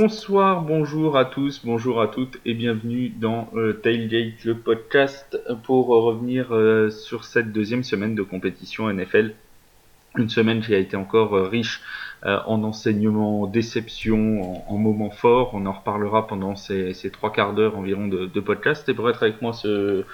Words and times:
Bonsoir, 0.00 0.62
bonjour 0.62 1.16
à 1.16 1.24
tous, 1.24 1.62
bonjour 1.64 2.00
à 2.00 2.06
toutes 2.06 2.38
et 2.46 2.54
bienvenue 2.54 3.08
dans 3.08 3.50
euh, 3.56 3.72
Tailgate, 3.72 4.44
le 4.44 4.54
podcast 4.54 5.36
pour 5.64 5.88
revenir 5.88 6.54
euh, 6.54 6.88
sur 6.88 7.24
cette 7.24 7.50
deuxième 7.50 7.82
semaine 7.82 8.14
de 8.14 8.22
compétition 8.22 8.88
NFL. 8.92 9.34
Une 10.16 10.28
semaine 10.28 10.60
qui 10.60 10.72
a 10.72 10.78
été 10.78 10.96
encore 10.96 11.34
euh, 11.34 11.48
riche 11.48 11.82
en 12.22 12.62
enseignements, 12.62 13.48
déception, 13.48 14.70
en, 14.70 14.76
moments 14.76 15.10
forts. 15.10 15.50
On 15.54 15.66
en 15.66 15.72
reparlera 15.72 16.28
pendant 16.28 16.54
ces, 16.54 16.94
trois 17.12 17.32
quarts 17.32 17.54
d'heure 17.54 17.76
environ 17.76 18.06
de, 18.06 18.40
podcast. 18.40 18.88
Et 18.88 18.94
pour 18.94 19.10
être 19.10 19.24
avec 19.24 19.42
moi 19.42 19.52
ce, 19.52 20.04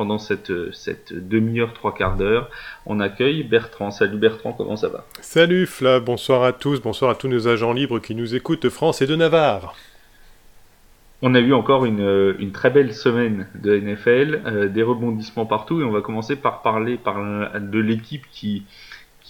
pendant 0.00 0.16
cette, 0.16 0.50
cette 0.72 1.12
demi-heure, 1.12 1.74
trois 1.74 1.92
quarts 1.92 2.16
d'heure. 2.16 2.48
On 2.86 3.00
accueille 3.00 3.42
Bertrand. 3.42 3.90
Salut 3.90 4.16
Bertrand, 4.16 4.54
comment 4.54 4.76
ça 4.76 4.88
va? 4.88 5.04
Salut 5.20 5.66
Flav, 5.66 6.02
bonsoir 6.02 6.42
à 6.42 6.54
tous, 6.54 6.80
bonsoir 6.80 7.10
à 7.10 7.14
tous 7.14 7.28
nos 7.28 7.48
agents 7.48 7.74
libres 7.74 7.98
qui 7.98 8.14
nous 8.14 8.34
écoutent 8.34 8.62
de 8.62 8.70
France 8.70 9.02
et 9.02 9.06
de 9.06 9.14
Navarre. 9.14 9.74
On 11.20 11.34
a 11.34 11.40
eu 11.40 11.52
encore 11.52 11.84
une, 11.84 12.34
une 12.38 12.50
très 12.50 12.70
belle 12.70 12.94
semaine 12.94 13.46
de 13.62 13.78
NFL, 13.78 14.40
euh, 14.46 14.68
des 14.68 14.82
rebondissements 14.82 15.44
partout 15.44 15.82
et 15.82 15.84
on 15.84 15.90
va 15.90 16.00
commencer 16.00 16.34
par 16.34 16.62
parler 16.62 16.96
par, 16.96 17.18
de 17.60 17.78
l'équipe 17.78 18.24
qui, 18.32 18.62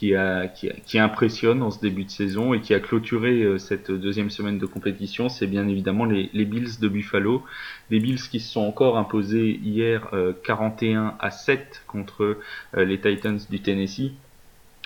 qui, 0.01 0.15
a, 0.15 0.49
qui, 0.49 0.99
impressionne 0.99 1.63
en 1.63 1.71
ce 1.71 1.79
début 1.79 2.05
de 2.05 2.11
saison 2.11 2.55
et 2.55 2.63
qui 2.63 2.73
a 2.73 2.81
clôturé 2.81 3.43
euh, 3.43 3.59
cette 3.59 3.91
deuxième 3.91 4.31
semaine 4.31 4.57
de 4.57 4.65
compétition, 4.65 5.29
c'est 5.29 5.47
bien 5.47 5.69
évidemment 5.69 6.07
les, 6.07 6.45
Bills 6.47 6.81
de 6.81 6.89
Buffalo. 6.89 7.45
Les 7.91 8.01
Bills 8.01 8.23
qui 8.31 8.41
se 8.41 8.51
sont 8.51 8.63
encore 8.63 8.97
imposés 8.97 9.61
hier 9.63 10.11
41 10.45 11.05
euh, 11.05 11.11
à 11.21 11.31
7 11.31 11.83
contre 11.87 12.39
euh, 12.79 12.85
les 12.87 12.99
Titans 12.99 13.39
du 13.51 13.61
Tennessee. 13.61 14.13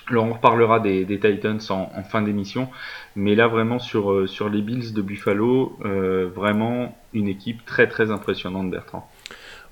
Alors 0.07 0.25
on 0.25 0.33
reparlera 0.33 0.81
des, 0.81 1.05
Titans 1.07 1.61
en, 1.69 2.03
fin 2.03 2.21
d'émission, 2.21 2.67
mais 3.15 3.35
là 3.35 3.47
vraiment 3.47 3.79
sur 3.79 4.11
les 4.11 4.61
Bills 4.61 4.93
de 4.93 5.01
Buffalo, 5.01 5.79
vraiment 5.79 6.95
une 7.13 7.27
équipe 7.27 7.65
très 7.65 7.87
très 7.87 8.11
impressionnante 8.11 8.69
Bertrand. 8.69 9.09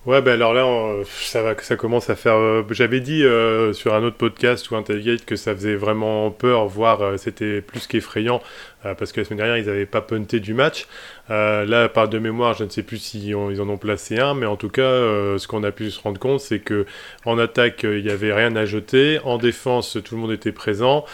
Ouais, 0.05 0.21
ben 0.21 0.33
alors 0.33 0.53
là, 0.53 0.65
ça, 1.05 1.41
va, 1.41 1.55
ça 1.61 1.77
commence 1.77 2.09
à 2.09 2.17
faire. 2.17 2.35
Euh, 2.35 2.63
j'avais 2.71 2.99
dit 2.99 3.23
euh, 3.23 3.71
sur 3.71 3.93
un 3.93 4.03
autre 4.03 4.17
podcast 4.17 4.69
ou 4.69 4.75
un 4.75 4.83
que 4.83 5.35
ça 5.37 5.55
faisait 5.55 5.75
vraiment 5.75 6.29
peur, 6.29 6.67
voire 6.67 7.01
euh, 7.01 7.15
c'était 7.15 7.61
plus 7.61 7.87
qu'effrayant, 7.87 8.41
parce 8.81 9.13
que 9.13 9.21
la 9.21 9.25
semaine 9.25 9.37
dernière, 9.37 9.57
ils 9.57 9.65
n'avaient 9.65 9.85
pas 9.85 10.01
punté 10.01 10.41
du 10.41 10.53
match. 10.53 10.87
là, 11.29 11.87
par 11.87 12.09
de 12.09 12.19
mémoire, 12.19 12.53
je 12.53 12.65
ne 12.65 12.69
sais 12.69 12.83
plus 12.83 12.97
si 12.97 13.29
ils 13.29 13.35
en 13.61 13.69
ont 13.69 13.77
placé 13.77 14.19
un, 14.19 14.33
mais 14.33 14.45
en 14.45 14.57
tout 14.57 14.67
cas, 14.67 14.81
ce 14.83 15.47
qu'on 15.47 15.63
a 15.63 15.71
pu 15.71 15.89
se 15.89 16.01
rendre 16.01 16.19
compte, 16.19 16.41
c'est 16.41 16.59
que 16.59 16.85
en 17.23 17.39
attaque, 17.39 17.83
il 17.83 18.03
n'y 18.03 18.11
avait 18.11 18.33
rien 18.33 18.57
à 18.57 18.65
jeter. 18.65 19.19
En 19.23 19.37
défense, 19.37 19.97
tout 20.03 20.15
le 20.15 20.21
monde 20.21 20.33
était 20.33 20.51
présent. 20.51 21.05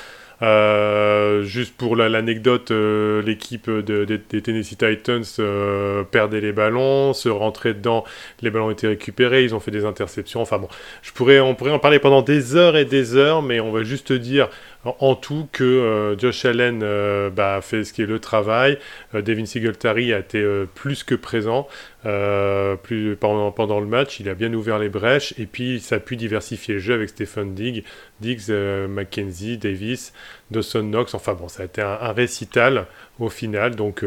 Euh, 0.42 1.44
juste 1.44 1.76
pour 1.76 1.96
l'anecdote, 1.96 2.72
euh, 2.72 3.22
l'équipe 3.22 3.70
des 3.70 4.42
Tennessee 4.42 4.78
Titans 4.78 5.24
euh, 5.40 6.04
perdait 6.04 6.40
les 6.40 6.54
ballons, 6.54 7.14
se 7.14 7.28
rentrait 7.28 7.74
dedans, 7.74 8.06
les 8.42 8.50
ballons 8.50 8.72
étaient 8.72 8.88
récupérés, 8.88 9.44
ils 9.44 9.54
ont 9.54 9.60
fait 9.60 9.72
des 9.72 9.86
interceptions. 9.86 10.42
Enfin 10.42 10.58
bon, 10.58 10.70
je 11.02 11.12
pourrais, 11.12 11.40
on 11.40 11.56
pourrait 11.56 11.72
en 11.72 11.80
parler 11.80 12.00
pendant 12.00 12.22
des 12.22 12.56
heures 12.56 12.78
et 12.78 12.86
des 12.86 13.16
heures, 13.16 13.42
mais 13.42 13.60
on 13.60 13.72
va 13.72 13.84
juste 13.84 14.14
dire 14.14 14.50
en 14.86 15.16
tout 15.16 15.48
que 15.52 15.64
euh, 15.64 16.18
Josh 16.18 16.46
Allen 16.46 16.82
euh, 16.84 17.30
bah, 17.30 17.60
fait 17.62 17.84
ce 17.84 17.92
qui 17.92 18.02
est 18.02 18.06
le 18.06 18.20
travail. 18.20 18.78
Euh, 19.14 19.22
Devin 19.22 19.46
Singletary 19.46 20.14
a 20.14 20.20
été 20.20 20.46
plus 20.76 21.04
que 21.04 21.16
présent 21.16 21.68
plus, 22.04 23.18
pendant, 23.18 23.80
le 23.80 23.86
match. 23.86 24.20
Il 24.20 24.30
a 24.30 24.36
bien 24.36 24.54
ouvert 24.54 24.80
les 24.80 24.90
brèches 24.90 25.34
et 25.38 25.46
puis 25.46 25.80
ça 25.82 25.96
a 25.96 26.00
pu 26.00 26.16
diversifier 26.16 26.76
le 26.76 26.80
jeu 26.80 26.94
avec 26.94 27.10
Stephen 27.10 27.54
Diggs, 27.54 27.84
Diggs 28.22 28.50
McKenzie, 28.50 29.58
Davis, 29.58 30.14
Dawson 30.50 30.84
Knox. 30.84 31.14
Enfin 31.14 31.34
bon, 31.34 31.50
ça 31.50 31.64
a 31.64 31.66
été 31.66 31.82
un, 31.82 31.98
un 32.02 32.14
récital 32.14 32.86
au 33.20 33.30
final. 33.30 33.76
Donc 33.76 34.06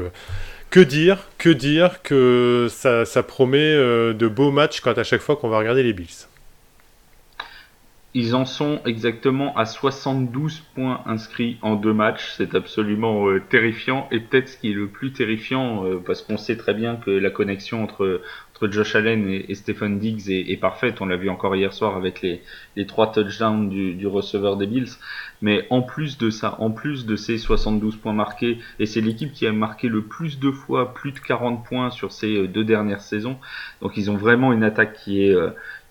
que 0.71 0.81
dire, 0.81 1.29
que 1.37 1.51
dire 1.51 2.01
que 2.03 2.69
ça, 2.71 3.05
ça 3.05 3.23
promet 3.23 3.75
de 3.75 4.29
beaux 4.29 4.51
matchs 4.51 4.81
quand 4.81 4.97
à 4.97 5.05
chaque 5.05 5.21
fois 5.21 5.37
qu'on 5.37 5.49
va 5.49 5.59
regarder 5.59 5.83
les 5.83 5.93
Bills. 5.93 6.32
Ils 8.15 8.35
en 8.35 8.45
sont 8.45 8.83
exactement 8.85 9.57
à 9.57 9.65
72 9.65 10.61
points 10.75 11.01
inscrits 11.07 11.57
en 11.63 11.77
deux 11.77 11.95
matchs. 11.95 12.35
C'est 12.37 12.55
absolument 12.55 13.27
euh, 13.27 13.41
terrifiant. 13.41 14.07
Et 14.11 14.21
peut-être 14.21 14.49
ce 14.49 14.59
qui 14.59 14.71
est 14.71 14.75
le 14.75 14.89
plus 14.89 15.13
terrifiant, 15.13 15.87
euh, 15.87 15.97
parce 16.05 16.21
qu'on 16.21 16.37
sait 16.37 16.59
très 16.59 16.75
bien 16.75 16.97
que 16.97 17.11
la 17.11 17.31
connexion 17.31 17.83
entre, 17.83 18.21
entre 18.51 18.71
Josh 18.71 18.97
Allen 18.97 19.27
et, 19.49 19.55
Stephen 19.55 19.99
Diggs 19.99 20.29
est, 20.29 20.61
parfaite. 20.61 21.01
On 21.01 21.07
l'a 21.07 21.17
vu 21.17 21.31
encore 21.31 21.57
hier 21.57 21.73
soir 21.73 21.97
avec 21.97 22.21
les, 22.21 22.43
les 22.77 22.87
trois 22.87 23.11
touchdowns 23.11 23.71
du, 23.71 23.95
du, 23.95 24.07
receveur 24.07 24.59
des 24.59 24.67
Bills. 24.67 24.91
Mais 25.41 25.67
en 25.71 25.81
plus 25.81 26.19
de 26.19 26.29
ça, 26.29 26.57
en 26.61 26.71
plus 26.71 27.07
de 27.07 27.17
ces 27.17 27.39
72 27.39 27.97
points 27.97 28.13
marqués, 28.13 28.59
et 28.79 28.85
c'est 28.85 29.01
l'équipe 29.01 29.33
qui 29.33 29.47
a 29.47 29.53
marqué 29.53 29.89
le 29.89 30.03
plus 30.03 30.39
de 30.39 30.51
fois 30.51 30.93
plus 30.93 31.13
de 31.13 31.19
40 31.19 31.65
points 31.65 31.89
sur 31.89 32.13
ces 32.13 32.37
euh, 32.37 32.47
deux 32.47 32.65
dernières 32.65 33.01
saisons. 33.01 33.39
Donc 33.81 33.97
ils 33.97 34.11
ont 34.11 34.19
vraiment 34.19 34.53
une 34.53 34.65
attaque 34.65 34.93
qui 35.03 35.25
est 35.25 35.35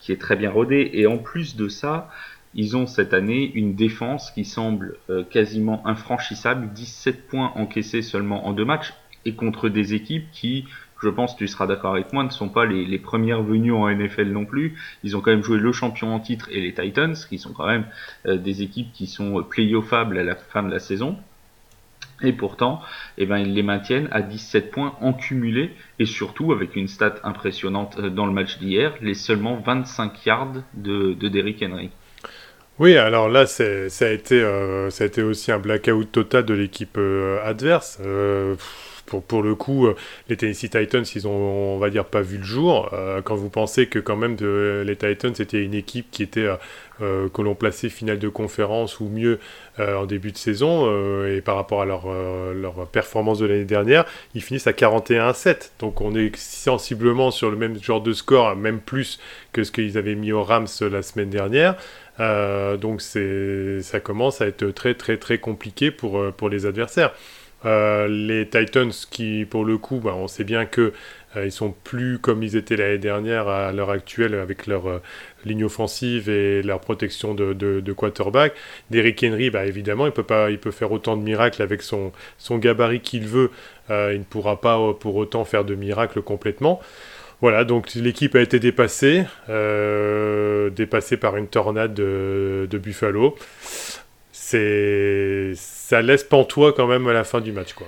qui 0.02 0.12
est 0.12 0.20
très 0.20 0.36
bien 0.36 0.52
rodé. 0.52 0.90
Et 0.94 1.08
en 1.08 1.18
plus 1.18 1.56
de 1.56 1.70
ça, 1.70 2.10
ils 2.54 2.76
ont 2.76 2.88
cette 2.88 3.14
année 3.14 3.52
une 3.54 3.76
défense 3.76 4.32
qui 4.32 4.44
semble 4.44 4.98
euh, 5.10 5.24
quasiment 5.24 5.86
infranchissable, 5.88 6.74
17 6.74 7.28
points 7.28 7.54
encaissés 7.56 8.02
seulement 8.02 8.48
en 8.48 8.54
deux 8.54 8.66
matchs, 8.66 8.94
et 9.24 9.36
contre 9.36 9.70
des 9.70 9.94
équipes 9.94 10.26
qui, 10.32 10.66
je 11.02 11.10
pense 11.10 11.36
tu 11.36 11.48
seras 11.48 11.68
d'accord 11.68 11.94
avec 11.94 12.12
moi, 12.12 12.24
ne 12.24 12.30
sont 12.30 12.50
pas 12.50 12.66
les, 12.66 13.00
premières 13.00 13.44
venues 13.44 13.72
en 13.72 13.90
NFL 13.90 14.30
non 14.32 14.46
plus. 14.46 14.76
Ils 15.04 15.16
ont 15.16 15.22
quand 15.22 15.32
même 15.32 15.44
joué 15.44 15.60
le 15.60 15.72
champion 15.72 16.14
en 16.14 16.20
titre 16.20 16.50
et 16.52 16.60
les 16.60 16.74
Titans, 16.74 17.16
qui 17.30 17.38
sont 17.38 17.54
quand 17.54 17.68
même 17.68 17.86
euh, 18.26 18.38
des 18.38 18.64
équipes 18.64 18.92
qui 18.92 19.08
sont 19.08 19.44
playoffables 19.44 20.18
à 20.18 20.24
la 20.24 20.36
fin 20.36 20.64
de 20.64 20.72
la 20.72 20.80
saison. 20.80 21.18
Et 22.24 22.34
pourtant, 22.34 22.82
eh 23.18 23.26
ben, 23.26 23.38
ils 23.38 23.54
les 23.54 23.64
maintiennent 23.64 24.08
à 24.12 24.22
17 24.22 24.72
points 24.72 24.96
en 25.02 25.14
cumulé 25.14 25.72
et 26.00 26.06
surtout 26.06 26.52
avec 26.52 26.76
une 26.76 26.88
stat 26.88 27.16
impressionnante 27.24 27.98
euh, 28.00 28.10
dans 28.10 28.26
le 28.26 28.34
match 28.34 28.60
d'hier, 28.60 28.94
les 29.02 29.14
seulement 29.14 29.58
25 29.58 30.26
yards 30.26 30.54
de, 30.74 31.14
de 31.14 31.28
Derrick 31.28 31.64
Henry. 31.64 31.90
Oui, 32.80 32.98
alors 32.98 33.30
là, 33.30 33.46
ça 33.46 33.64
a, 33.64 34.10
été, 34.10 34.42
euh, 34.42 34.90
ça 34.90 35.04
a 35.04 35.08
été 35.08 35.22
aussi 35.22 35.52
un 35.52 35.60
blackout 35.60 36.12
total 36.12 36.46
de 36.46 36.54
l'équipe 36.54 36.98
euh, 36.98 37.40
adverse. 37.44 38.00
Pour, 39.06 39.24
pour 39.24 39.44
le 39.44 39.56
coup, 39.56 39.88
les 40.30 40.38
Tennessee 40.38 40.70
Titans, 40.70 41.06
ils 41.16 41.28
ont, 41.28 41.76
on 41.76 41.78
va 41.78 41.90
dire, 41.90 42.06
pas 42.06 42.22
vu 42.22 42.38
le 42.38 42.44
jour. 42.44 42.90
quand 43.24 43.36
vous 43.36 43.50
pensez 43.50 43.88
que 43.88 44.00
quand 44.00 44.16
même 44.16 44.36
les 44.40 44.96
Titans, 44.96 45.34
c'était 45.36 45.64
une 45.64 45.74
équipe 45.74 46.10
qui 46.12 46.24
était 46.24 46.48
euh, 47.02 47.30
que 47.30 47.42
l'on 47.42 47.56
plaçait 47.56 47.90
finale 47.90 48.20
de 48.20 48.30
conférence 48.30 49.00
ou 49.00 49.08
mieux 49.08 49.40
euh, 49.80 49.96
en 49.96 50.06
début 50.06 50.32
de 50.32 50.38
saison, 50.38 50.84
euh, 50.86 51.36
et 51.36 51.42
par 51.42 51.56
rapport 51.56 51.82
à 51.82 51.86
leur, 51.86 52.08
leur 52.54 52.88
performance 52.88 53.40
de 53.40 53.48
l'année 53.48 53.66
dernière, 53.66 54.06
ils 54.36 54.42
finissent 54.42 54.68
à 54.68 54.72
41-7. 54.72 55.72
Donc 55.80 56.02
on 56.02 56.14
est 56.14 56.36
sensiblement 56.36 57.32
sur 57.32 57.50
le 57.50 57.58
même 57.58 57.82
genre 57.82 58.02
de 58.02 58.14
score, 58.14 58.56
même 58.56 58.80
plus 58.80 59.20
que 59.52 59.64
ce 59.64 59.72
qu'ils 59.72 59.98
avaient 59.98 60.16
mis 60.16 60.32
au 60.32 60.44
Rams 60.44 60.68
la 60.82 61.02
semaine 61.02 61.30
dernière. 61.30 61.76
donc 62.20 63.02
ça 63.02 64.00
commence 64.00 64.42
à 64.42 64.48
être 64.48 64.70
très 64.72 64.94
très 64.94 65.18
très 65.18 65.40
compliqué 65.40 65.90
pour, 65.90 66.32
pour 66.34 66.50
les 66.50 66.66
adversaires. 66.68 67.14
Les 67.64 68.48
Titans 68.50 68.92
qui 69.10 69.46
pour 69.46 69.66
le 69.66 69.78
coup, 69.78 70.00
bah, 70.00 70.14
on 70.16 70.28
sait 70.28 70.44
bien 70.44 70.66
que 70.66 70.94
ils 71.38 71.52
sont 71.52 71.72
plus 71.72 72.20
comme 72.20 72.44
ils 72.44 72.58
étaient 72.58 72.76
l'année 72.76 72.98
dernière 72.98 73.48
à 73.48 73.72
l'heure 73.72 73.92
actuelle 73.92 74.36
avec 74.36 74.68
leur 74.68 75.02
ligne 75.46 75.66
offensive 75.66 76.30
et 76.30 76.62
leur 76.62 76.80
protection 76.80 77.34
de, 77.34 77.94
quarterback. 77.94 78.54
Derrick 78.90 79.24
Henry, 79.24 79.50
bah, 79.50 79.66
évidemment, 79.66 80.06
il 80.06 80.12
peut, 80.12 80.24
pas, 80.24 80.50
il 80.50 80.60
peut 80.60 80.72
faire 80.72 80.92
autant 80.92 81.18
de 81.18 81.24
miracles 81.24 81.62
avec 81.62 81.82
son, 81.82 82.12
gabarit 82.52 83.02
qu'il 83.02 83.28
veut. 83.28 83.52
Euh, 83.90 84.12
il 84.14 84.20
ne 84.20 84.24
pourra 84.24 84.62
pas 84.62 84.80
euh, 84.80 84.94
pour 84.94 85.16
autant 85.16 85.44
faire 85.46 85.66
de 85.66 85.76
miracles 85.76 86.22
complètement. 86.22 86.80
Voilà, 87.42 87.64
donc 87.64 87.94
l'équipe 87.96 88.36
a 88.36 88.42
été 88.42 88.60
dépassée, 88.60 89.24
euh, 89.50 90.70
dépassée 90.70 91.18
par 91.18 91.38
une 91.38 91.48
tornade 91.48 91.94
de, 91.94 92.68
de 92.70 92.78
Buffalo. 92.78 93.36
C'est, 94.52 95.54
ça 95.56 96.02
laisse 96.02 96.26
pantois 96.26 96.74
quand 96.74 96.86
même 96.86 97.08
à 97.08 97.14
la 97.14 97.24
fin 97.24 97.40
du 97.40 97.54
match, 97.54 97.72
quoi. 97.72 97.88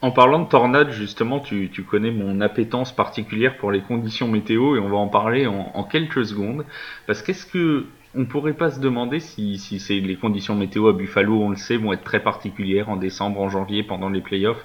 En 0.00 0.12
parlant 0.12 0.38
de 0.38 0.48
tornade, 0.48 0.92
justement, 0.92 1.40
tu, 1.40 1.68
connais 1.82 2.12
mon 2.12 2.40
appétence 2.40 2.94
particulière 2.94 3.56
pour 3.56 3.72
les 3.72 3.80
conditions 3.80 4.28
météo 4.28 4.76
et 4.76 4.78
on 4.78 4.88
va 4.88 4.98
en 4.98 5.08
parler 5.08 5.48
en, 5.48 5.82
quelques 5.82 6.24
secondes. 6.26 6.64
Parce 7.08 7.22
qu'est-ce 7.22 7.44
que 7.44 7.86
on 8.14 8.24
pourrait 8.24 8.52
pas 8.52 8.70
se 8.70 8.78
demander 8.78 9.18
si, 9.18 9.60
les 9.90 10.16
conditions 10.16 10.54
météo 10.54 10.86
à 10.86 10.92
Buffalo, 10.92 11.42
on 11.42 11.50
le 11.50 11.56
sait, 11.56 11.76
vont 11.76 11.92
être 11.92 12.04
très 12.04 12.20
particulières 12.20 12.88
en 12.88 12.96
décembre, 12.96 13.40
en 13.40 13.48
janvier, 13.48 13.82
pendant 13.82 14.08
les 14.08 14.20
playoffs. 14.20 14.64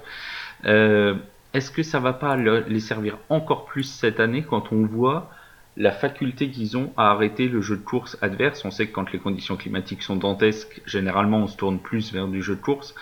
Euh, 0.64 1.16
est-ce 1.54 1.72
que 1.72 1.82
ça 1.82 1.98
va 1.98 2.12
pas 2.12 2.36
les 2.36 2.80
servir 2.80 3.18
encore 3.30 3.64
plus 3.64 3.82
cette 3.82 4.20
année 4.20 4.44
quand 4.48 4.70
on 4.70 4.86
voit 4.86 5.28
la 5.76 5.90
faculté 5.90 6.50
qu'ils 6.50 6.76
ont 6.76 6.92
à 6.96 7.10
arrêter 7.10 7.48
le 7.48 7.60
jeu 7.60 7.76
de 7.76 7.82
course 7.82 8.18
adverse 8.20 8.64
On 8.64 8.70
sait 8.70 8.86
que 8.86 8.92
quand 8.92 9.10
les 9.12 9.18
conditions 9.18 9.56
climatiques 9.56 10.02
sont 10.02 10.16
dantesques, 10.16 10.82
généralement 10.86 11.38
on 11.38 11.46
se 11.46 11.56
tourne 11.56 11.78
plus 11.78 12.12
vers 12.12 12.28
du 12.28 12.42
jeu 12.42 12.56
de 12.56 12.60
course. 12.60 12.94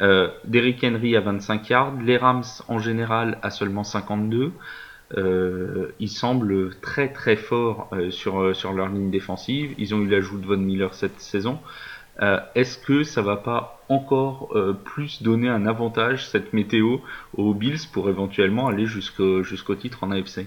Euh, 0.00 0.28
Derrick 0.44 0.82
Henry 0.84 1.16
à 1.16 1.20
25 1.20 1.68
yards, 1.68 1.94
les 2.02 2.16
Rams 2.16 2.44
en 2.68 2.78
général 2.78 3.38
à 3.42 3.50
seulement 3.50 3.84
52. 3.84 4.52
Euh, 5.16 5.94
ils 6.00 6.08
semblent 6.08 6.74
très 6.80 7.12
très 7.12 7.36
forts 7.36 7.88
euh, 7.92 8.10
sur, 8.10 8.42
leur 8.72 8.88
ligne 8.88 9.10
défensive. 9.10 9.74
Ils 9.78 9.94
ont 9.94 10.00
eu 10.00 10.08
l'ajout 10.08 10.38
de 10.38 10.46
Von 10.46 10.56
Miller 10.56 10.94
cette 10.94 11.20
saison. 11.20 11.58
Est-ce 12.54 12.78
que 12.78 13.04
ça 13.04 13.20
va 13.20 13.36
pas 13.36 13.84
encore 13.90 14.56
plus 14.86 15.22
donner 15.22 15.50
un 15.50 15.66
avantage 15.66 16.26
cette 16.26 16.54
météo 16.54 16.96
aux 17.36 17.52
Bills 17.52 17.86
pour 17.92 18.08
éventuellement 18.08 18.68
aller 18.68 18.86
jusqu'au 18.86 19.74
titre 19.74 20.02
en 20.02 20.10
AFC 20.10 20.46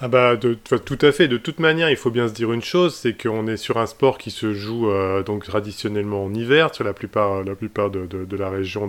ah 0.00 0.08
bah 0.08 0.34
de, 0.34 0.54
tout 0.54 0.98
à 1.02 1.12
fait. 1.12 1.28
De 1.28 1.36
toute 1.36 1.60
manière, 1.60 1.88
il 1.88 1.96
faut 1.96 2.10
bien 2.10 2.26
se 2.26 2.34
dire 2.34 2.52
une 2.52 2.62
chose, 2.62 2.96
c'est 2.96 3.16
qu'on 3.16 3.46
est 3.46 3.56
sur 3.56 3.78
un 3.78 3.86
sport 3.86 4.18
qui 4.18 4.32
se 4.32 4.52
joue 4.52 4.90
euh, 4.90 5.22
donc 5.22 5.44
traditionnellement 5.44 6.24
en 6.24 6.34
hiver 6.34 6.74
sur 6.74 6.82
la 6.82 6.92
plupart, 6.92 7.44
la 7.44 7.54
plupart 7.54 7.90
de, 7.90 8.06
de, 8.06 8.36
la 8.36 8.50
région 8.50 8.88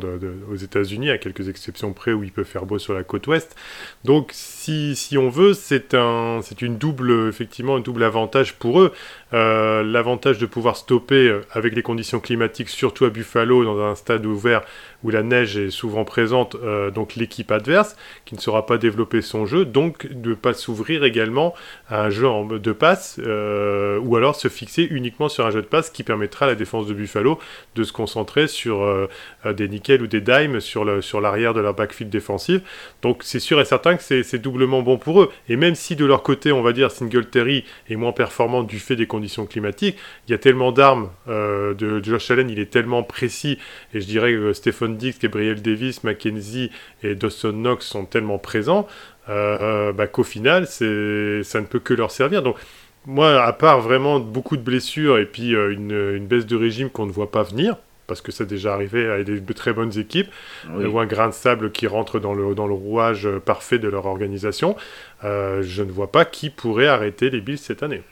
aux 0.49 0.55
États-Unis, 0.55 1.11
à 1.11 1.19
quelques 1.19 1.47
exceptions 1.47 1.93
près 1.93 2.11
où 2.11 2.23
il 2.23 2.31
peut 2.31 2.43
faire 2.43 2.65
beau 2.65 2.79
sur 2.79 2.95
la 2.95 3.03
côte 3.03 3.27
ouest. 3.27 3.55
Donc 4.03 4.31
si, 4.33 4.95
si 4.95 5.15
on 5.19 5.29
veut, 5.29 5.53
c'est 5.53 5.93
un, 5.93 6.39
c'est 6.41 6.63
une 6.63 6.77
double, 6.77 7.29
effectivement, 7.29 7.75
un 7.75 7.81
double 7.81 8.03
avantage 8.03 8.55
pour 8.55 8.81
eux. 8.81 8.91
Euh, 9.35 9.83
l'avantage 9.83 10.37
de 10.37 10.45
pouvoir 10.45 10.77
stopper 10.77 11.27
euh, 11.27 11.41
avec 11.51 11.75
les 11.75 11.81
conditions 11.81 12.21
climatiques, 12.21 12.69
surtout 12.69 13.03
à 13.03 13.09
Buffalo, 13.09 13.65
dans 13.65 13.81
un 13.81 13.95
stade 13.95 14.25
ouvert 14.25 14.61
où 15.03 15.09
la 15.09 15.23
neige 15.23 15.57
est 15.57 15.71
souvent 15.71 16.05
présente, 16.05 16.55
euh, 16.63 16.89
donc 16.89 17.15
l'équipe 17.15 17.51
adverse, 17.51 17.97
qui 18.23 18.35
ne 18.35 18.39
saura 18.39 18.65
pas 18.65 18.77
développer 18.77 19.21
son 19.21 19.45
jeu, 19.45 19.65
donc 19.65 20.07
de 20.07 20.29
ne 20.29 20.35
pas 20.35 20.53
s'ouvrir 20.53 21.03
également 21.03 21.53
à 21.89 22.03
un 22.03 22.09
jeu 22.09 22.27
de 22.49 22.71
passe, 22.71 23.19
ou 23.19 24.15
alors 24.15 24.35
se 24.35 24.47
fixer 24.47 24.87
uniquement 24.89 25.29
sur 25.29 25.45
un 25.45 25.51
jeu 25.51 25.61
de 25.61 25.67
passe 25.67 25.89
qui 25.89 26.03
permettra 26.03 26.45
à 26.45 26.49
la 26.49 26.55
défense 26.55 26.87
de 26.87 26.93
Buffalo 26.93 27.37
de 27.75 27.83
se 27.83 27.91
concentrer 27.91 28.47
sur 28.47 29.07
des 29.45 29.67
nickels 29.67 30.01
ou 30.01 30.07
des 30.07 30.21
dimes 30.21 30.59
sur 30.59 31.21
l'arrière 31.21 31.53
de 31.53 31.59
leur 31.59 31.75
backfield 31.75 32.11
défensif. 32.11 32.61
Donc 33.03 33.21
c'est 33.21 33.39
sûr 33.39 33.61
et 33.61 33.65
certain 33.65 33.95
que 33.95 34.01
c'est 34.01 34.39
doublement 34.39 34.81
bon 34.81 34.97
pour 34.97 35.21
eux. 35.21 35.31
Et 35.49 35.55
même 35.55 35.75
si 35.75 35.95
de 35.95 36.05
leur 36.05 36.23
côté, 36.23 36.51
on 36.51 36.63
va 36.63 36.73
dire, 36.73 36.89
Singletary 36.89 37.63
est 37.89 37.95
moins 37.95 38.11
performant 38.11 38.63
du 38.63 38.79
fait 38.79 38.95
des 38.95 39.05
conditions 39.05 39.24
climatiques, 39.45 39.97
il 40.27 40.31
y 40.31 40.33
a 40.33 40.37
tellement 40.37 40.71
d'armes 40.71 41.09
de 41.27 42.03
Josh 42.03 42.31
Allen, 42.31 42.49
il 42.49 42.59
est 42.59 42.71
tellement 42.71 43.03
précis, 43.03 43.57
et 43.93 44.01
je 44.01 44.05
dirais 44.05 44.33
que 44.33 44.53
Stéphane 44.53 44.97
Dix, 44.97 45.19
Gabriel 45.19 45.61
Davis, 45.61 46.03
Mackenzie 46.03 46.71
et 47.03 47.15
Dawson 47.15 47.53
Knox 47.53 47.85
sont 47.85 48.05
tellement 48.05 48.37
présents 48.37 48.87
euh, 49.29 49.57
euh, 49.61 49.93
bah, 49.93 50.07
qu'au 50.07 50.23
final, 50.23 50.67
ça 50.67 50.85
ne 50.85 51.65
peut 51.65 51.79
que 51.79 51.93
leur 51.93 52.11
servir. 52.11 52.43
Donc, 52.43 52.57
moi, 53.05 53.41
à 53.43 53.53
part 53.53 53.81
vraiment 53.81 54.19
beaucoup 54.19 54.57
de 54.57 54.61
blessures 54.61 55.17
et 55.17 55.25
puis 55.25 55.55
euh, 55.55 55.71
une, 55.71 56.25
baisse 56.25 56.45
de 56.45 56.55
régime 56.55 56.89
qu'on 56.89 57.05
ne 57.05 57.11
voit 57.11 57.31
pas 57.31 57.43
venir, 57.43 57.77
parce 58.07 58.21
que 58.21 58.31
c'est 58.31 58.45
déjà 58.45 58.73
arrivé 58.73 59.09
à 59.09 59.23
des 59.23 59.41
très 59.41 59.73
bonnes 59.73 59.97
équipes, 59.97 60.29
ou 60.69 60.99
un 60.99 61.07
grain 61.07 61.29
de 61.29 61.33
sable 61.33 61.71
qui 61.71 61.87
rentre 61.87 62.19
dans 62.19 62.35
le, 62.35 62.53
dans 62.53 62.67
le 62.67 62.73
rouage 62.73 63.27
parfait 63.45 63.79
de 63.79 63.87
leur 63.87 64.05
organisation, 64.05 64.75
je 65.23 65.81
ne 65.81 65.91
vois 65.91 66.11
pas 66.11 66.23
qui 66.23 66.51
pourrait 66.51 66.85
arrêter 66.85 67.31
les 67.31 67.41
Bills 67.41 67.57
cette 67.57 67.81
année. 67.81 68.03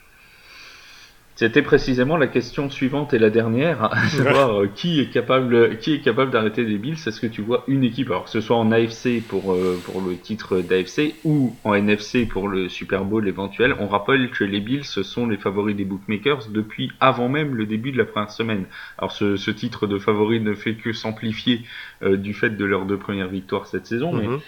C'était 1.36 1.62
précisément 1.62 2.16
la 2.16 2.28
question 2.28 2.70
suivante 2.70 3.12
et 3.12 3.18
la 3.18 3.28
dernière, 3.28 3.82
à 3.92 4.06
savoir 4.08 4.60
euh, 4.60 4.70
qui 4.72 5.00
est 5.00 5.10
capable, 5.10 5.78
qui 5.78 5.92
est 5.92 6.00
capable 6.00 6.30
d'arrêter 6.30 6.62
les 6.62 6.78
Bills? 6.78 6.96
Est-ce 7.06 7.20
que 7.20 7.26
tu 7.26 7.42
vois 7.42 7.64
une 7.66 7.82
équipe, 7.82 8.08
alors 8.10 8.24
que 8.24 8.30
ce 8.30 8.40
soit 8.40 8.56
en 8.56 8.70
AFC 8.70 9.20
pour 9.26 9.52
euh, 9.52 9.80
pour 9.84 10.00
le 10.00 10.16
titre 10.16 10.60
d'AFC 10.60 11.16
ou 11.24 11.56
en 11.64 11.74
NFC 11.74 12.26
pour 12.26 12.46
le 12.46 12.68
Super 12.68 13.04
Bowl 13.04 13.26
éventuel 13.26 13.74
On 13.80 13.88
rappelle 13.88 14.30
que 14.30 14.44
les 14.44 14.60
Bills 14.60 14.84
sont 14.84 15.26
les 15.26 15.36
favoris 15.36 15.74
des 15.74 15.84
bookmakers 15.84 16.46
depuis 16.50 16.92
avant 17.00 17.28
même 17.28 17.56
le 17.56 17.66
début 17.66 17.90
de 17.90 17.98
la 17.98 18.04
première 18.04 18.30
semaine. 18.30 18.66
Alors 18.98 19.10
ce, 19.10 19.36
ce 19.36 19.50
titre 19.50 19.88
de 19.88 19.98
favori 19.98 20.40
ne 20.40 20.54
fait 20.54 20.74
que 20.74 20.92
s'amplifier 20.92 21.62
euh, 22.02 22.16
du 22.16 22.32
fait 22.32 22.50
de 22.50 22.64
leurs 22.64 22.86
deux 22.86 22.98
premières 22.98 23.28
victoires 23.28 23.66
cette 23.66 23.86
saison. 23.86 24.12
Mais 24.12 24.28
mm-hmm. 24.28 24.40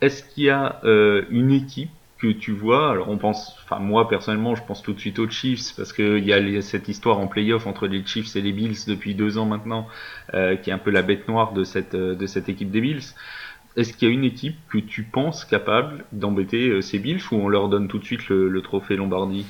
est-ce 0.00 0.22
qu'il 0.24 0.44
y 0.44 0.50
a 0.50 0.80
une 1.30 1.50
équipe 1.52 1.90
que 2.22 2.28
tu 2.28 2.52
vois. 2.52 2.90
Alors 2.92 3.08
on 3.08 3.18
pense, 3.18 3.56
enfin 3.64 3.80
moi 3.80 4.08
personnellement, 4.08 4.54
je 4.54 4.62
pense 4.62 4.80
tout 4.80 4.92
de 4.92 5.00
suite 5.00 5.18
aux 5.18 5.28
Chiefs 5.28 5.74
parce 5.76 5.92
qu'il 5.92 6.24
y 6.24 6.32
a 6.32 6.62
cette 6.62 6.88
histoire 6.88 7.18
en 7.18 7.26
playoff 7.26 7.66
entre 7.66 7.88
les 7.88 8.06
Chiefs 8.06 8.36
et 8.36 8.40
les 8.40 8.52
Bills 8.52 8.78
depuis 8.86 9.16
deux 9.16 9.38
ans 9.38 9.46
maintenant, 9.46 9.88
euh, 10.32 10.54
qui 10.54 10.70
est 10.70 10.72
un 10.72 10.78
peu 10.78 10.90
la 10.90 11.02
bête 11.02 11.26
noire 11.26 11.52
de 11.52 11.64
cette 11.64 11.96
euh, 11.96 12.14
de 12.14 12.26
cette 12.26 12.48
équipe 12.48 12.70
des 12.70 12.80
Bills. 12.80 13.02
Est-ce 13.76 13.94
qu'il 13.94 14.06
y 14.06 14.10
a 14.10 14.14
une 14.14 14.24
équipe 14.24 14.56
que 14.70 14.78
tu 14.78 15.02
penses 15.02 15.44
capable 15.44 16.04
d'embêter 16.12 16.68
euh, 16.68 16.80
ces 16.80 17.00
Bills 17.00 17.22
ou 17.32 17.36
on 17.36 17.48
leur 17.48 17.68
donne 17.68 17.88
tout 17.88 17.98
de 17.98 18.04
suite 18.04 18.28
le, 18.28 18.62
trophée 18.62 18.96
Lombardie 18.96 19.46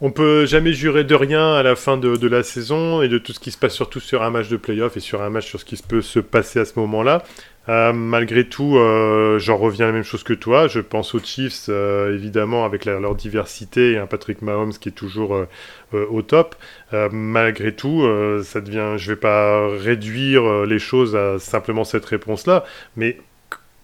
on 0.00 0.10
peut 0.10 0.46
jamais 0.46 0.72
jurer 0.72 1.04
de 1.04 1.14
rien 1.14 1.54
à 1.54 1.62
la 1.62 1.74
fin 1.74 1.96
de, 1.96 2.28
la 2.28 2.42
saison 2.42 3.02
et 3.02 3.08
de 3.08 3.18
tout 3.18 3.32
ce 3.32 3.40
qui 3.40 3.50
se 3.50 3.58
passe 3.58 3.74
surtout 3.74 4.00
sur 4.00 4.22
un 4.22 4.30
match 4.30 4.48
de 4.48 4.56
playoff 4.56 4.96
et 4.96 5.00
sur 5.00 5.22
un 5.22 5.30
match 5.30 5.46
sur 5.46 5.60
ce 5.60 5.64
qui 5.64 5.76
peut 5.76 6.02
se 6.02 6.20
passer 6.20 6.60
à 6.60 6.64
ce 6.64 6.78
moment-là. 6.78 7.24
Euh, 7.68 7.92
malgré 7.92 8.48
tout, 8.48 8.78
euh, 8.78 9.38
j'en 9.38 9.58
reviens 9.58 9.86
à 9.86 9.88
la 9.88 9.94
même 9.94 10.04
chose 10.04 10.22
que 10.22 10.32
toi. 10.32 10.68
Je 10.68 10.80
pense 10.80 11.14
aux 11.14 11.18
Chiefs, 11.18 11.66
euh, 11.68 12.14
évidemment, 12.14 12.64
avec 12.64 12.86
leur 12.86 13.14
diversité 13.14 13.92
et 13.92 13.98
un 13.98 14.06
Patrick 14.06 14.40
Mahomes 14.40 14.72
qui 14.72 14.88
est 14.88 14.92
toujours 14.92 15.46
au 15.92 16.22
top. 16.22 16.54
malgré 17.12 17.74
tout, 17.74 18.06
ça 18.44 18.60
devient. 18.60 18.94
Je 18.96 19.12
vais 19.12 19.16
pas 19.16 19.68
réduire 19.68 20.64
les 20.64 20.78
choses 20.78 21.16
à 21.16 21.38
simplement 21.38 21.84
cette 21.84 22.04
réponse-là, 22.04 22.64
mais 22.96 23.18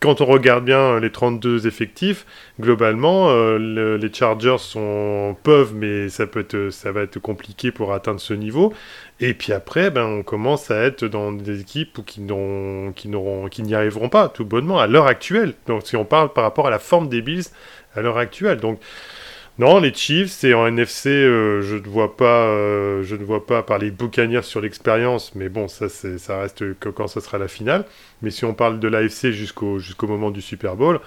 quand 0.05 0.21
on 0.21 0.27
regarde 0.27 0.67
bien 0.67 1.01
les 1.01 1.11
32 1.11 1.67
effectifs, 1.67 2.27
globalement, 2.61 3.35
les 3.57 4.13
Chargers 4.13 4.59
sont, 4.59 5.35
peuvent, 5.43 5.75
mais 5.75 6.11
ça, 6.11 6.27
peut 6.27 6.41
être, 6.41 6.91
va 6.91 7.01
être 7.01 7.19
compliqué 7.19 7.71
pour 7.71 7.95
atteindre 7.95 8.21
ce 8.21 8.35
niveau. 8.35 8.75
Et 9.21 9.33
puis 9.33 9.55
après, 9.55 9.91
ben, 9.91 10.05
on 10.05 10.23
commence 10.23 10.71
à 10.71 10.77
être 10.83 11.07
dans 11.07 11.33
des 11.33 11.63
équipes 11.63 12.05
qui 12.05 12.21
n'y 12.21 13.75
arriveront 13.75 14.11
pas, 14.11 14.29
tout 14.29 14.45
bonnement, 14.45 14.79
à 14.79 14.87
l'heure 14.87 15.07
actuelle. 15.07 15.55
Donc, 15.67 15.87
si 15.87 15.97
on 15.97 16.05
parle 16.05 16.35
par 16.35 16.45
rapport 16.45 16.67
à 16.67 16.71
la 16.71 16.79
forme 16.79 17.09
des 17.09 17.23
Bills 17.23 17.47
à 17.97 18.03
l'heure 18.03 18.19
actuelle. 18.19 18.59
Donc, 18.59 18.81
non, 19.59 19.79
les 19.79 19.95
Chiefs, 19.95 20.31
c'est 20.33 20.53
en 20.53 20.67
NFC, 20.67 21.09
euh, 21.09 21.63
je 21.63 21.77
ne 21.77 21.87
vois 21.87 22.17
pas, 22.17 22.49
euh, 22.49 23.03
je 23.05 23.15
ne 23.15 23.25
vois 23.25 23.47
pas 23.47 23.63
par 23.63 23.79
les 23.79 23.91
Buccaneers 23.93 24.43
sur 24.43 24.61
l'expérience, 24.61 25.35
mais 25.37 25.49
bon, 25.49 25.69
ça, 25.69 25.89
ça 25.89 26.41
reste 26.41 26.77
que 26.79 26.89
quand 26.89 27.07
ça 27.07 27.21
sera 27.21 27.39
la 27.39 27.47
finale. 27.47 27.85
Mais 28.23 28.31
si 28.31 28.45
on 28.45 28.55
parle 28.55 28.81
de 28.81 28.89
l'AFC 28.89 29.31
jusqu'au, 29.31 29.79
jusqu'au 29.79 30.09
moment 30.09 30.33
du 30.33 30.43
Super 30.43 30.75
Bowl, 30.75 31.01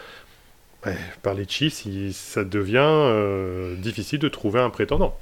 par 1.22 1.34
les 1.34 1.48
Chiefs, 1.48 1.86
ça 2.14 2.44
devient 2.44 2.78
euh, 2.78 3.76
difficile 3.76 4.20
de 4.20 4.30
trouver 4.30 4.60
un 4.60 4.70
prétendant. 4.70 5.18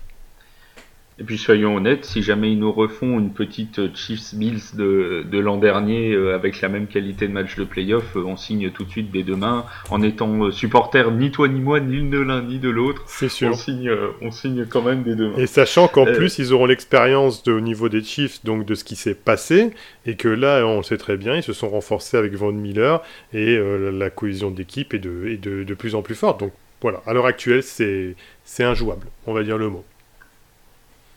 Et 1.18 1.24
puis 1.24 1.38
soyons 1.38 1.78
honnêtes, 1.78 2.04
si 2.04 2.22
jamais 2.22 2.52
ils 2.52 2.60
nous 2.60 2.74
refont 2.74 3.20
une 3.20 3.32
petite 3.32 3.96
Chiefs 3.96 4.36
Bills 4.36 4.76
de, 4.76 5.26
de 5.32 5.40
l'an 5.40 5.56
dernier 5.56 6.12
euh, 6.12 6.36
avec 6.36 6.60
la 6.60 6.68
même 6.68 6.88
qualité 6.88 7.26
de 7.30 7.32
match 7.32 7.56
de 7.56 7.64
playoff, 7.64 8.18
euh, 8.18 8.26
on 8.26 8.36
signe 8.36 8.70
tout 8.70 8.84
de 8.84 8.90
suite 8.90 9.12
des 9.12 9.24
deux 9.24 9.38
mains 9.38 9.64
en 9.90 10.02
étant 10.02 10.44
euh, 10.44 10.52
supporter 10.52 11.10
ni 11.12 11.32
toi 11.32 11.48
ni 11.48 11.62
moi, 11.62 11.80
ni 11.80 12.10
de 12.10 12.20
l'un 12.20 12.42
ni 12.42 12.60
de 12.60 12.68
l'autre. 12.70 13.02
C'est 13.08 13.30
sûr. 13.30 13.52
On 13.52 13.54
signe, 13.54 13.90
on 14.22 14.30
signe 14.30 14.66
quand 14.66 14.82
même 14.82 15.04
des 15.04 15.16
deux 15.16 15.30
mains. 15.30 15.38
Et 15.38 15.48
sachant 15.48 15.88
qu'en 15.88 16.04
plus 16.04 16.38
ils 16.38 16.52
auront 16.52 16.66
l'expérience 16.66 17.48
au 17.48 17.62
niveau 17.62 17.88
des 17.88 18.04
Chiefs, 18.04 18.44
donc 18.44 18.66
de 18.66 18.76
ce 18.76 18.84
qui 18.84 18.98
s'est 18.98 19.16
passé, 19.16 19.72
et 20.06 20.18
que 20.18 20.28
là 20.28 20.66
on 20.68 20.78
le 20.78 20.84
sait 20.84 20.98
très 20.98 21.16
bien, 21.16 21.38
ils 21.38 21.44
se 21.44 21.54
sont 21.54 21.70
renforcés 21.70 22.18
avec 22.18 22.34
Von 22.34 22.52
Miller 22.52 23.02
et 23.34 23.58
la 23.58 24.10
cohésion 24.10 24.52
d'équipe 24.52 24.94
est, 24.94 25.00
de, 25.00 25.28
est 25.28 25.38
de, 25.42 25.64
de 25.64 25.74
plus 25.76 25.96
en 25.96 26.02
plus 26.02 26.16
forte. 26.16 26.42
Donc 26.42 26.52
voilà, 26.82 27.02
à 27.06 27.14
l'heure 27.14 27.26
actuelle 27.26 27.64
c'est 27.64 28.16
injouable, 28.60 29.08
on 29.28 29.34
va 29.34 29.44
dire 29.44 29.58
le 29.58 29.70
mot 29.70 29.86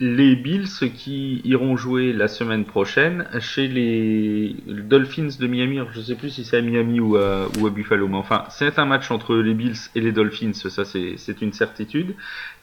les 0.00 0.37
Bills 0.37 0.69
qui 0.95 1.40
iront 1.45 1.76
jouer 1.76 2.12
la 2.12 2.28
semaine 2.28 2.64
prochaine 2.64 3.26
chez 3.40 3.67
les 3.67 4.55
Dolphins 4.67 5.31
de 5.40 5.47
Miami. 5.47 5.81
je 5.93 5.99
ne 5.99 6.05
sais 6.05 6.14
plus 6.14 6.31
si 6.31 6.45
c'est 6.45 6.59
à 6.59 6.61
Miami 6.61 7.00
ou 7.00 7.17
à, 7.17 7.49
ou 7.59 7.67
à, 7.67 7.71
Buffalo, 7.71 8.07
mais 8.07 8.17
enfin, 8.17 8.45
c'est 8.50 8.78
un 8.78 8.85
match 8.85 9.11
entre 9.11 9.35
les 9.37 9.55
Bills 9.55 9.76
et 9.97 10.00
les 10.00 10.12
Dolphins, 10.12 10.52
ça 10.52 10.85
c'est 10.85 11.43
une 11.43 11.52
certitude. 11.52 12.14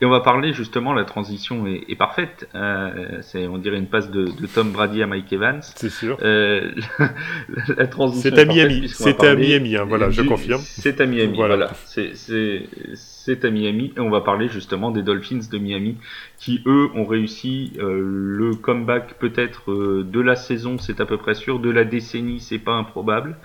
Et 0.01 0.05
on 0.05 0.09
va 0.09 0.21
parler 0.21 0.53
justement, 0.53 0.93
la 0.93 1.03
transition 1.03 1.67
est, 1.67 1.83
est 1.89 1.95
parfaite. 1.95 2.47
Euh, 2.55 3.19
c'est, 3.21 3.47
on 3.47 3.57
dirait 3.57 3.77
une 3.77 3.87
passe 3.87 4.09
de, 4.11 4.25
de, 4.25 4.47
Tom 4.47 4.71
Brady 4.71 5.01
à 5.01 5.07
Mike 5.07 5.31
Evans. 5.33 5.61
C'est 5.61 5.89
sûr. 5.89 6.17
Euh, 6.21 6.71
la, 7.77 7.87
transition. 7.87 8.29
C'est 8.33 8.39
à 8.39 8.45
Miami. 8.45 8.89
C'est 8.89 9.23
à 9.23 9.35
Miami, 9.35 9.75
hein, 9.75 9.85
voilà, 9.87 10.09
je 10.09 10.21
confirme. 10.21 10.61
C'est 10.63 11.01
à 11.01 11.05
Miami. 11.05 11.35
Voilà. 11.35 11.55
voilà. 11.55 11.73
C'est 11.85 13.43
à 13.43 13.49
Miami 13.49 13.93
et 13.97 13.99
on 13.99 14.09
va 14.09 14.21
parler 14.21 14.47
justement 14.49 14.91
des 14.91 15.01
Dolphins 15.01 15.39
de 15.51 15.57
Miami 15.57 15.97
qui 16.37 16.61
eux 16.65 16.89
ont 16.93 17.05
réussi 17.05 17.24
euh, 17.77 18.01
le 18.01 18.55
comeback 18.55 19.15
peut-être 19.19 19.71
euh, 19.71 20.03
de 20.03 20.19
la 20.19 20.35
saison, 20.35 20.77
c'est 20.77 20.99
à 20.99 21.05
peu 21.05 21.17
près 21.17 21.35
sûr, 21.35 21.59
de 21.59 21.69
la 21.69 21.83
décennie, 21.83 22.39
c'est 22.39 22.59
pas 22.59 22.73
improbable, 22.73 23.37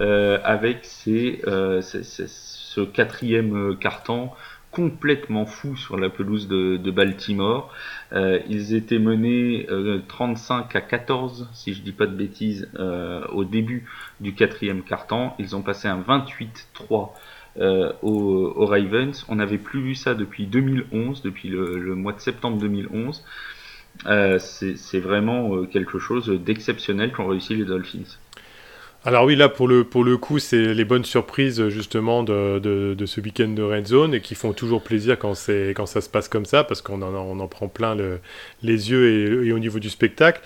euh, 0.00 0.38
avec 0.44 0.84
ces, 0.84 1.40
ce 1.80 2.80
quatrième 2.80 3.76
carton 3.78 4.30
complètement 4.70 5.46
fou 5.46 5.76
sur 5.76 5.96
la 5.96 6.10
pelouse 6.10 6.46
de, 6.46 6.76
de 6.76 6.90
Baltimore. 6.90 7.72
ils 8.12 8.74
étaient 8.74 8.98
menés 8.98 9.66
35 10.08 10.76
à 10.76 10.80
14, 10.82 11.48
si 11.54 11.72
je 11.72 11.80
dis 11.80 11.92
pas 11.92 12.06
de 12.06 12.14
bêtises, 12.14 12.68
au 13.32 13.44
début 13.44 13.88
du 14.20 14.34
quatrième 14.34 14.82
carton. 14.82 15.30
Ils 15.38 15.56
ont 15.56 15.62
passé 15.62 15.88
un 15.88 16.00
28-3 16.00 17.12
euh, 17.60 17.92
aux, 18.02 18.66
Ravens. 18.66 19.24
On 19.28 19.36
n'avait 19.36 19.58
plus 19.58 19.80
vu 19.80 19.94
ça 19.94 20.14
depuis 20.14 20.46
2011, 20.46 21.22
depuis 21.22 21.48
le, 21.48 21.94
mois 21.94 22.12
de 22.12 22.20
septembre 22.20 22.58
2011. 22.58 23.24
Euh, 24.06 24.38
c'est 24.38 25.00
vraiment 25.00 25.56
euh, 25.56 25.66
quelque 25.66 25.98
chose 25.98 26.28
d'exceptionnel 26.28 27.10
qu'ont 27.10 27.26
réussi 27.26 27.56
les 27.56 27.64
Dolphins. 27.64 28.18
alors 29.04 29.24
oui, 29.24 29.34
là 29.34 29.48
pour 29.48 29.66
le, 29.66 29.82
pour 29.82 30.04
le 30.04 30.16
coup, 30.16 30.38
c'est 30.38 30.72
les 30.72 30.84
bonnes 30.84 31.04
surprises 31.04 31.68
justement 31.68 32.22
de, 32.22 32.60
de, 32.60 33.06
ce 33.06 33.20
week-end 33.20 33.48
de 33.48 33.62
Red 33.62 33.88
Zone 33.88 34.14
et 34.14 34.20
qui 34.20 34.36
font 34.36 34.52
toujours 34.52 34.82
plaisir 34.84 35.18
quand, 35.18 35.34
quand 35.74 35.86
ça 35.86 36.00
se 36.00 36.08
passe 36.08 36.28
comme 36.28 36.44
ça 36.44 36.62
parce 36.62 36.80
qu'on 36.80 37.02
en, 37.02 37.12
on 37.12 37.40
en 37.40 37.48
prend 37.48 37.66
plein 37.66 37.96
le, 37.96 38.20
les 38.62 38.90
yeux 38.90 39.46
et, 39.46 39.52
au 39.52 39.58
niveau 39.58 39.80
du 39.80 39.90
spectacle 39.90 40.42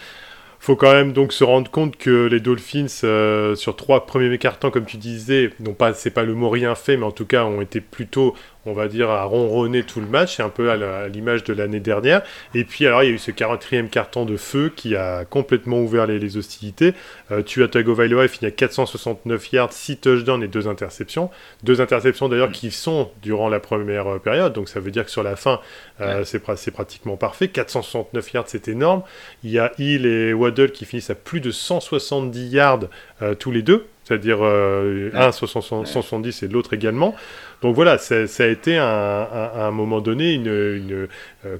faut 0.62 0.76
quand 0.76 0.92
même 0.92 1.12
donc 1.12 1.32
se 1.32 1.42
rendre 1.42 1.68
compte 1.68 1.96
que 1.96 2.26
les 2.26 2.38
Dolphins, 2.38 2.86
euh, 3.02 3.56
sur 3.56 3.74
trois 3.74 4.06
premiers 4.06 4.38
cartons, 4.38 4.70
comme 4.70 4.86
tu 4.86 4.96
disais, 4.96 5.50
non 5.58 5.74
pas, 5.74 5.92
c'est 5.92 6.12
pas 6.12 6.22
le 6.22 6.34
mot 6.34 6.48
rien 6.50 6.76
fait, 6.76 6.96
mais 6.96 7.04
en 7.04 7.10
tout 7.10 7.26
cas 7.26 7.44
ont 7.44 7.60
été 7.60 7.80
plutôt 7.80 8.36
on 8.66 8.72
va 8.72 8.88
dire, 8.88 9.10
à 9.10 9.24
ronronner 9.24 9.82
tout 9.82 10.00
le 10.00 10.06
match, 10.06 10.36
c'est 10.36 10.42
un 10.42 10.48
peu 10.48 10.70
à 10.70 11.08
l'image 11.08 11.44
de 11.44 11.52
l'année 11.52 11.80
dernière. 11.80 12.22
Et 12.54 12.64
puis 12.64 12.86
alors, 12.86 13.02
il 13.02 13.08
y 13.08 13.12
a 13.12 13.14
eu 13.14 13.18
ce 13.18 13.30
44e 13.30 13.88
carton 13.88 14.24
de 14.24 14.36
feu 14.36 14.72
qui 14.74 14.96
a 14.96 15.24
complètement 15.24 15.80
ouvert 15.80 16.06
les, 16.06 16.36
hostilités. 16.36 16.94
Euh, 17.30 17.42
Tua 17.42 17.68
Tagovailoa 17.68 18.28
finit 18.28 18.48
à 18.48 18.50
469 18.52 19.52
yards, 19.52 19.72
6 19.72 19.96
touchdowns 19.98 20.42
et 20.42 20.48
2 20.48 20.68
interceptions. 20.68 21.30
Deux 21.62 21.80
interceptions 21.80 22.28
d'ailleurs 22.28 22.52
qui 22.52 22.70
sont 22.70 23.10
durant 23.22 23.48
la 23.48 23.60
première 23.60 24.06
euh, 24.06 24.18
période, 24.18 24.52
donc 24.52 24.68
ça 24.68 24.80
veut 24.80 24.90
dire 24.90 25.04
que 25.04 25.10
sur 25.10 25.22
la 25.22 25.36
fin, 25.36 25.60
euh, 26.00 26.24
c'est 26.24 26.70
pratiquement 26.70 27.16
parfait. 27.16 27.48
469 27.48 28.32
yards, 28.32 28.44
c'est 28.46 28.68
énorme. 28.68 29.02
Il 29.42 29.50
y 29.50 29.58
a 29.58 29.72
Hill 29.78 30.06
et 30.06 30.32
Waddle 30.32 30.72
qui 30.72 30.84
finissent 30.84 31.10
à 31.10 31.14
plus 31.14 31.40
de 31.40 31.50
170 31.50 32.48
yards 32.48 32.80
euh, 33.22 33.34
tous 33.34 33.50
les 33.50 33.62
deux 33.62 33.86
c'est-à-dire 34.04 34.42
un 34.42 35.32
170 35.32 36.42
et 36.42 36.48
l'autre 36.48 36.74
également. 36.74 37.14
Donc 37.62 37.76
voilà, 37.76 37.96
ça, 37.96 38.16
a 38.16 38.46
été 38.46 38.76
à 38.76 39.66
un 39.66 39.70
moment 39.70 40.00
donné 40.00 40.32
une, 40.32 40.48
euh, 40.48 41.06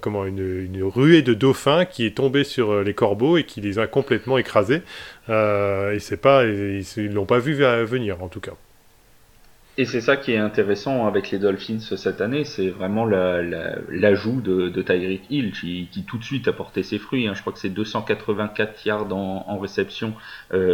comment, 0.01 0.25
une, 0.25 0.83
ruée 0.83 1.23
de 1.23 1.33
dauphins 1.33 1.85
qui 1.85 2.05
est 2.05 2.17
tombée 2.17 2.43
sur 2.43 2.73
euh, 2.73 2.83
les 2.83 2.93
corbeaux 2.93 3.37
et 3.37 3.45
qui 3.45 3.61
les 3.61 3.79
a 3.79 3.87
complètement 3.87 4.37
écrasés. 4.37 4.83
Euh, 5.29 5.93
et 5.93 6.01
c'est 6.01 6.17
pas, 6.17 6.45
ils 6.45 7.13
l'ont 7.13 7.25
pas 7.25 7.39
vu 7.39 7.55
venir 7.55 8.21
en 8.21 8.29
tout 8.29 8.41
cas. 8.41 8.55
Et 9.79 9.87
c'est 9.87 10.03
ça 10.03 10.17
qui 10.17 10.33
est 10.33 10.39
intéressant 10.39 11.07
avec 11.07 11.31
les 11.31 11.39
Dolphins 11.39 11.79
cette 11.79 12.21
année, 12.21 12.45
c'est 12.45 12.69
vraiment 12.69 13.07
l'ajout 13.07 14.43
de, 14.43 14.69
de 14.69 14.83
Tyreek 14.83 15.23
Hill 15.31 15.53
qui, 15.53 16.05
tout 16.07 16.19
de 16.19 16.25
suite 16.25 16.47
a 16.47 16.53
porté 16.53 16.83
ses 16.83 16.99
fruits. 16.99 17.27
Hein. 17.27 17.33
Je 17.35 17.41
crois 17.41 17.55
que 17.55 17.59
c'est 17.59 17.71
284 17.71 18.85
yards 18.85 19.17
en, 19.17 19.59
réception 19.59 20.13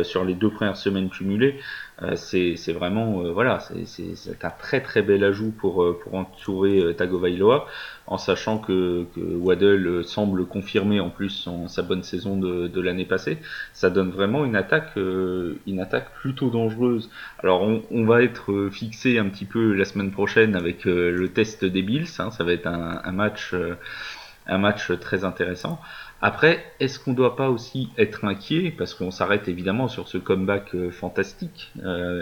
sur 0.02 0.25
les 0.25 0.35
deux 0.35 0.50
premières 0.50 0.76
semaines 0.76 1.11
cumulées. 1.11 1.61
C'est 2.14 2.73
vraiment 2.73 3.33
voilà, 3.33 3.59
c'est 3.85 4.45
un 4.45 4.50
très 4.50 4.81
très 4.81 5.02
bel 5.02 5.25
ajout 5.25 5.50
pour 5.50 5.99
pour 6.00 6.14
entourer 6.14 6.95
Tagovailoa 6.97 7.67
en 8.09 8.17
sachant 8.17 8.59
que, 8.59 9.07
Waddle 9.17 9.87
euh, 9.87 10.02
semble 10.02 10.47
confirmer 10.47 10.99
en 11.00 11.11
plus 11.11 11.49
sa 11.67 11.83
bonne 11.83 12.02
saison 12.02 12.37
de, 12.37 12.81
l'année 12.81 13.05
passée, 13.05 13.38
ça 13.73 13.90
donne 13.90 14.11
vraiment 14.11 14.45
une 14.45 14.57
attaque, 14.57 14.97
euh, 14.97 15.59
une 15.67 15.81
attaque 15.81 16.12
plutôt 16.14 16.49
dangereuse. 16.49 17.11
Alors 17.40 17.62
on, 17.62 18.05
va 18.05 18.23
être 18.23 18.71
fixé 18.73 19.19
un 19.19 19.26
petit 19.28 19.45
peu 19.45 19.75
la 19.75 19.85
semaine 19.85 20.11
prochaine 20.11 20.57
avec 20.57 20.87
euh, 20.87 21.11
le 21.11 21.28
test 21.28 21.64
des 21.64 21.83
Bills, 21.83 22.09
hein, 22.19 22.31
ça 22.31 22.45
va 22.45 22.52
être 22.52 22.67
un, 22.67 23.12
match, 23.12 23.55
un 24.47 24.59
match 24.59 24.90
très 25.00 25.25
intéressant. 25.25 25.78
Après, 26.21 26.65
est-ce 26.81 26.99
qu'on 26.99 27.13
ne 27.13 27.17
doit 27.17 27.37
pas 27.37 27.49
aussi 27.49 27.91
être 27.97 28.25
inquiet 28.25 28.75
parce 28.77 28.93
qu'on 28.93 29.13
s'arrête 29.13 29.47
évidemment 29.47 29.87
sur 29.87 30.09
ce 30.09 30.19
comeback 30.19 30.75
fantastique 30.91 31.73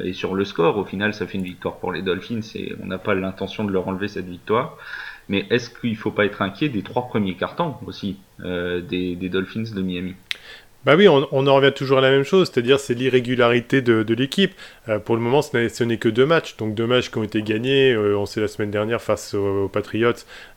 et 0.05 0.13
sur 0.13 0.35
le 0.35 0.45
score. 0.45 0.77
Au 0.77 0.85
final, 0.85 1.15
ça 1.15 1.27
fait 1.27 1.39
une 1.39 1.45
victoire 1.45 1.77
pour 1.77 1.93
les 1.93 2.03
Dolphins 2.03 2.41
et 2.55 2.75
on 2.83 2.87
n'a 2.87 2.99
pas 2.99 3.15
l'intention 3.15 3.65
de 3.65 3.73
leur 3.73 3.89
enlever 3.89 4.09
cette 4.09 4.29
victoire. 4.29 4.77
Mais 5.29 5.47
est-ce 5.51 5.71
qu'il 5.71 5.91
ne 5.91 5.97
faut 5.97 6.11
pas 6.11 6.25
être 6.25 6.43
inquiet 6.43 6.69
des 6.69 6.83
trois 6.83 7.09
premiers 7.09 7.35
cartons 7.35 7.77
aussi 7.87 8.19
euh, 8.41 8.81
des, 8.81 9.17
des, 9.17 9.29
Dolphins 9.29 9.75
de 9.75 9.83
Miami? 9.83 10.15
Bah 10.87 10.95
oui, 10.97 11.09
on, 11.09 11.25
en 11.49 11.55
revient 11.57 11.73
toujours 11.75 11.99
à 11.99 12.01
la 12.01 12.13
même 12.13 12.23
chose, 12.23 12.49
c'est-à-dire 12.49 12.79
c'est 12.79 12.95
l'irrégularité 12.95 13.83
de, 13.83 14.15
l'équipe. 14.15 14.53
Euh, 14.89 15.01
pour 15.01 15.17
le 15.17 15.21
moment, 15.21 15.43
ce 15.43 15.83
n'est 15.83 15.97
que 15.97 16.09
deux 16.09 16.27
matchs, 16.27 16.57
donc 16.59 16.77
deux 16.77 16.87
matchs 16.87 17.11
qui 17.11 17.19
ont 17.19 17.25
été 17.25 17.43
gagnés. 17.43 17.91
Euh, 17.91 18.17
on 18.17 18.25
sait 18.25 18.41
la 18.41 18.47
semaine 18.47 18.71
dernière 18.71 19.03
face 19.03 19.35
aux, 19.35 19.67
Patriots 19.67 20.13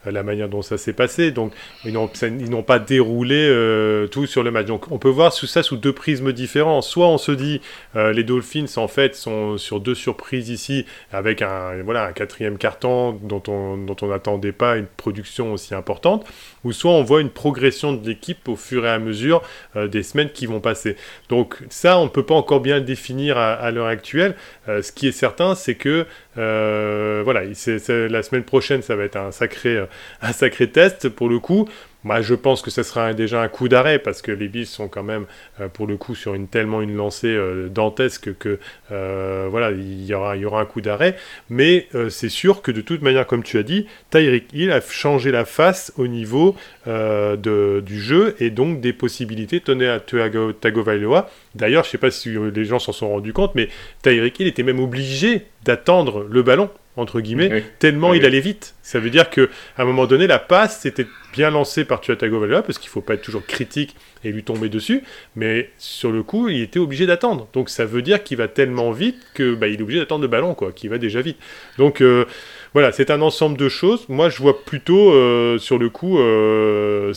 la 0.05 0.23
manière 0.23 0.47
dont 0.47 0.61
ça 0.61 0.77
s'est 0.77 0.93
passé, 0.93 1.31
donc 1.31 1.51
ils 1.83 1.91
n'ont 1.93 2.63
pas 2.63 2.79
déroulé 2.79 4.07
tout 4.11 4.27
sur 4.27 4.43
le 4.43 4.51
match. 4.51 4.67
Donc 4.67 4.91
on 4.91 4.97
peut 4.97 5.09
voir 5.09 5.33
sous 5.33 5.45
ça 5.45 5.61
sous 5.61 5.75
deux 5.75 5.91
prismes 5.91 6.31
différents. 6.31 6.81
Soit 6.81 7.07
on 7.07 7.17
se 7.17 7.33
dit 7.33 7.59
les 7.95 8.23
Dolphins 8.23 8.65
en 8.77 8.87
fait 8.87 9.15
sont 9.15 9.57
sur 9.57 9.81
deux 9.81 9.95
surprises 9.95 10.49
ici, 10.49 10.85
avec 11.11 11.41
un 11.41 11.83
voilà 11.83 12.05
un 12.05 12.13
quatrième 12.13 12.57
carton 12.57 13.19
dont 13.21 13.43
on 13.49 13.75
dont 13.75 14.07
n'attendait 14.07 14.53
pas 14.53 14.77
une 14.77 14.85
production 14.85 15.51
aussi 15.51 15.75
importante, 15.75 16.25
ou 16.63 16.71
soit 16.71 16.91
on 16.91 17.03
voit 17.03 17.19
une 17.19 17.29
progression 17.29 17.91
de 17.91 18.07
l'équipe 18.07 18.47
au 18.47 18.55
fur 18.55 18.85
et 18.85 18.89
à 18.89 18.99
mesure 18.99 19.41
des 19.75 20.01
semaines 20.01 20.18
qui 20.27 20.45
vont 20.45 20.59
passer. 20.59 20.97
Donc 21.29 21.57
ça, 21.69 21.97
on 21.97 22.05
ne 22.05 22.09
peut 22.09 22.25
pas 22.25 22.35
encore 22.35 22.59
bien 22.59 22.75
le 22.75 22.81
définir 22.83 23.37
à, 23.37 23.71
l'heure 23.71 23.87
actuelle. 23.87 24.35
Euh, 24.67 24.81
ce 24.81 24.91
qui 24.91 25.07
est 25.07 25.13
certain, 25.13 25.55
c'est 25.55 25.75
que 25.75 26.05
euh, 26.37 27.21
voilà, 27.23 27.41
la 27.43 28.23
semaine 28.23 28.43
prochaine, 28.43 28.81
ça 28.81 28.95
va 28.95 29.03
être 29.03 29.15
un 29.15 29.31
sacré, 29.31 29.77
euh, 29.77 29.85
un 30.21 30.33
sacré 30.33 30.69
test 30.69 31.09
pour 31.09 31.29
le 31.29 31.39
coup. 31.39 31.67
Moi, 32.05 32.21
je 32.21 32.33
pense 32.33 32.61
que 32.61 32.71
ce 32.71 32.81
sera 32.81 33.13
déjà 33.13 33.41
un 33.41 33.49
coup 33.49 33.67
d'arrêt 33.67 33.99
parce 33.99 34.21
que 34.21 34.31
les 34.31 34.47
Bills 34.47 34.65
sont 34.65 34.87
quand 34.87 35.03
même, 35.03 35.25
euh, 35.59 35.67
pour 35.67 35.85
le 35.85 35.97
coup, 35.97 36.15
sur 36.15 36.33
une 36.33 36.47
tellement 36.47 36.81
une 36.81 36.95
lancée 36.95 37.27
euh, 37.27 37.67
dantesque 37.67 38.37
que 38.37 38.57
euh, 38.91 39.47
voilà, 39.51 39.71
il 39.71 40.05
y 40.05 40.13
aura, 40.13 40.61
un 40.61 40.65
coup 40.65 40.79
d'arrêt. 40.79 41.17
Mais 41.49 41.87
c'est 42.09 42.29
sûr 42.29 42.61
que 42.61 42.71
de 42.71 42.81
toute 42.81 43.01
manière, 43.01 43.27
comme 43.27 43.43
tu 43.43 43.57
as 43.57 43.63
dit, 43.63 43.85
Tyreek 44.11 44.45
Hill 44.53 44.71
a 44.71 44.81
changé 44.81 45.31
la 45.31 45.45
face 45.45 45.93
au 45.97 46.07
niveau 46.07 46.55
du 46.85 48.01
jeu 48.01 48.35
et 48.39 48.49
donc 48.49 48.81
des 48.81 48.93
possibilités 48.93 49.59
données 49.59 49.87
à 49.87 49.99
Tagovailoa. 49.99 51.29
D'ailleurs, 51.55 51.83
je 51.83 51.89
ne 51.89 51.91
sais 51.91 51.97
pas 51.97 52.11
si 52.11 52.29
les 52.53 52.65
gens 52.65 52.79
s'en 52.79 52.91
sont 52.91 53.09
rendus 53.09 53.33
compte, 53.33 53.55
mais 53.55 53.69
Tyreek 54.01 54.39
Hill 54.39 54.47
était 54.47 54.63
même 54.63 54.79
obligé 54.79 55.45
d'attendre 55.63 56.25
le 56.29 56.43
ballon 56.43 56.69
entre 56.97 57.21
guillemets, 57.21 57.63
tellement 57.79 58.13
il 58.13 58.25
allait 58.25 58.39
vite. 58.39 58.75
Ça 58.81 58.99
veut 58.99 59.09
dire 59.09 59.29
que 59.29 59.49
à 59.77 59.83
un 59.83 59.85
moment 59.85 60.05
donné, 60.05 60.27
la 60.27 60.39
passe 60.39 60.79
c'était 60.81 61.07
bien 61.31 61.51
lancée 61.51 61.85
par 61.85 62.01
Tua 62.01 62.15
Tagovailoa 62.15 62.63
parce 62.63 62.77
qu'il 62.77 62.89
faut 62.89 63.01
pas 63.01 63.13
être 63.13 63.21
toujours 63.21 63.45
critique 63.45 63.95
et 64.23 64.31
lui 64.31 64.43
tomber 64.43 64.69
dessus, 64.69 65.03
mais 65.35 65.69
sur 65.77 66.11
le 66.11 66.23
coup, 66.23 66.49
il 66.49 66.61
était 66.61 66.79
obligé 66.79 67.05
d'attendre. 67.05 67.47
Donc 67.53 67.69
ça 67.69 67.85
veut 67.85 68.01
dire 68.01 68.23
qu'il 68.23 68.37
va 68.37 68.47
tellement 68.47 68.91
vite 68.91 69.15
que 69.33 69.53
bah, 69.53 69.67
il 69.67 69.79
est 69.79 69.81
obligé 69.81 69.99
d'attendre 69.99 70.23
le 70.23 70.27
ballon, 70.27 70.55
quoi, 70.55 70.71
qui 70.71 70.87
va 70.87 70.97
déjà 70.97 71.21
vite. 71.21 71.37
Donc 71.77 72.01
euh, 72.01 72.25
voilà, 72.73 72.91
c'est 72.91 73.11
un 73.11 73.21
ensemble 73.21 73.57
de 73.57 73.69
choses. 73.69 74.07
Moi, 74.09 74.29
je 74.29 74.37
vois 74.39 74.63
plutôt 74.63 75.11
euh, 75.11 75.57
sur 75.57 75.77
le 75.77 75.89
coup, 75.89 76.19
euh, 76.19 77.13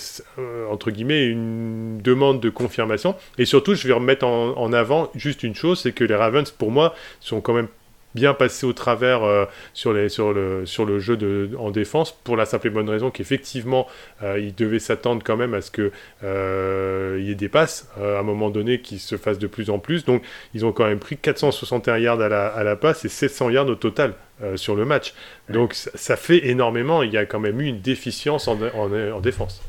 entre 0.70 0.90
guillemets, 0.90 1.26
une 1.26 2.00
demande 2.00 2.40
de 2.40 2.50
confirmation. 2.50 3.16
Et 3.38 3.44
surtout, 3.44 3.74
je 3.74 3.86
vais 3.86 3.94
remettre 3.94 4.24
en, 4.24 4.56
en 4.56 4.72
avant 4.72 5.10
juste 5.14 5.42
une 5.42 5.54
chose, 5.54 5.80
c'est 5.80 5.92
que 5.92 6.04
les 6.04 6.14
Ravens, 6.14 6.50
pour 6.50 6.70
moi, 6.70 6.94
sont 7.20 7.40
quand 7.40 7.54
même 7.54 7.68
bien 8.14 8.34
passé 8.34 8.66
au 8.66 8.72
travers 8.72 9.22
euh, 9.22 9.46
sur, 9.74 9.92
le, 9.92 10.98
jeu 10.98 11.50
en 11.58 11.70
défense 11.70 12.12
pour 12.24 12.36
la 12.36 12.44
simple 12.44 12.68
et 12.68 12.70
bonne 12.70 12.88
raison 12.88 13.10
qu'effectivement 13.10 13.86
euh, 14.22 14.38
il 14.38 14.54
devait 14.54 14.78
s'attendre 14.78 15.22
quand 15.24 15.36
même 15.36 15.54
à 15.54 15.60
ce 15.60 15.70
qu'il 15.70 15.90
euh, 16.24 17.18
y 17.20 17.30
ait 17.30 17.34
des 17.34 17.48
passes 17.48 17.88
à 17.98 18.18
un 18.18 18.22
moment 18.22 18.50
donné 18.50 18.80
qui 18.80 18.98
se 18.98 19.16
fassent 19.16 19.38
de 19.38 19.46
plus 19.46 19.70
en 19.70 19.78
plus. 19.78 20.04
Donc 20.04 20.22
ils 20.54 20.64
ont 20.64 20.72
quand 20.72 20.86
même 20.86 20.98
pris 20.98 21.16
461 21.16 21.98
yards 21.98 22.20
à 22.20 22.62
la, 22.62 22.76
passe 22.76 23.04
et 23.04 23.08
700 23.08 23.50
yards 23.50 23.68
au 23.68 23.74
total 23.74 24.14
sur 24.56 24.74
le 24.74 24.84
match. 24.84 25.14
Donc 25.48 25.74
ça, 25.74 26.16
fait 26.16 26.48
énormément. 26.48 27.02
Il 27.02 27.12
y 27.12 27.16
a 27.16 27.26
quand 27.26 27.38
même 27.38 27.60
eu 27.60 27.66
une 27.66 27.80
déficience 27.80 28.48
en, 28.48 28.58
en 28.60 29.20
défense 29.20 29.62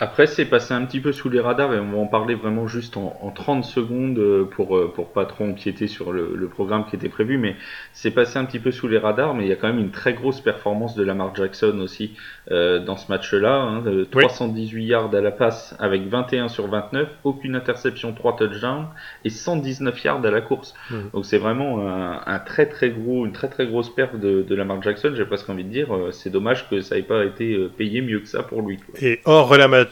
après, 0.00 0.26
c'est 0.26 0.46
passé 0.46 0.74
un 0.74 0.84
petit 0.84 0.98
peu 0.98 1.12
sous 1.12 1.28
les 1.28 1.38
radars 1.38 1.72
et 1.72 1.78
on 1.78 1.92
va 1.92 1.98
en 1.98 2.06
parler 2.06 2.34
vraiment 2.34 2.66
juste 2.66 2.96
en, 2.96 3.16
en 3.22 3.30
30 3.30 3.64
secondes 3.64 4.18
euh, 4.18 4.44
pour, 4.44 4.76
euh, 4.76 4.92
pour 4.92 5.12
pas 5.12 5.24
trop 5.24 5.44
empiéter 5.44 5.86
sur 5.86 6.12
le, 6.12 6.34
le 6.34 6.48
programme 6.48 6.84
qui 6.86 6.96
était 6.96 7.08
prévu, 7.08 7.38
mais 7.38 7.54
c'est 7.92 8.10
passé 8.10 8.38
un 8.38 8.44
petit 8.44 8.58
peu 8.58 8.72
sous 8.72 8.88
les 8.88 8.98
radars, 8.98 9.34
mais 9.34 9.44
il 9.44 9.48
y 9.48 9.52
a 9.52 9.56
quand 9.56 9.68
même 9.68 9.78
une 9.78 9.92
très 9.92 10.12
grosse 10.12 10.40
performance 10.40 10.96
de 10.96 11.04
Lamar 11.04 11.32
Jackson 11.36 11.78
aussi 11.80 12.16
euh, 12.50 12.80
dans 12.80 12.96
ce 12.96 13.08
match-là. 13.08 13.54
Hein, 13.54 13.84
318 14.10 14.84
yards 14.84 15.14
à 15.14 15.20
la 15.20 15.30
passe 15.30 15.76
avec 15.78 16.08
21 16.08 16.48
sur 16.48 16.66
29, 16.66 17.08
aucune 17.22 17.54
interception, 17.54 18.12
3 18.14 18.36
touchdowns 18.36 18.86
et 19.24 19.30
119 19.30 20.02
yards 20.02 20.24
à 20.26 20.30
la 20.32 20.40
course. 20.40 20.74
Mmh. 20.90 20.96
Donc 21.12 21.24
c'est 21.24 21.38
vraiment 21.38 21.88
un, 21.88 22.20
un, 22.26 22.38
très 22.40 22.66
très 22.66 22.90
gros, 22.90 23.26
une 23.26 23.32
très 23.32 23.48
très 23.48 23.68
grosse 23.68 23.94
perte 23.94 24.16
de, 24.18 24.42
de 24.42 24.54
Lamar 24.56 24.82
Jackson. 24.82 25.12
J'ai 25.14 25.24
presque 25.24 25.48
envie 25.48 25.64
de 25.64 25.70
dire, 25.70 25.86
c'est 26.10 26.30
dommage 26.30 26.68
que 26.68 26.80
ça 26.80 26.98
ait 26.98 27.02
pas 27.02 27.24
été 27.24 27.56
payé 27.76 28.00
mieux 28.00 28.18
que 28.18 28.28
ça 28.28 28.42
pour 28.42 28.62
lui. 28.62 28.80
Et 29.00 29.20
hors 29.24 29.56
Lamar 29.56 29.83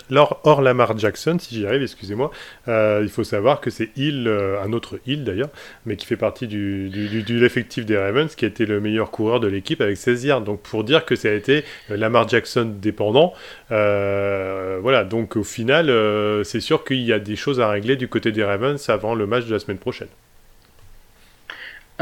Or, 0.44 0.62
Lamar 0.62 0.96
Jackson, 0.98 1.38
si 1.38 1.54
j'y 1.54 1.66
arrive, 1.66 1.82
excusez-moi, 1.82 2.30
euh, 2.68 3.00
il 3.02 3.08
faut 3.08 3.24
savoir 3.24 3.60
que 3.60 3.70
c'est 3.70 3.90
Hill, 3.96 4.26
euh, 4.28 4.62
un 4.62 4.72
autre 4.72 4.98
Hill 5.06 5.24
d'ailleurs, 5.24 5.50
mais 5.86 5.96
qui 5.96 6.06
fait 6.06 6.16
partie 6.16 6.46
du, 6.46 6.88
de 6.90 7.34
l'effectif 7.38 7.86
des 7.86 7.96
Ravens, 7.96 8.34
qui 8.34 8.44
a 8.44 8.48
été 8.48 8.66
le 8.66 8.80
meilleur 8.80 9.10
coureur 9.10 9.40
de 9.40 9.48
l'équipe 9.48 9.80
avec 9.80 9.96
16 9.96 10.24
yards. 10.24 10.40
Donc 10.42 10.62
pour 10.62 10.84
dire 10.84 11.04
que 11.04 11.16
ça 11.16 11.28
a 11.28 11.32
été 11.32 11.64
euh, 11.90 11.96
Lamar 11.96 12.28
Jackson 12.28 12.72
dépendant, 12.80 13.34
voilà, 13.68 15.04
donc 15.04 15.36
au 15.36 15.44
final, 15.44 15.86
c'est 16.44 16.60
sûr 16.60 16.84
qu'il 16.84 17.00
y 17.00 17.12
a 17.12 17.18
des 17.18 17.36
choses 17.36 17.60
à 17.60 17.68
régler 17.68 17.96
du 17.96 18.08
côté 18.08 18.32
des 18.32 18.44
Ravens 18.44 18.88
avant 18.88 19.14
le 19.14 19.26
match 19.26 19.46
de 19.46 19.52
la 19.52 19.58
semaine 19.58 19.78
prochaine. 19.78 20.08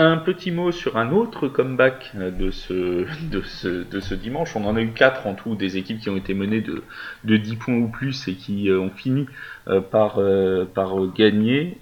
Un 0.03 0.17
petit 0.17 0.51
mot 0.51 0.73
sur 0.73 0.97
un 0.97 1.13
autre 1.13 1.47
comeback 1.47 2.13
de 2.17 2.51
ce, 2.51 3.05
de 3.31 3.43
ce, 3.43 3.69
de 3.69 4.01
ce 4.01 4.15
dimanche. 4.15 4.57
On 4.57 4.65
en 4.65 4.75
a 4.75 4.81
eu 4.81 4.93
quatre 4.93 5.27
en 5.27 5.35
tout, 5.35 5.57
des 5.57 5.77
équipes 5.77 6.01
qui 6.01 6.09
ont 6.09 6.17
été 6.17 6.33
menées 6.33 6.63
de, 6.63 6.83
de 7.25 7.37
10 7.37 7.57
points 7.57 7.75
ou 7.75 7.89
plus 7.89 8.27
et 8.27 8.33
qui 8.33 8.71
ont 8.73 8.89
fini 8.89 9.27
par, 9.91 10.19
par 10.73 10.95
gagner. 11.15 11.77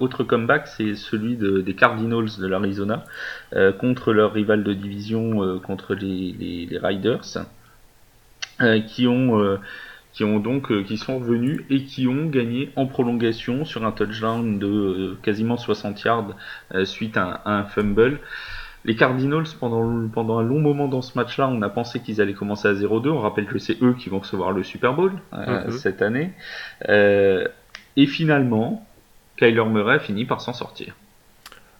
autre 0.00 0.24
comeback, 0.24 0.66
c'est 0.66 0.96
celui 0.96 1.36
des 1.36 1.74
Cardinals 1.74 2.40
de 2.40 2.46
l'Arizona 2.48 3.04
contre 3.78 4.12
leur 4.12 4.32
rival 4.32 4.64
de 4.64 4.72
division, 4.72 5.60
contre 5.60 5.94
les 5.94 6.68
Riders, 6.82 7.38
qui 8.88 9.06
ont 9.06 9.58
qui 10.20 10.24
ont 10.24 10.38
donc 10.38 10.70
euh, 10.70 10.82
qui 10.82 10.98
sont 10.98 11.18
revenus 11.18 11.62
et 11.70 11.84
qui 11.84 12.06
ont 12.06 12.26
gagné 12.26 12.70
en 12.76 12.84
prolongation 12.84 13.64
sur 13.64 13.86
un 13.86 13.90
touchdown 13.90 14.58
de 14.58 14.66
euh, 14.66 15.18
quasiment 15.22 15.56
60 15.56 16.02
yards 16.02 16.36
euh, 16.74 16.84
suite 16.84 17.16
à, 17.16 17.40
un 17.46 17.64
fumble. 17.64 18.20
Les 18.84 18.96
Cardinals, 18.96 19.46
pendant, 19.58 20.08
pendant 20.08 20.38
un 20.38 20.42
long 20.42 20.60
moment 20.60 20.88
dans 20.88 21.00
ce 21.00 21.16
match-là, 21.16 21.48
on 21.48 21.62
a 21.62 21.70
pensé 21.70 22.00
qu'ils 22.00 22.20
allaient 22.20 22.34
commencer 22.34 22.68
à 22.68 22.74
0-2. 22.74 23.08
On 23.08 23.20
rappelle 23.20 23.46
que 23.46 23.58
c'est 23.58 23.82
eux 23.82 23.94
qui 23.98 24.10
vont 24.10 24.18
recevoir 24.18 24.52
le 24.52 24.62
Super 24.62 24.92
Bowl 24.92 25.12
mhm. 25.32 25.70
cette 25.70 26.02
année. 26.02 26.32
et 26.86 28.06
finalement, 28.06 28.86
Kyler 29.38 29.64
Murray 29.64 30.00
finit 30.00 30.26
par 30.26 30.42
s'en 30.42 30.52
sortir. 30.52 30.94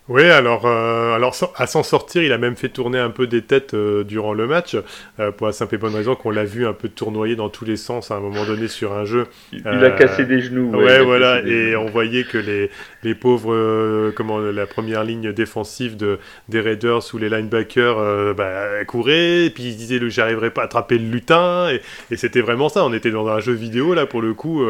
Oui, 0.08 0.24
alors, 0.24 0.66
euh, 0.66 1.14
alors 1.14 1.36
à 1.56 1.68
s'en 1.68 1.84
sortir, 1.84 2.24
il 2.24 2.32
a 2.32 2.38
même 2.38 2.56
fait 2.56 2.68
tourner 2.68 2.98
un 2.98 3.10
peu 3.10 3.28
des 3.28 3.42
têtes 3.42 3.74
euh, 3.74 4.02
durant 4.02 4.32
le 4.32 4.48
match, 4.48 4.76
euh, 5.20 5.30
pour 5.30 5.46
la 5.46 5.52
simple 5.52 5.76
et 5.76 5.78
bonne 5.78 5.94
raison 5.94 6.16
qu'on 6.16 6.30
l'a 6.30 6.44
vu 6.44 6.66
un 6.66 6.72
peu 6.72 6.88
tournoyer 6.88 7.36
dans 7.36 7.48
tous 7.48 7.64
les 7.64 7.76
sens 7.76 8.10
à 8.10 8.16
un 8.16 8.20
moment 8.20 8.44
donné 8.44 8.66
sur 8.66 8.92
un 8.92 9.04
jeu. 9.04 9.28
Il, 9.52 9.64
a 9.68 9.90
cassé 9.90 10.24
des 10.24 10.40
genoux. 10.40 10.72
Ouais, 10.74 11.04
voilà, 11.04 11.42
et 11.46 11.76
on 11.76 11.86
voyait 11.86 12.24
que 12.24 12.38
les, 12.38 12.70
les 13.04 13.14
pauvres, 13.14 14.10
comment 14.16 14.38
la 14.38 14.66
première 14.66 15.04
ligne 15.04 15.32
défensive 15.32 15.96
de, 15.96 16.18
des 16.48 16.60
Raiders 16.60 17.02
ou 17.14 17.18
les 17.18 17.28
linebackers 17.28 18.34
bah, 18.34 18.84
couraient, 18.86 19.46
et 19.46 19.50
puis 19.50 19.64
ils 19.64 19.76
disaient 19.76 20.00
j'arriverai 20.08 20.50
pas 20.50 20.62
à 20.62 20.64
attraper 20.64 20.98
le 20.98 21.08
lutin, 21.08 21.70
et, 21.70 21.80
et 22.10 22.16
c'était 22.16 22.40
vraiment 22.40 22.68
ça. 22.68 22.84
On 22.84 22.92
était 22.92 23.12
dans 23.12 23.28
un 23.28 23.38
jeu 23.38 23.52
vidéo 23.52 23.94
là 23.94 24.06
pour 24.06 24.22
le 24.22 24.34
coup, 24.34 24.66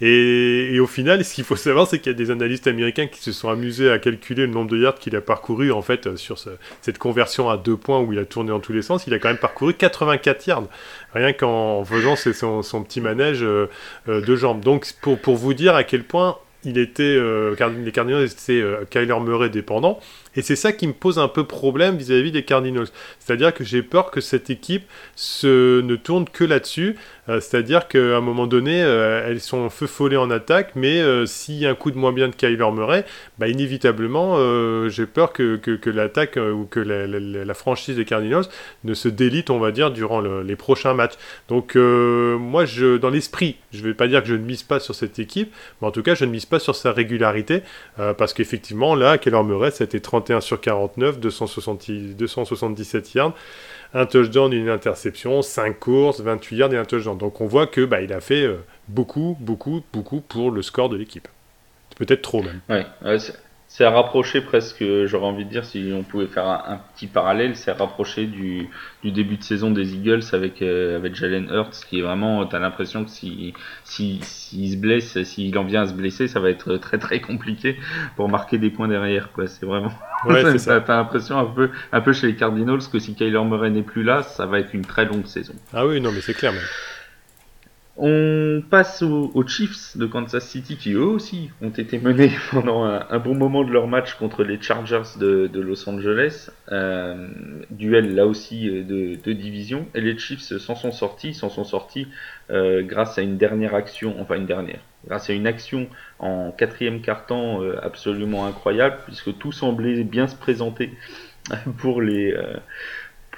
et, 0.00 0.74
et, 0.74 0.80
au 0.80 0.88
final, 0.88 1.24
ce 1.24 1.32
qu'il 1.32 1.44
faut 1.44 1.54
savoir, 1.54 1.86
c'est 1.86 2.00
qu'il 2.00 2.10
y 2.10 2.14
a 2.14 2.18
des 2.18 2.32
analystes 2.32 2.66
américains 2.66 3.06
qui 3.06 3.20
se 3.20 3.30
sont 3.30 3.50
amusés 3.50 3.88
à 3.88 4.00
calculer 4.00 4.46
le 4.46 4.52
nombre 4.52 4.69
de 4.70 4.78
yards 4.78 4.98
qu'il 4.98 5.14
a 5.16 5.20
parcouru 5.20 5.72
en 5.72 5.82
fait 5.82 6.16
sur 6.16 6.38
cette 6.38 6.98
conversion 6.98 7.50
à 7.50 7.56
deux 7.56 7.76
points 7.76 8.00
où 8.00 8.12
il 8.12 8.18
a 8.18 8.24
tourné 8.24 8.50
dans 8.50 8.60
tous 8.60 8.72
les 8.72 8.82
sens, 8.82 9.06
il 9.06 9.14
a 9.14 9.18
quand 9.18 9.28
même 9.28 9.38
parcouru 9.38 9.74
84 9.74 10.46
yards, 10.46 10.64
rien 11.14 11.32
qu'en 11.32 11.84
faisant 11.84 12.16
son, 12.16 12.82
petit 12.82 13.00
manège 13.00 13.42
euh, 13.42 13.68
euh, 14.08 14.20
de 14.20 14.36
jambes. 14.36 14.60
Donc 14.60 14.86
pour, 15.02 15.18
pour 15.18 15.36
vous 15.36 15.54
dire 15.54 15.74
à 15.74 15.84
quel 15.84 16.04
point 16.04 16.38
il 16.64 16.78
était, 16.78 17.02
euh, 17.02 17.56
les 17.84 17.92
Cardinals 17.92 18.24
étaient 18.24 18.62
Kyler 18.90 19.18
Murray 19.20 19.48
dépendant. 19.48 19.98
Et 20.36 20.42
c'est 20.42 20.56
ça 20.56 20.72
qui 20.72 20.86
me 20.86 20.92
pose 20.92 21.18
un 21.18 21.28
peu 21.28 21.44
problème 21.44 21.96
vis-à-vis 21.96 22.32
des 22.32 22.44
Cardinals. 22.44 22.88
C'est-à-dire 23.18 23.52
que 23.54 23.64
j'ai 23.64 23.82
peur 23.82 24.10
que 24.10 24.20
cette 24.20 24.50
équipe 24.50 24.84
se, 25.16 25.80
ne 25.80 25.96
tourne 25.96 26.26
que 26.26 26.44
là-dessus. 26.44 26.96
Euh, 27.30 27.40
c'est-à-dire 27.40 27.88
qu'à 27.88 28.16
un 28.16 28.20
moment 28.20 28.46
donné, 28.46 28.82
euh, 28.82 29.26
elles 29.26 29.40
sont 29.40 29.70
feu 29.70 29.86
follet 29.86 30.16
en 30.16 30.30
attaque, 30.30 30.72
mais 30.74 31.00
euh, 31.00 31.26
s'il 31.26 31.56
y 31.56 31.66
un 31.66 31.74
coup 31.74 31.90
de 31.90 31.98
moins 31.98 32.12
bien 32.12 32.28
de 32.28 32.34
Kyler 32.34 32.70
Murray, 32.72 33.04
bah, 33.38 33.48
inévitablement, 33.48 34.38
j'ai 34.88 35.06
peur 35.06 35.32
que, 35.32 35.56
que, 35.56 35.90
l'attaque 35.90 36.36
ou 36.36 36.64
que 36.64 36.80
la, 36.80 37.54
franchise 37.54 37.96
des 37.96 38.04
Cardinals 38.04 38.44
ne 38.84 38.94
se 38.94 39.08
délite, 39.08 39.50
on 39.50 39.58
va 39.58 39.70
dire, 39.70 39.90
durant 39.90 40.20
les 40.20 40.56
prochains 40.56 40.94
matchs. 40.94 41.14
Donc 41.48 41.74
moi, 41.76 42.64
dans 43.00 43.10
l'esprit, 43.10 43.56
je 43.72 43.78
ne 43.82 43.84
vais 43.84 43.94
pas 43.94 44.08
dire 44.08 44.22
que 44.22 44.28
je 44.28 44.34
ne 44.34 44.44
mise 44.44 44.62
pas 44.62 44.80
sur 44.80 44.94
cette 44.94 45.18
équipe, 45.18 45.52
mais 45.80 45.88
en 45.88 45.90
tout 45.90 46.02
cas, 46.02 46.14
je 46.14 46.24
ne 46.24 46.30
mise 46.30 46.46
pas 46.46 46.58
sur 46.58 46.74
sa 46.74 46.92
régularité, 46.92 47.62
parce 47.96 48.34
qu'effectivement, 48.34 48.94
là, 48.94 49.18
Kyler 49.18 49.42
Murray, 49.42 49.70
c'était 49.70 50.00
30 50.00 50.20
31 50.20 50.40
sur 50.40 50.60
49, 50.60 51.20
277 51.20 53.14
yards, 53.14 53.34
un 53.94 54.06
touchdown, 54.06 54.52
une 54.52 54.68
interception, 54.68 55.42
5 55.42 55.78
courses, 55.78 56.20
28 56.20 56.56
yards 56.56 56.74
et 56.74 56.78
un 56.78 56.84
touchdown. 56.84 57.18
Donc 57.18 57.40
on 57.40 57.46
voit 57.46 57.66
que 57.66 57.84
bah, 57.84 57.98
a 57.98 58.20
fait 58.20 58.42
euh, 58.42 58.58
beaucoup, 58.88 59.36
beaucoup, 59.40 59.82
beaucoup 59.92 60.20
pour 60.20 60.50
le 60.50 60.62
score 60.62 60.88
de 60.88 60.96
l'équipe. 60.96 61.28
Peut-être 61.96 62.22
trop 62.22 62.42
même. 62.42 62.60
C'est 63.72 63.84
à 63.84 63.90
rapprocher 63.90 64.40
presque, 64.40 64.84
j'aurais 65.04 65.28
envie 65.28 65.44
de 65.44 65.48
dire, 65.48 65.64
si 65.64 65.92
on 65.94 66.02
pouvait 66.02 66.26
faire 66.26 66.48
un, 66.48 66.80
petit 66.92 67.06
parallèle, 67.06 67.54
c'est 67.54 67.70
à 67.70 67.74
rapprocher 67.74 68.26
du, 68.26 68.68
du, 69.04 69.12
début 69.12 69.36
de 69.36 69.44
saison 69.44 69.70
des 69.70 69.94
Eagles 69.94 70.24
avec, 70.32 70.60
euh, 70.60 70.96
avec 70.96 71.14
Jalen 71.14 71.48
Hurts, 71.48 71.86
qui 71.88 72.00
est 72.00 72.02
vraiment, 72.02 72.44
t'as 72.46 72.58
l'impression 72.58 73.04
que 73.04 73.10
s'il 73.12 73.52
si, 73.84 74.18
si, 74.22 74.72
se 74.72 74.76
blesse, 74.76 75.22
s'il 75.22 75.56
en 75.56 75.62
vient 75.62 75.82
à 75.82 75.86
se 75.86 75.92
blesser, 75.92 76.26
ça 76.26 76.40
va 76.40 76.50
être 76.50 76.78
très 76.78 76.98
très 76.98 77.20
compliqué 77.20 77.76
pour 78.16 78.28
marquer 78.28 78.58
des 78.58 78.70
points 78.70 78.88
derrière, 78.88 79.30
quoi. 79.30 79.46
C'est 79.46 79.66
vraiment. 79.66 79.92
Ouais, 80.26 80.58
ça. 80.58 80.80
T'as 80.80 80.96
l'impression 80.96 81.38
un 81.38 81.46
peu, 81.46 81.70
un 81.92 82.00
peu 82.00 82.12
chez 82.12 82.26
les 82.26 82.34
Cardinals 82.34 82.80
que 82.92 82.98
si 82.98 83.14
Kyler 83.14 83.44
Murray 83.44 83.70
n'est 83.70 83.82
plus 83.82 84.02
là, 84.02 84.24
ça 84.24 84.46
va 84.46 84.58
être 84.58 84.74
une 84.74 84.84
très 84.84 85.04
longue 85.04 85.26
saison. 85.26 85.54
Ah 85.72 85.86
oui, 85.86 86.00
non, 86.00 86.10
mais 86.10 86.22
c'est 86.22 86.34
clair, 86.34 86.52
même. 86.52 86.60
On 88.02 88.62
passe 88.70 89.02
aux, 89.02 89.46
Chiefs 89.46 89.94
de 89.94 90.06
Kansas 90.06 90.48
City 90.48 90.78
qui 90.78 90.94
eux 90.94 91.04
aussi 91.04 91.50
ont 91.60 91.68
été 91.68 91.98
menés 91.98 92.32
pendant 92.50 92.84
un, 92.84 93.18
bon 93.18 93.34
moment 93.34 93.62
de 93.62 93.70
leur 93.70 93.88
match 93.88 94.14
contre 94.14 94.42
les 94.42 94.58
Chargers 94.58 95.18
de, 95.18 95.50
Los 95.60 95.86
Angeles. 95.86 96.48
Euh, 96.72 97.28
duel 97.68 98.14
là 98.14 98.24
aussi 98.24 98.70
euh, 98.70 99.16
de, 99.22 99.32
division. 99.34 99.86
Et 99.94 100.00
les 100.00 100.16
Chiefs 100.16 100.40
s'en 100.40 100.76
sont 100.76 100.92
sortis, 100.92 101.34
s'en 101.34 101.50
sont 101.50 101.64
sortis 101.64 102.08
euh, 102.48 102.82
grâce 102.82 103.18
à 103.18 103.22
une 103.22 103.36
dernière 103.36 103.74
action, 103.74 104.16
enfin 104.18 104.36
une 104.36 104.46
dernière, 104.46 104.80
grâce 105.06 105.28
à 105.28 105.34
une 105.34 105.46
action 105.46 105.86
en 106.20 106.52
quatrième 106.52 107.02
carton 107.02 107.60
absolument 107.82 108.46
incroyable 108.46 108.96
puisque 109.04 109.36
tout 109.36 109.52
semblait 109.52 110.04
bien 110.04 110.26
se 110.26 110.36
présenter 110.36 110.94
pour 111.76 112.00
les 112.00 112.34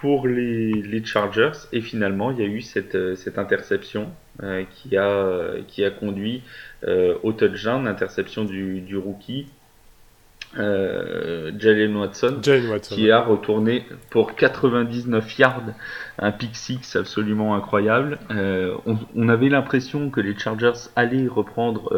pour 0.02 0.26
les, 0.26 1.04
Chargers 1.04 1.52
et 1.72 1.80
finalement 1.80 2.32
il 2.32 2.38
y 2.38 2.42
a 2.42 2.46
eu 2.46 2.60
cette, 2.60 2.96
euh, 2.96 3.14
cette 3.14 3.38
interception 3.38 4.10
euh, 4.42 4.64
qui, 4.68 4.96
a, 4.96 5.54
qui 5.68 5.84
a 5.84 5.90
conduit 5.90 6.42
euh, 6.88 7.14
au 7.22 7.32
touchdown, 7.32 7.84
l'interception 7.84 8.44
du, 8.44 8.80
du 8.80 8.96
rookie 8.96 9.46
Jalen 10.54 11.96
Watson, 11.96 12.40
qui 12.82 13.10
a 13.10 13.20
retourné 13.22 13.86
pour 14.10 14.34
99 14.34 15.38
yards, 15.38 15.62
un 16.18 16.30
pick 16.30 16.56
six 16.56 16.94
absolument 16.94 17.54
incroyable. 17.54 18.18
on, 18.28 19.28
avait 19.30 19.48
l'impression 19.48 20.10
que 20.10 20.20
les 20.20 20.38
Chargers 20.38 20.90
allaient 20.94 21.26
reprendre 21.26 21.90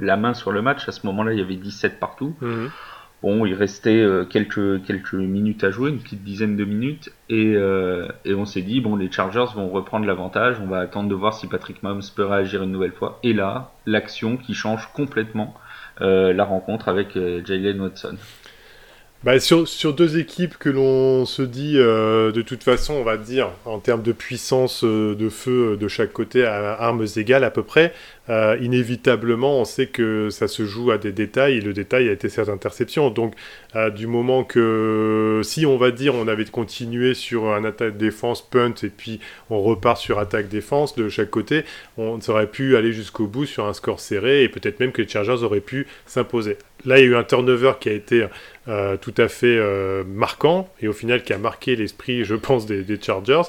la 0.00 0.16
main 0.16 0.32
sur 0.32 0.52
le 0.52 0.62
match. 0.62 0.88
À 0.88 0.92
ce 0.92 1.06
moment-là, 1.06 1.34
il 1.34 1.38
y 1.38 1.42
avait 1.42 1.56
17 1.56 2.00
partout. 2.00 2.34
Mhm. 2.40 2.70
Bon, 3.22 3.44
il 3.44 3.54
restait 3.54 4.00
euh, 4.00 4.24
quelques, 4.24 4.84
quelques 4.84 5.14
minutes 5.14 5.64
à 5.64 5.70
jouer, 5.72 5.90
une 5.90 5.98
petite 5.98 6.22
dizaine 6.22 6.56
de 6.56 6.64
minutes, 6.64 7.10
et, 7.28 7.54
euh, 7.56 8.06
et 8.24 8.34
on 8.34 8.44
s'est 8.44 8.62
dit, 8.62 8.80
bon, 8.80 8.94
les 8.94 9.10
Chargers 9.10 9.46
vont 9.56 9.68
reprendre 9.70 10.06
l'avantage, 10.06 10.60
on 10.60 10.68
va 10.68 10.78
attendre 10.78 11.08
de 11.08 11.14
voir 11.16 11.34
si 11.34 11.48
Patrick 11.48 11.82
Mahomes 11.82 12.02
peut 12.14 12.24
réagir 12.24 12.62
une 12.62 12.70
nouvelle 12.70 12.92
fois. 12.92 13.18
Et 13.24 13.32
là, 13.32 13.72
l'action 13.86 14.36
qui 14.36 14.54
change 14.54 14.88
complètement 14.92 15.54
euh, 16.00 16.32
la 16.32 16.44
rencontre 16.44 16.88
avec 16.88 17.18
Jalen 17.44 17.80
Watson. 17.80 18.16
Bah, 19.24 19.40
sur, 19.40 19.66
deux 19.94 20.18
équipes 20.18 20.56
que 20.58 20.68
l'on 20.68 21.26
se 21.26 21.42
dit, 21.42 21.74
de 21.74 22.42
toute 22.42 22.62
façon, 22.62 22.94
on 22.94 23.02
va 23.02 23.16
dire, 23.16 23.50
en 23.64 23.80
termes 23.80 24.02
de 24.02 24.12
puissance 24.12 24.84
de 24.84 25.28
feu 25.28 25.76
de 25.76 25.88
chaque 25.88 26.12
côté, 26.12 26.44
à 26.44 26.74
armes 26.74 27.04
égales 27.16 27.42
à 27.42 27.50
peu 27.50 27.64
près, 27.64 27.92
euh, 28.30 28.58
inévitablement, 28.60 29.60
on 29.60 29.64
sait 29.64 29.86
que 29.86 30.28
ça 30.30 30.48
se 30.48 30.66
joue 30.66 30.90
à 30.90 30.98
des 30.98 31.12
détails, 31.12 31.58
et 31.58 31.60
le 31.60 31.72
détail 31.72 32.08
a 32.08 32.12
été 32.12 32.28
cette 32.28 32.48
interception. 32.48 33.10
Donc, 33.10 33.34
euh, 33.74 33.90
du 33.90 34.06
moment 34.06 34.44
que, 34.44 35.40
si 35.44 35.64
on 35.64 35.78
va 35.78 35.90
dire, 35.90 36.14
on 36.14 36.28
avait 36.28 36.44
continué 36.44 37.14
sur 37.14 37.48
un 37.48 37.64
attaque-défense 37.64 38.42
punt, 38.42 38.74
et 38.82 38.90
puis 38.90 39.20
on 39.48 39.60
repart 39.60 39.98
sur 39.98 40.18
attaque-défense 40.18 40.94
de 40.94 41.08
chaque 41.08 41.30
côté, 41.30 41.64
on 41.96 42.18
aurait 42.28 42.48
pu 42.48 42.76
aller 42.76 42.92
jusqu'au 42.92 43.26
bout 43.26 43.46
sur 43.46 43.64
un 43.66 43.72
score 43.72 44.00
serré, 44.00 44.42
et 44.42 44.48
peut-être 44.48 44.78
même 44.80 44.92
que 44.92 45.02
les 45.02 45.08
Chargers 45.08 45.42
auraient 45.42 45.60
pu 45.60 45.86
s'imposer. 46.06 46.58
Là, 46.84 46.98
il 46.98 47.04
y 47.04 47.08
a 47.08 47.10
eu 47.10 47.16
un 47.16 47.24
turnover 47.24 47.72
qui 47.80 47.88
a 47.88 47.92
été 47.92 48.26
euh, 48.68 48.96
tout 48.96 49.14
à 49.16 49.28
fait 49.28 49.58
marquant, 50.06 50.68
et 50.80 50.88
au 50.88 50.92
final 50.92 51.22
qui 51.22 51.32
a 51.32 51.38
marqué 51.38 51.76
l'esprit, 51.76 52.24
je 52.24 52.34
pense, 52.34 52.66
des, 52.66 52.82
des 52.82 53.00
Chargers. 53.00 53.42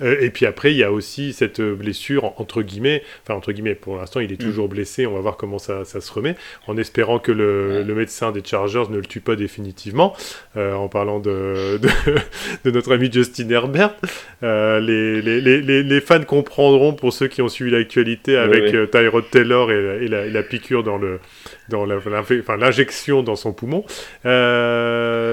et 0.00 0.30
puis 0.30 0.46
après, 0.46 0.72
il 0.72 0.78
y 0.78 0.84
a 0.84 0.92
aussi 0.92 1.32
cette 1.32 1.60
blessure, 1.60 2.40
entre 2.40 2.62
guillemets, 2.62 3.02
enfin 3.22 3.34
entre 3.34 3.52
guillemets, 3.52 3.74
pour 3.74 3.96
l'instant, 3.96 4.20
il 4.20 4.32
est 4.32 4.40
mm. 4.40 4.44
toujours 4.44 4.68
blessé, 4.68 5.06
on 5.06 5.14
va 5.14 5.20
voir 5.20 5.36
comment 5.36 5.58
ça, 5.58 5.84
se 5.84 6.12
remet, 6.12 6.36
en 6.66 6.76
espérant 6.76 7.18
que 7.18 7.32
le, 7.32 7.84
médecin 7.94 8.32
des 8.32 8.42
Chargers 8.44 8.84
ne 8.90 8.96
le 8.96 9.04
tue 9.04 9.20
pas 9.20 9.36
définitivement, 9.36 10.14
euh, 10.56 10.74
en 10.74 10.88
parlant 10.88 11.20
de, 11.20 11.78
de, 12.64 12.70
notre 12.70 12.94
ami 12.94 13.10
Justin 13.12 13.48
Herbert. 13.50 13.94
Euh, 14.42 14.80
les, 14.80 15.22
les, 15.22 15.82
les, 15.82 16.00
fans 16.00 16.22
comprendront, 16.22 16.92
pour 16.92 17.12
ceux 17.12 17.28
qui 17.28 17.42
ont 17.42 17.48
suivi 17.48 17.70
l'actualité, 17.70 18.36
avec 18.36 18.74
euh, 18.74 18.86
Tyrod 18.86 19.30
Taylor 19.30 19.70
et, 19.70 20.08
la, 20.08 20.42
piqûre 20.42 20.82
dans 20.82 20.98
le, 20.98 21.20
dans 21.68 21.84
l'injection 21.86 23.22
dans 23.22 23.36
son 23.36 23.52
poumon. 23.52 23.84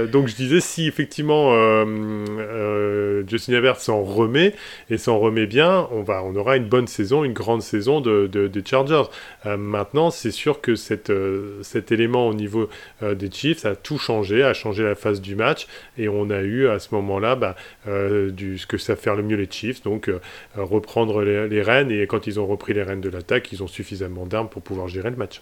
Donc 0.08 0.28
je 0.28 0.36
disais, 0.36 0.60
si 0.60 0.88
effectivement 0.88 1.52
Justin 3.28 3.54
Herbert 3.54 3.80
s'en 3.80 4.02
remet, 4.02 4.54
et 4.90 4.98
s'en 4.98 5.20
remet 5.20 5.46
bien, 5.46 5.88
on, 5.92 6.36
aura 6.36 6.58
une 6.58 6.68
bonne 6.68 6.88
saison, 6.88 7.24
une 7.24 7.34
grande 7.34 7.62
saison 7.62 8.02
de, 8.02 8.28
de, 8.28 8.64
Chargers. 8.66 9.04
maintenant, 9.46 10.12
c'est 10.12 10.32
sûr 10.32 10.62
que 10.62 10.76
cet 10.76 11.92
élément 11.92 12.28
au 12.28 12.34
niveau 12.34 12.70
des 13.02 13.32
Chiefs 13.32 13.66
a 13.66 13.76
tout 13.76 13.98
changé, 13.98 14.44
a 14.44 14.54
changé 14.54 14.84
la 14.84 14.96
phase 14.96 15.22
du 15.22 15.36
match, 15.36 15.68
et 15.98 16.10
on 16.10 16.30
a 16.30 16.42
eu 16.42 16.68
à 16.68 16.80
ce 16.80 16.94
moment-là 16.96 17.36
bah, 17.36 17.56
ce 17.86 18.66
que 18.66 18.78
savent 18.78 19.00
faire 19.00 19.16
le 19.16 19.24
mieux 19.24 19.38
les 19.38 19.50
Chiefs, 19.50 19.84
donc 19.84 20.12
reprendre 20.56 21.24
les 21.24 21.62
rênes, 21.62 21.92
et 21.92 22.08
quand 22.08 22.28
ils 22.28 22.40
ont 22.40 22.48
repris 22.48 22.74
les 22.74 22.84
rênes 22.84 23.02
de 23.02 23.10
l'attaque, 23.10 23.52
ils 23.52 23.64
ont 23.64 23.68
suffisamment 23.68 24.26
d'armes 24.26 24.50
pour 24.50 24.62
pouvoir 24.62 24.88
gérer 24.88 25.10
le 25.10 25.16
match. 25.16 25.42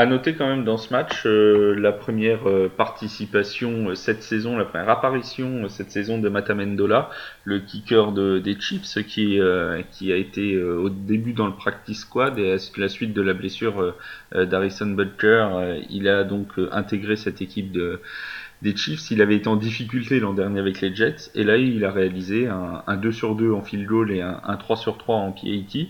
À 0.00 0.06
noter 0.06 0.32
quand 0.32 0.46
même 0.46 0.64
dans 0.64 0.78
ce 0.78 0.94
match 0.94 1.26
euh, 1.26 1.74
la 1.78 1.92
première 1.92 2.48
euh, 2.48 2.72
participation 2.74 3.90
euh, 3.90 3.94
cette 3.94 4.22
saison, 4.22 4.56
la 4.56 4.64
première 4.64 4.88
apparition 4.88 5.68
cette 5.68 5.90
saison 5.90 6.16
de 6.16 6.26
Matamendola, 6.30 7.10
le 7.44 7.58
kicker 7.58 8.10
de, 8.12 8.38
des 8.38 8.58
Chiefs 8.58 9.06
qui, 9.06 9.38
a 9.38 10.16
été 10.16 10.58
au 10.58 10.88
début 10.88 11.34
dans 11.34 11.46
le 11.46 11.52
practice 11.52 12.00
squad 12.00 12.38
et 12.38 12.50
à 12.50 12.56
la 12.78 12.88
suite 12.88 13.12
de 13.12 13.20
la 13.20 13.34
blessure 13.34 13.94
d'Harrison 14.34 14.86
Butcher, 14.86 15.46
il 15.90 16.08
a 16.08 16.24
donc 16.24 16.48
intégré 16.72 17.16
cette 17.16 17.42
équipe 17.42 17.70
de, 17.70 18.00
des 18.62 18.74
Chiefs. 18.74 19.10
Il 19.10 19.20
avait 19.20 19.36
été 19.36 19.48
en 19.48 19.56
difficulté 19.56 20.18
l'an 20.18 20.32
dernier 20.32 20.60
avec 20.60 20.80
les 20.80 20.94
Jets 20.94 21.30
et 21.34 21.44
là 21.44 21.56
il 21.56 21.84
a 21.84 21.90
réalisé 21.90 22.48
un, 22.48 22.82
un 22.86 22.96
2 22.96 23.12
sur 23.12 23.34
2 23.34 23.52
en 23.52 23.62
field 23.62 23.86
goal 23.86 24.10
et 24.12 24.22
un, 24.22 24.40
un 24.44 24.56
3 24.56 24.76
sur 24.76 24.96
3 24.96 25.16
en 25.16 25.32
PAT. 25.32 25.88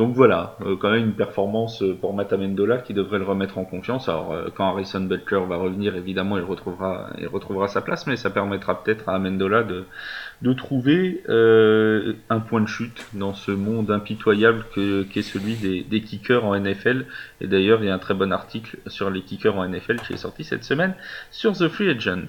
Donc 0.00 0.14
voilà, 0.14 0.56
euh, 0.64 0.76
quand 0.80 0.90
même 0.90 1.04
une 1.04 1.12
performance 1.12 1.82
euh, 1.82 1.94
pour 1.94 2.14
Matamendola 2.14 2.78
qui 2.78 2.94
devrait 2.94 3.18
le 3.18 3.26
remettre 3.26 3.58
en 3.58 3.66
confiance. 3.66 4.08
Alors 4.08 4.32
euh, 4.32 4.48
quand 4.54 4.64
Harrison 4.66 5.02
Butler 5.02 5.42
va 5.46 5.58
revenir, 5.58 5.94
évidemment, 5.94 6.38
il 6.38 6.42
retrouvera, 6.42 7.68
sa 7.68 7.82
place, 7.82 8.06
mais 8.06 8.16
ça 8.16 8.30
permettra 8.30 8.82
peut-être 8.82 9.10
à 9.10 9.16
Amendola 9.16 9.62
de, 9.62 9.84
trouver 10.54 11.22
un 11.28 12.40
point 12.40 12.62
de 12.62 12.66
chute 12.66 13.08
dans 13.12 13.34
ce 13.34 13.50
monde 13.52 13.90
impitoyable 13.90 14.64
que, 14.74 15.02
qu'est 15.02 15.20
celui 15.20 15.56
des 15.56 16.00
kickers 16.00 16.46
en 16.46 16.58
NFL. 16.58 17.04
Et 17.42 17.46
d'ailleurs, 17.46 17.82
il 17.82 17.88
y 17.88 17.90
a 17.90 17.94
un 17.94 17.98
très 17.98 18.14
bon 18.14 18.32
article 18.32 18.78
sur 18.86 19.10
les 19.10 19.20
kickers 19.20 19.54
en 19.54 19.68
NFL 19.68 19.96
qui 19.96 20.14
est 20.14 20.16
sorti 20.16 20.44
cette 20.44 20.64
semaine 20.64 20.94
sur 21.30 21.52
The 21.52 21.68
Free 21.68 21.90
Agent. 21.90 22.28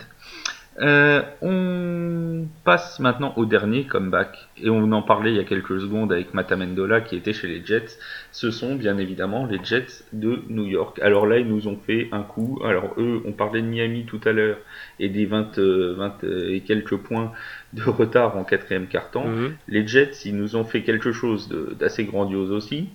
Euh, 0.82 1.22
on 1.44 2.48
passe 2.64 3.00
maintenant 3.00 3.34
au 3.36 3.46
dernier 3.46 3.86
comeback, 3.86 4.50
et 4.58 4.70
on 4.70 4.92
en 4.92 5.04
parlait 5.04 5.32
il 5.32 5.38
y 5.38 5.40
a 5.40 5.44
quelques 5.44 5.80
secondes 5.80 6.12
avec 6.12 6.34
Matamendola 6.34 7.02
qui 7.02 7.16
était 7.16 7.34
chez 7.34 7.48
les 7.48 7.64
Jets. 7.64 8.00
Ce 8.32 8.50
sont 8.50 8.76
bien 8.76 8.98
évidemment 8.98 9.46
les 9.46 9.60
Jets 9.64 10.04
de 10.12 10.42
New 10.50 10.66
York. 10.66 11.00
Alors 11.02 11.28
là, 11.28 11.38
ils 11.38 11.48
nous 11.48 11.68
ont 11.68 11.78
fait 11.86 12.10
un 12.12 12.24
coup. 12.24 12.60
Alors 12.66 12.96
eux, 12.98 13.22
on 13.26 13.32
parlait 13.32 13.62
de 13.62 13.68
Miami 13.68 14.06
tout 14.06 14.22
à 14.26 14.32
l'heure 14.32 14.58
et 15.00 15.10
des 15.10 15.26
20, 15.26 15.58
20 15.58 15.60
euh, 15.60 16.12
euh, 16.24 16.54
et 16.54 16.62
quelques 16.62 16.98
points 16.98 17.32
de 17.74 17.84
retard 17.84 18.36
en 18.38 18.44
quatrième 18.44 18.88
carton. 18.88 19.28
Mhm. 19.28 19.54
Les 19.68 19.86
Jets, 19.86 20.26
ils 20.26 20.36
nous 20.36 20.56
ont 20.56 20.64
fait 20.64 20.82
quelque 20.82 21.12
chose 21.12 21.48
d'assez 21.80 22.06
grandiose 22.06 22.52
aussi, 22.52 22.90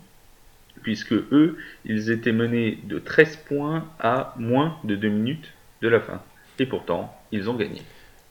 puisque 0.83 1.13
eux, 1.13 1.57
ils 1.85 2.11
étaient 2.11 2.33
menés 2.33 2.79
de 2.85 2.99
13 2.99 3.37
points 3.49 3.85
à 4.01 4.35
moins 4.39 4.77
de 4.83 4.97
2 4.97 5.09
minutes 5.09 5.53
de 5.83 5.89
la 5.89 6.01
fin. 6.01 6.21
Et 6.59 6.67
pourtant, 6.67 7.15
ils 7.33 7.49
ont 7.51 7.55
gagné. 7.55 7.83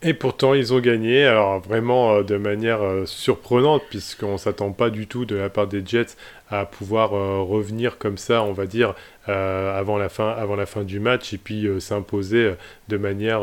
Et 0.08 0.14
pourtant, 0.14 0.54
ils 0.54 0.72
ont 0.72 0.80
gagné, 0.80 1.26
alors 1.26 1.60
vraiment 1.62 2.18
euh, 2.18 2.24
de 2.24 2.38
manière 2.38 2.84
euh, 2.84 3.06
surprenante, 3.08 3.82
puisqu'on 3.90 4.34
ne 4.34 4.38
s'attend 4.38 4.72
pas 4.72 4.92
du 4.92 5.08
tout 5.08 5.26
de 5.26 5.36
la 5.36 5.50
part 5.50 5.66
des 5.66 5.82
Jets 5.84 6.16
à 6.52 6.66
pouvoir 6.66 7.16
euh, 7.16 7.42
revenir 7.42 7.98
comme 7.98 8.20
ça, 8.20 8.44
on 8.44 8.52
va 8.52 8.68
dire, 8.68 8.94
avant, 9.28 9.98
la 9.98 10.08
fin, 10.10 10.30
avant 10.30 10.56
la 10.56 10.68
fin 10.68 10.84
du 10.84 11.00
match, 11.00 11.34
et 11.34 11.40
puis 11.40 11.68
s'imposer 11.80 12.54
de 12.90 12.98
manière 12.98 13.42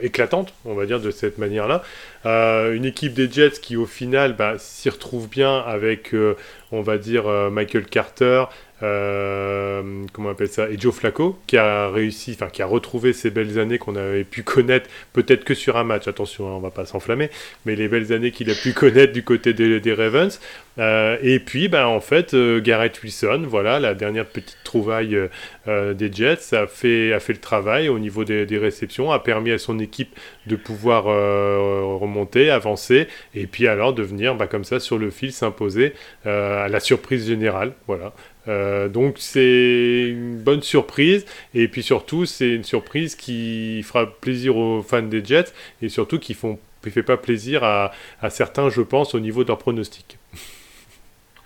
éclatante, 0.00 0.54
on 0.64 0.74
va 0.74 0.86
dire, 0.86 1.00
de 1.00 1.10
cette 1.10 1.38
manière-là. 1.38 1.82
une 2.24 2.84
équipe 2.84 3.12
des 3.12 3.28
Jets 3.28 3.58
qui, 3.60 3.76
au 3.76 3.86
final, 3.86 4.36
bah, 4.36 4.54
s'y 4.58 4.88
retrouve 4.88 5.28
bien 5.28 5.58
avec, 5.58 6.14
on 6.70 6.82
va 6.82 6.98
dire, 6.98 7.24
Michael 7.50 7.86
Carter, 7.86 8.44
euh, 8.82 10.04
comment 10.12 10.28
on 10.28 10.32
appelle 10.32 10.48
ça, 10.48 10.68
et 10.68 10.78
Joe 10.78 10.94
Flacco, 10.94 11.38
qui 11.46 11.56
a 11.56 11.88
réussi, 11.88 12.32
enfin 12.34 12.48
qui 12.48 12.60
a 12.60 12.66
retrouvé 12.66 13.14
ces 13.14 13.30
belles 13.30 13.58
années 13.58 13.78
qu'on 13.78 13.96
avait 13.96 14.24
pu 14.24 14.42
connaître, 14.42 14.90
peut-être 15.14 15.44
que 15.44 15.54
sur 15.54 15.76
un 15.78 15.84
match, 15.84 16.06
attention, 16.08 16.48
hein, 16.48 16.56
on 16.56 16.60
va 16.60 16.70
pas 16.70 16.84
s'enflammer, 16.84 17.30
mais 17.64 17.74
les 17.74 17.88
belles 17.88 18.12
années 18.12 18.32
qu'il 18.32 18.50
a 18.50 18.54
pu 18.54 18.72
connaître 18.74 19.14
du 19.14 19.22
côté 19.22 19.54
des, 19.54 19.80
des 19.80 19.94
Ravens. 19.94 20.40
Euh, 20.78 21.16
et 21.22 21.38
puis, 21.38 21.68
ben, 21.68 21.86
en 21.86 22.00
fait, 22.00 22.34
euh, 22.34 22.60
Garrett 22.60 23.02
Wilson, 23.02 23.44
voilà, 23.48 23.80
la 23.80 23.94
dernière 23.94 24.26
petite 24.26 24.58
trouvaille 24.62 25.16
des 25.66 26.12
Jets, 26.12 26.54
a 26.54 26.66
fait, 26.66 27.12
a 27.12 27.18
fait 27.18 27.32
le 27.32 27.40
travail 27.40 27.88
au 27.88 27.98
niveau 27.98 28.24
des, 28.24 28.46
des 28.46 28.58
réceptions, 28.58 29.10
a 29.10 29.18
permis 29.18 29.50
à 29.50 29.58
son 29.58 29.78
équipe 29.78 30.16
de 30.46 30.54
pouvoir 30.54 31.04
remonter, 31.04 32.50
avancer, 32.50 33.08
et 33.34 33.46
puis 33.46 33.66
alors 33.66 33.94
de 33.94 34.02
venir 34.02 34.36
ben, 34.36 34.46
comme 34.46 34.64
ça 34.64 34.78
sur 34.78 34.98
le 34.98 35.10
fil 35.10 35.32
s'imposer 35.32 35.94
à 36.24 36.68
la 36.68 36.78
surprise 36.78 37.26
générale, 37.26 37.72
voilà. 37.88 38.12
Euh, 38.48 38.88
donc 38.88 39.16
c'est 39.18 40.06
une 40.08 40.38
bonne 40.38 40.62
surprise 40.62 41.26
et 41.54 41.66
puis 41.66 41.82
surtout 41.82 42.26
c'est 42.26 42.50
une 42.50 42.64
surprise 42.64 43.16
qui 43.16 43.82
fera 43.82 44.06
plaisir 44.06 44.56
aux 44.56 44.82
fans 44.82 45.02
des 45.02 45.24
Jets 45.24 45.52
et 45.82 45.88
surtout 45.88 46.18
qui 46.18 46.34
font 46.34 46.58
fait 46.90 47.02
pas 47.02 47.16
plaisir 47.16 47.64
à, 47.64 47.90
certains 48.30 48.68
je 48.70 48.80
pense 48.80 49.16
au 49.16 49.18
niveau 49.18 49.42
de 49.42 49.48
leur 49.48 49.58
pronostic. 49.58 50.18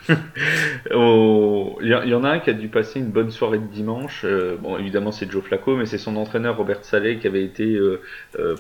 Il 0.10 1.86
y, 1.86 2.14
en 2.14 2.24
a 2.24 2.30
un 2.30 2.38
qui 2.40 2.50
a 2.50 2.52
dû 2.52 2.68
passer 2.68 3.00
une 3.00 3.10
bonne 3.10 3.30
soirée 3.30 3.58
de 3.58 3.66
dimanche. 3.66 4.22
Euh, 4.24 4.56
bon, 4.56 4.76
évidemment, 4.76 5.12
c'est 5.12 5.30
Joe 5.30 5.42
Flacco, 5.42 5.76
mais 5.76 5.86
c'est 5.86 5.98
son 5.98 6.16
entraîneur 6.16 6.56
Robert 6.56 6.84
Saleh 6.84 7.18
qui 7.18 7.26
avait 7.26 7.44
été 7.44 7.76
euh, 7.76 8.00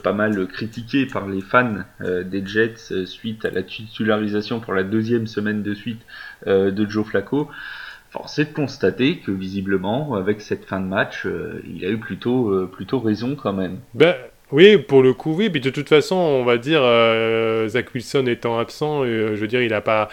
pas 0.02 0.12
mal 0.12 0.46
critiqué 0.46 1.04
par 1.04 1.28
les 1.28 1.42
fans 1.42 1.78
des 2.00 2.46
Jets 2.46 3.04
suite 3.04 3.44
à 3.44 3.50
la 3.50 3.62
titularisation 3.62 4.60
pour 4.60 4.72
la 4.72 4.84
deuxième 4.84 5.26
semaine 5.26 5.62
de 5.62 5.74
suite 5.74 6.00
de 6.46 6.86
Joe 6.88 7.06
Flacco. 7.06 7.50
Force 8.10 8.40
est 8.40 8.46
de 8.46 8.52
constater 8.52 9.18
que 9.18 9.30
visiblement, 9.30 10.14
avec 10.14 10.40
cette 10.40 10.64
fin 10.64 10.80
de 10.80 10.86
match, 10.86 11.26
euh, 11.26 11.62
il 11.64 11.84
a 11.84 11.90
eu 11.90 11.98
plutôt, 11.98 12.50
euh, 12.50 12.66
plutôt 12.70 12.98
raison 12.98 13.36
quand 13.36 13.52
même. 13.52 13.78
Ben, 13.94 14.16
oui, 14.52 14.78
pour 14.78 15.02
le 15.02 15.12
coup, 15.12 15.34
oui. 15.34 15.50
Puis 15.50 15.60
de 15.60 15.70
toute 15.70 15.88
façon, 15.88 16.16
on 16.16 16.44
va 16.44 16.58
dire, 16.58 16.80
euh, 16.82 17.68
Zach 17.68 17.94
Wilson 17.94 18.26
étant 18.26 18.58
absent, 18.58 19.04
je 19.04 19.34
veux 19.34 19.46
dire, 19.46 19.62
il 19.62 19.70
n'a 19.70 19.80
pas, 19.80 20.08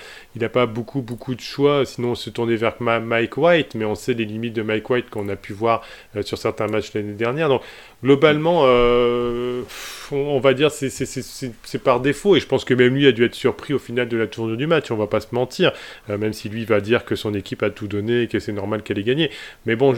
pas 0.54 0.66
beaucoup, 0.66 1.02
beaucoup 1.02 1.36
de 1.36 1.42
choix. 1.42 1.86
Sinon, 1.86 2.12
on 2.12 2.16
se 2.16 2.30
tournait 2.30 2.56
vers 2.56 2.76
Mike 2.80 3.38
White, 3.38 3.76
mais 3.76 3.86
on 3.86 3.96
sait 3.96 4.14
les 4.14 4.26
limites 4.26 4.54
de 4.54 4.62
Mike 4.62 4.90
White 4.90 5.10
qu'on 5.10 5.30
a 5.30 5.36
pu 5.36 5.54
voir 5.54 5.82
sur 6.22 6.38
certains 6.38 6.68
matchs 6.68 6.94
l'année 6.94 7.14
dernière. 7.14 7.50
Donc, 7.50 7.62
globalement, 8.04 8.64
euh, 8.66 9.64
on 10.12 10.40
va 10.40 10.54
dire 10.54 10.72
c'est 10.72 11.84
par 11.84 12.00
défaut 12.00 12.36
et 12.36 12.40
je 12.40 12.46
pense 12.46 12.64
que 12.64 12.74
même 12.74 12.96
lui 12.96 13.08
a 13.08 13.12
dû 13.12 13.26
être 13.26 13.36
surpris 13.36 13.74
au 13.74 13.80
final 13.80 14.08
de 14.08 14.18
la 14.18 14.28
tournure 14.28 14.58
du 14.58 14.68
match. 14.68 14.92
On 14.92 14.96
va 14.96 15.08
pas 15.08 15.20
se 15.20 15.28
mentir, 15.32 15.72
euh, 16.10 16.18
même 16.18 16.34
si 16.34 16.50
lui 16.50 16.66
va 16.66 16.80
dire 16.80 17.06
que 17.06 17.16
son 17.16 17.34
équipe 17.34 17.64
a 17.64 17.70
tout 17.70 17.88
donné 17.88 18.24
et 18.24 18.28
que 18.28 18.40
c'est 18.40 18.54
normal 18.54 18.84
qu'elle 18.84 19.00
ait 19.00 19.04
gagné. 19.04 19.32
Mais 19.66 19.76
bon, 19.76 19.94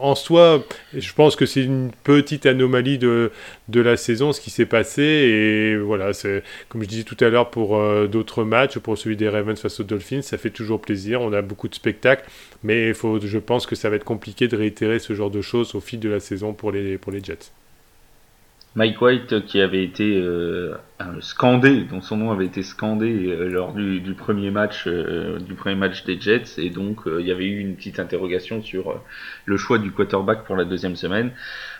en 0.00 0.14
soi, 0.14 0.62
je 0.94 1.12
pense 1.14 1.36
que 1.36 1.46
c'est 1.46 1.62
une 1.62 1.90
petite 2.04 2.46
anomalie 2.46 2.98
de, 2.98 3.30
de 3.68 3.77
la 3.80 3.96
saison 3.96 4.32
ce 4.32 4.40
qui 4.40 4.50
s'est 4.50 4.66
passé 4.66 5.02
et 5.02 5.76
voilà, 5.76 6.12
c'est 6.12 6.42
comme 6.68 6.82
je 6.82 6.88
disais 6.88 7.04
tout 7.04 7.16
à 7.20 7.28
l'heure 7.28 7.50
pour 7.50 7.76
euh, 7.76 8.06
d'autres 8.06 8.44
matchs, 8.44 8.78
pour 8.78 8.96
celui 8.98 9.16
des 9.16 9.28
Ravens 9.28 9.60
face 9.60 9.80
aux 9.80 9.84
Dolphins, 9.84 10.22
ça 10.22 10.38
fait 10.38 10.50
toujours 10.50 10.80
plaisir. 10.80 11.20
On 11.20 11.32
a 11.32 11.42
beaucoup 11.42 11.68
de 11.68 11.74
spectacles, 11.74 12.24
mais 12.62 12.92
faut, 12.94 13.20
je 13.20 13.38
pense 13.38 13.66
que 13.66 13.74
ça 13.74 13.90
va 13.90 13.96
être 13.96 14.04
compliqué 14.04 14.48
de 14.48 14.56
réitérer 14.56 14.98
ce 14.98 15.14
genre 15.14 15.30
de 15.30 15.42
choses 15.42 15.74
au 15.74 15.80
fil 15.80 16.00
de 16.00 16.08
la 16.08 16.20
saison 16.20 16.52
pour 16.52 16.72
les 16.72 16.98
pour 16.98 17.12
les 17.12 17.22
Jets. 17.22 17.52
Mike 18.74 19.00
White 19.00 19.46
qui 19.46 19.60
avait 19.60 19.82
été 19.82 20.14
euh, 20.14 20.74
scandé, 21.20 21.84
dont 21.90 22.00
son 22.00 22.18
nom 22.18 22.30
avait 22.30 22.46
été 22.46 22.62
scandé 22.62 23.26
euh, 23.26 23.48
lors 23.48 23.72
du, 23.72 24.14
premier 24.16 24.50
match 24.50 24.86
du 24.86 25.54
premier 25.54 25.74
match 25.74 26.04
des 26.04 26.20
Jets 26.20 26.58
et 26.58 26.70
donc 26.70 27.00
il 27.06 27.26
y 27.26 27.32
avait 27.32 27.46
eu 27.46 27.58
une 27.58 27.74
petite 27.74 27.98
interrogation 27.98 28.62
sur 28.62 29.02
le 29.46 29.56
choix 29.56 29.78
du 29.78 29.90
quarterback 29.90 30.44
pour 30.44 30.54
la 30.54 30.64
deuxième 30.64 30.96
semaine. 30.96 31.32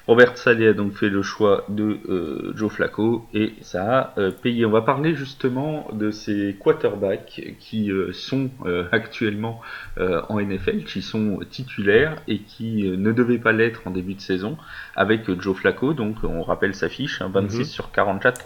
Robert 0.08 0.38
Saleh 0.38 0.68
a 0.68 0.72
donc 0.72 0.94
fait 0.94 1.10
le 1.10 1.20
choix 1.20 1.66
de 1.68 1.98
euh, 2.08 2.52
Joe 2.56 2.72
Flacco 2.72 3.28
et 3.34 3.52
ça 3.60 4.14
a 4.16 4.18
euh, 4.18 4.30
payé. 4.30 4.64
On 4.64 4.70
va 4.70 4.80
parler 4.80 5.14
justement 5.14 5.86
de 5.92 6.10
ces 6.10 6.56
quarterbacks 6.58 7.42
qui 7.60 7.92
euh, 7.92 8.10
sont 8.14 8.48
actuellement 8.90 9.60
en 9.98 10.40
NFL, 10.40 10.84
qui 10.84 11.02
sont 11.02 11.40
titulaires 11.50 12.16
et 12.26 12.38
qui 12.38 12.84
ne 12.88 13.12
devaient 13.12 13.38
pas 13.38 13.52
l'être 13.52 13.82
en 13.86 13.90
début 13.90 14.14
de 14.14 14.20
saison 14.22 14.56
avec 14.96 15.30
Joe 15.40 15.54
Flacco. 15.54 15.92
Donc 15.92 16.16
on 16.22 16.42
rappelle 16.42 16.74
sa 16.74 16.88
fiche, 16.88 17.20
26 17.20 17.26
hein, 17.26 17.58
mhm. 17.58 17.64
sur 17.64 17.92
44, 17.92 18.40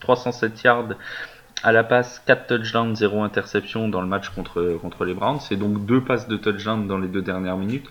307 0.00 0.62
yards 0.62 0.88
à 1.62 1.72
la 1.72 1.84
passe, 1.84 2.22
4 2.26 2.46
touchdowns, 2.46 2.96
0 2.96 3.22
interception 3.22 3.88
dans 3.88 4.00
le 4.00 4.08
match 4.08 4.30
contre, 4.30 4.78
contre 4.80 5.04
les 5.04 5.12
Browns. 5.12 5.40
C'est 5.40 5.56
donc 5.56 5.84
deux 5.84 6.02
passes 6.02 6.28
de 6.28 6.38
touchdown 6.38 6.86
dans 6.86 6.98
les 6.98 7.08
deux 7.08 7.22
dernières 7.22 7.58
minutes. 7.58 7.90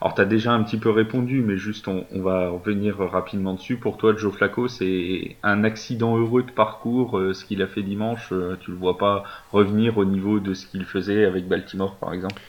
Alors, 0.00 0.14
tu 0.14 0.20
as 0.20 0.26
déjà 0.26 0.52
un 0.52 0.62
petit 0.62 0.76
peu 0.76 0.90
répondu, 0.90 1.40
mais 1.40 1.56
juste 1.56 1.88
on, 1.88 2.04
va 2.12 2.50
revenir 2.50 2.98
rapidement 2.98 3.54
dessus. 3.54 3.76
Pour 3.76 3.96
toi, 3.96 4.14
Joe 4.16 4.34
Flacco, 4.34 4.68
c'est 4.68 5.36
un 5.42 5.64
accident 5.64 6.18
heureux 6.18 6.42
de 6.42 6.50
parcours. 6.50 7.18
Euh, 7.18 7.32
ce 7.32 7.44
qu'il 7.44 7.62
a 7.62 7.66
fait 7.66 7.82
dimanche, 7.82 8.28
euh, 8.32 8.56
tu 8.60 8.70
le 8.70 8.76
vois 8.76 8.98
pas 8.98 9.24
revenir 9.52 9.96
au 9.96 10.04
niveau 10.04 10.38
de 10.38 10.52
ce 10.54 10.66
qu'il 10.66 10.84
faisait 10.84 11.24
avec 11.24 11.48
Baltimore, 11.48 11.96
par 11.96 12.12
exemple? 12.12 12.40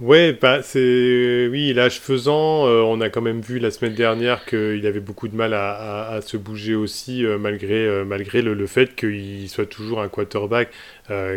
Ouais, 0.00 0.32
bah 0.32 0.62
c'est 0.62 1.48
oui, 1.50 1.72
l'âge 1.74 2.00
faisant, 2.00 2.66
euh, 2.66 2.80
on 2.80 3.00
a 3.00 3.08
quand 3.08 3.20
même 3.20 3.40
vu 3.40 3.58
la 3.60 3.70
semaine 3.70 3.94
dernière 3.94 4.44
qu'il 4.46 4.84
avait 4.86 5.00
beaucoup 5.00 5.28
de 5.28 5.36
mal 5.36 5.54
à, 5.54 6.18
se 6.22 6.36
bouger 6.36 6.74
aussi, 6.74 7.24
euh, 7.24 7.38
malgré, 7.38 8.42
le, 8.42 8.54
le 8.54 8.66
fait 8.66 8.96
qu'il 8.96 9.48
soit 9.48 9.66
toujours 9.66 10.00
un 10.02 10.08
quarterback 10.08 10.70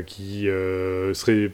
qui 0.08 0.48
serait 1.14 1.52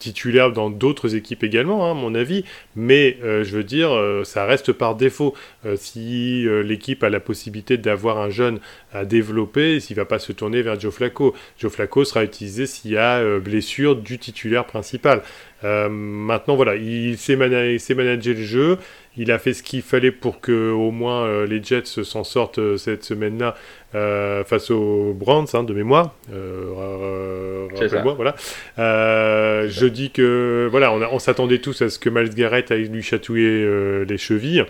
titulaire 0.00 0.50
dans 0.50 0.70
d'autres 0.70 1.14
équipes 1.14 1.44
également, 1.44 1.86
hein, 1.86 1.92
à 1.92 1.94
mon 1.94 2.16
avis. 2.16 2.44
Mais 2.74 3.18
euh, 3.22 3.44
je 3.44 3.56
veux 3.56 3.62
dire, 3.62 3.92
euh, 3.92 4.24
ça 4.24 4.44
reste 4.44 4.72
par 4.72 4.96
défaut. 4.96 5.34
Euh, 5.64 5.76
si 5.76 6.46
l'équipe 6.64 7.04
a 7.04 7.10
la 7.10 7.20
possibilité 7.20 7.76
d'avoir 7.76 8.18
un 8.18 8.30
jeune 8.30 8.58
à 8.92 9.04
développer, 9.04 9.78
s'il 9.78 9.96
ne 9.96 10.00
va 10.00 10.06
pas 10.06 10.18
se 10.18 10.32
tourner 10.32 10.62
vers 10.62 10.80
Joe 10.80 10.92
Flacco. 10.92 11.34
Joe 11.58 11.70
Flacco 11.70 12.04
sera 12.04 12.24
utilisé 12.24 12.66
s'il 12.66 12.90
y 12.90 12.96
a 12.96 13.38
blessure 13.38 13.94
du 13.94 14.18
titulaire 14.18 14.64
principal. 14.64 15.22
maintenant, 15.62 16.56
voilà, 16.56 16.74
il 16.74 17.16
sait, 17.18 17.36
manager 17.36 18.34
le 18.34 18.42
jeu. 18.42 18.78
Il 19.16 19.30
a 19.30 19.38
fait 19.38 19.52
ce 19.52 19.62
qu'il 19.62 19.82
fallait 19.82 20.12
pour 20.12 20.40
que 20.40 20.70
au 20.70 20.90
moins 20.90 21.44
les 21.44 21.62
Jets 21.62 22.02
s'en 22.02 22.24
sortent 22.24 22.76
cette 22.78 23.04
semaine-là 23.04 23.54
euh, 23.96 24.44
face 24.44 24.70
aux 24.70 25.12
Browns 25.14 25.48
hein, 25.52 25.64
de 25.64 25.74
mémoire. 25.74 26.14
Euh, 26.32 27.66
rappelle-moi, 27.74 28.14
voilà. 28.14 28.36
Euh, 28.78 29.66
je 29.68 29.86
dis 29.86 30.10
que 30.10 30.68
voilà, 30.70 30.92
on, 30.92 31.02
on 31.02 31.18
s'attendait 31.18 31.58
tous 31.58 31.82
à 31.82 31.90
ce 31.90 31.98
que 31.98 32.08
Miles 32.08 32.34
Garrett 32.34 32.70
aille 32.70 32.88
lui 32.88 33.02
chatouiller 33.02 34.04
les 34.04 34.18
chevilles 34.18 34.64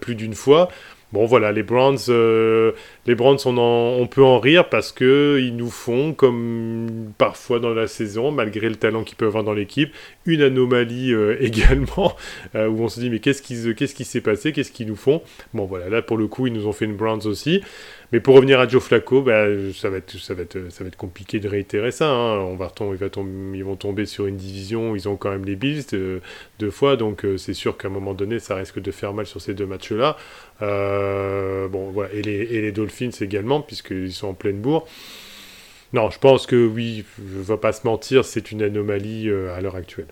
plus 0.00 0.14
d'une 0.14 0.34
fois. 0.34 0.68
Bon 1.10 1.24
voilà, 1.24 1.52
les 1.52 1.62
Browns, 1.62 1.96
les 3.06 3.14
Browns 3.14 3.38
on, 3.46 3.56
on, 3.56 4.06
peut 4.06 4.22
en 4.22 4.38
rire 4.38 4.68
parce 4.68 4.92
que 4.92 5.40
ils 5.42 5.56
nous 5.56 5.70
font, 5.70 6.12
comme 6.12 7.12
parfois 7.16 7.60
dans 7.60 7.72
la 7.72 7.86
saison, 7.86 8.30
malgré 8.30 8.68
le 8.68 8.76
talent 8.76 9.04
qu'ils 9.04 9.16
peuvent 9.16 9.28
avoir 9.28 9.42
dans 9.42 9.54
l'équipe, 9.54 9.90
une 10.26 10.42
anomalie 10.42 11.14
également, 11.40 12.14
où 12.54 12.82
on 12.82 12.88
se 12.88 13.00
dit 13.00 13.08
mais 13.08 13.20
qu'est-ce 13.20 13.40
qui 13.40 13.74
qu'est-ce 13.74 13.94
qui 13.94 14.04
s'est 14.04 14.20
passé, 14.20 14.52
qu'est-ce 14.52 14.70
qu'ils 14.70 14.88
nous 14.88 14.96
font? 14.96 15.22
Bon 15.54 15.64
voilà, 15.64 15.88
là 15.88 16.02
pour 16.02 16.18
le 16.18 16.26
coup 16.26 16.46
ils 16.46 16.52
nous 16.52 16.66
ont 16.66 16.72
fait 16.72 16.84
une 16.84 16.96
Browns 16.96 17.26
aussi. 17.26 17.62
Mais 18.12 18.20
pour 18.20 18.36
revenir 18.36 18.58
à 18.58 18.66
Joe 18.66 18.82
Flacco, 18.82 19.20
bah, 19.20 19.44
ça, 19.74 19.90
va 19.90 19.98
être, 19.98 20.16
ça, 20.16 20.32
va 20.32 20.42
être, 20.42 20.70
ça 20.70 20.82
va 20.82 20.88
être 20.88 20.96
compliqué 20.96 21.40
de 21.40 21.48
réitérer 21.48 21.90
ça. 21.90 22.08
Hein. 22.08 22.38
On 22.38 22.56
va 22.56 22.72
ils 23.54 23.64
vont 23.64 23.76
tomber 23.76 24.06
sur 24.06 24.26
une 24.26 24.36
division 24.36 24.96
ils 24.96 25.08
ont 25.08 25.16
quand 25.16 25.30
même 25.30 25.44
les 25.44 25.56
Bills 25.56 25.84
euh, 25.92 26.20
deux 26.58 26.70
fois, 26.70 26.96
donc 26.96 27.24
euh, 27.24 27.36
c'est 27.36 27.54
sûr 27.54 27.76
qu'à 27.76 27.88
un 27.88 27.90
moment 27.90 28.14
donné, 28.14 28.38
ça 28.38 28.54
risque 28.54 28.80
de 28.80 28.90
faire 28.90 29.12
mal 29.12 29.26
sur 29.26 29.40
ces 29.40 29.54
deux 29.54 29.66
matchs-là. 29.66 30.16
Euh, 30.62 31.68
bon, 31.68 31.90
voilà. 31.90 32.12
et, 32.14 32.22
les, 32.22 32.32
et 32.32 32.60
les 32.62 32.72
Dolphins 32.72 33.10
également, 33.20 33.60
puisqu'ils 33.60 34.12
sont 34.12 34.28
en 34.28 34.34
pleine 34.34 34.60
bourre. 34.60 34.86
Non, 35.92 36.10
je 36.10 36.18
pense 36.18 36.46
que 36.46 36.66
oui, 36.66 37.04
je 37.18 37.38
ne 37.38 37.42
vais 37.42 37.56
pas 37.56 37.72
se 37.72 37.86
mentir, 37.86 38.24
c'est 38.24 38.52
une 38.52 38.62
anomalie 38.62 39.30
à 39.30 39.60
l'heure 39.60 39.76
actuelle. 39.76 40.08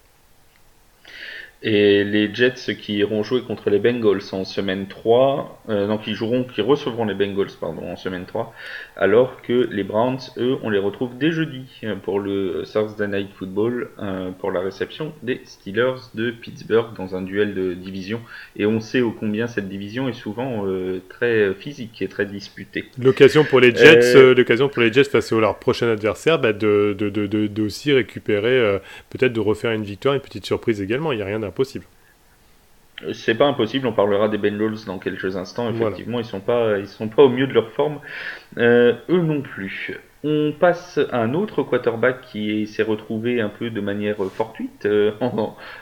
Et 1.62 2.04
les 2.04 2.34
Jets 2.34 2.76
qui 2.78 2.96
iront 2.98 3.22
jouer 3.22 3.42
contre 3.42 3.70
les 3.70 3.78
Bengals 3.78 4.20
en 4.32 4.44
semaine 4.44 4.86
3, 4.88 5.62
euh, 5.70 5.86
donc 5.86 6.06
ils 6.06 6.14
joueront, 6.14 6.44
qui 6.44 6.60
recevront 6.60 7.06
les 7.06 7.14
Bengals 7.14 7.50
pardon, 7.58 7.90
en 7.90 7.96
semaine 7.96 8.26
3, 8.26 8.54
alors 8.96 9.40
que 9.40 9.68
les 9.72 9.82
Browns, 9.82 10.18
eux, 10.36 10.56
on 10.62 10.68
les 10.68 10.78
retrouve 10.78 11.16
dès 11.18 11.32
jeudi 11.32 11.64
euh, 11.84 11.96
pour 11.96 12.20
le 12.20 12.64
Thursday 12.70 13.08
Night 13.08 13.30
Football, 13.34 13.88
euh, 13.98 14.30
pour 14.32 14.50
la 14.50 14.60
réception 14.60 15.14
des 15.22 15.40
Steelers 15.44 16.10
de 16.14 16.30
Pittsburgh 16.30 16.94
dans 16.96 17.16
un 17.16 17.22
duel 17.22 17.54
de 17.54 17.72
division. 17.72 18.20
Et 18.56 18.66
on 18.66 18.80
sait 18.80 19.00
ô 19.00 19.10
combien 19.10 19.46
cette 19.46 19.68
division 19.68 20.08
est 20.08 20.14
souvent 20.14 20.66
euh, 20.66 21.00
très 21.08 21.54
physique 21.54 22.02
et 22.02 22.08
très 22.08 22.26
disputée. 22.26 22.84
L'occasion 22.98 23.44
pour 23.44 23.60
les 23.60 23.74
Jets, 23.74 24.14
euh, 24.14 24.34
l'occasion 24.34 24.68
pour 24.68 24.82
les 24.82 24.92
Jets 24.92 25.04
face 25.04 25.32
à 25.32 25.40
leur 25.40 25.58
prochain 25.58 25.88
adversaire, 25.88 26.38
bah, 26.38 26.52
de, 26.52 26.94
de, 26.98 27.08
de, 27.08 27.26
de, 27.26 27.62
aussi 27.62 27.92
récupérer, 27.92 28.78
peut-être 29.10 29.32
de 29.32 29.40
refaire 29.40 29.72
une 29.72 29.82
victoire, 29.84 30.14
une 30.14 30.20
petite 30.20 30.44
surprise 30.46 30.82
également. 30.82 31.12
Il 31.12 31.16
n'y 31.16 31.22
a 31.22 31.26
rien 31.26 31.42
C'est 33.12 33.34
pas 33.34 33.46
impossible, 33.46 33.86
on 33.86 33.92
parlera 33.92 34.28
des 34.28 34.38
Bengals 34.38 34.84
dans 34.86 34.98
quelques 34.98 35.36
instants. 35.36 35.68
Effectivement, 35.70 36.18
ils 36.18 36.24
sont 36.24 36.40
pas, 36.40 36.78
ils 36.78 36.88
sont 36.88 37.08
pas 37.08 37.22
au 37.24 37.28
mieux 37.28 37.46
de 37.46 37.52
leur 37.52 37.70
forme, 37.72 38.00
euh, 38.56 38.94
eux 39.10 39.20
non 39.20 39.42
plus. 39.42 39.98
On 40.24 40.52
passe 40.58 40.98
à 41.12 41.18
un 41.18 41.34
autre 41.34 41.62
quarterback 41.62 42.22
qui 42.22 42.66
s'est 42.66 42.82
retrouvé 42.82 43.40
un 43.40 43.48
peu 43.48 43.70
de 43.70 43.80
manière 43.80 44.16
fortuite. 44.32 44.86
Euh, 44.86 45.12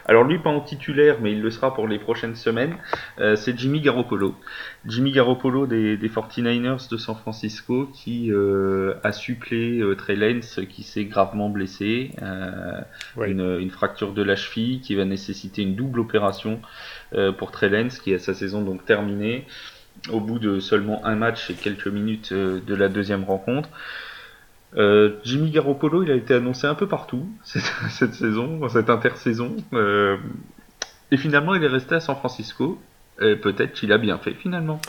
alors 0.06 0.24
lui 0.24 0.38
pas 0.38 0.50
en 0.50 0.60
titulaire, 0.60 1.18
mais 1.20 1.32
il 1.32 1.40
le 1.40 1.50
sera 1.50 1.74
pour 1.74 1.88
les 1.88 1.98
prochaines 1.98 2.34
semaines. 2.34 2.76
Euh, 3.18 3.36
c'est 3.36 3.58
Jimmy 3.58 3.80
Garoppolo. 3.80 4.34
Jimmy 4.86 5.12
Garoppolo 5.12 5.66
des, 5.66 5.96
49ers 5.96 6.90
de 6.90 6.96
San 6.96 7.14
Francisco 7.16 7.88
qui 7.94 8.30
a 9.02 9.12
supplé 9.12 9.82
Trey 9.96 10.16
Lance 10.16 10.60
qui 10.68 10.82
s'est 10.82 11.04
gravement 11.04 11.48
blessé. 11.48 12.10
Une, 13.16 13.58
une, 13.60 13.70
fracture 13.70 14.12
de 14.12 14.22
la 14.22 14.36
cheville 14.36 14.80
qui 14.80 14.94
va 14.94 15.04
nécessiter 15.04 15.62
une 15.62 15.74
double 15.74 16.00
opération. 16.00 16.60
Euh, 17.14 17.32
pour 17.32 17.52
Trellens 17.52 18.00
qui 18.02 18.12
a 18.12 18.18
sa 18.18 18.34
saison 18.34 18.62
donc 18.62 18.84
terminée 18.84 19.46
au 20.10 20.18
bout 20.18 20.40
de 20.40 20.58
seulement 20.58 21.04
un 21.04 21.14
match 21.14 21.50
et 21.50 21.54
quelques 21.54 21.86
minutes 21.86 22.32
euh, 22.32 22.60
de 22.66 22.74
la 22.74 22.88
deuxième 22.88 23.22
rencontre. 23.24 23.68
Euh, 24.76 25.16
Jimmy 25.24 25.50
Garoppolo, 25.50 26.02
il 26.02 26.10
a 26.10 26.14
été 26.14 26.34
annoncé 26.34 26.66
un 26.66 26.74
peu 26.74 26.88
partout 26.88 27.26
cette, 27.44 28.14
saison, 28.14 28.68
cette 28.68 28.90
intersaison. 28.90 29.56
et 31.10 31.16
finalement, 31.16 31.54
il 31.54 31.64
est 31.64 31.68
resté 31.68 31.94
à 31.94 32.00
San 32.00 32.16
Francisco. 32.16 32.78
Peut-être 33.18 33.72
qu'il 33.72 33.92
a 33.92 33.98
bien 33.98 34.18
fait 34.18 34.34
finalement. 34.34 34.80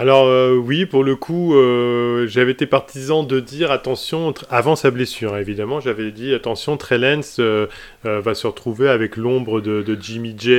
Alors 0.00 0.28
euh, 0.28 0.56
oui, 0.56 0.86
pour 0.86 1.04
le 1.04 1.14
coup, 1.14 1.54
euh, 1.54 2.26
j'avais 2.26 2.52
été 2.52 2.64
partisan 2.64 3.22
de 3.22 3.38
dire 3.38 3.70
attention, 3.70 4.32
avant 4.48 4.74
sa 4.74 4.90
blessure 4.90 5.36
évidemment, 5.36 5.78
j'avais 5.78 6.10
dit 6.10 6.32
attention, 6.32 6.78
Trellens 6.78 7.36
euh, 7.38 7.66
va 8.02 8.34
se 8.34 8.46
retrouver 8.46 8.88
avec 8.88 9.18
l'ombre 9.18 9.60
de, 9.60 9.98
Jimmy 10.00 10.34
J 10.38 10.56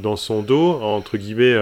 dans 0.00 0.14
son 0.14 0.42
dos, 0.42 0.78
entre 0.80 1.16
guillemets, 1.16 1.56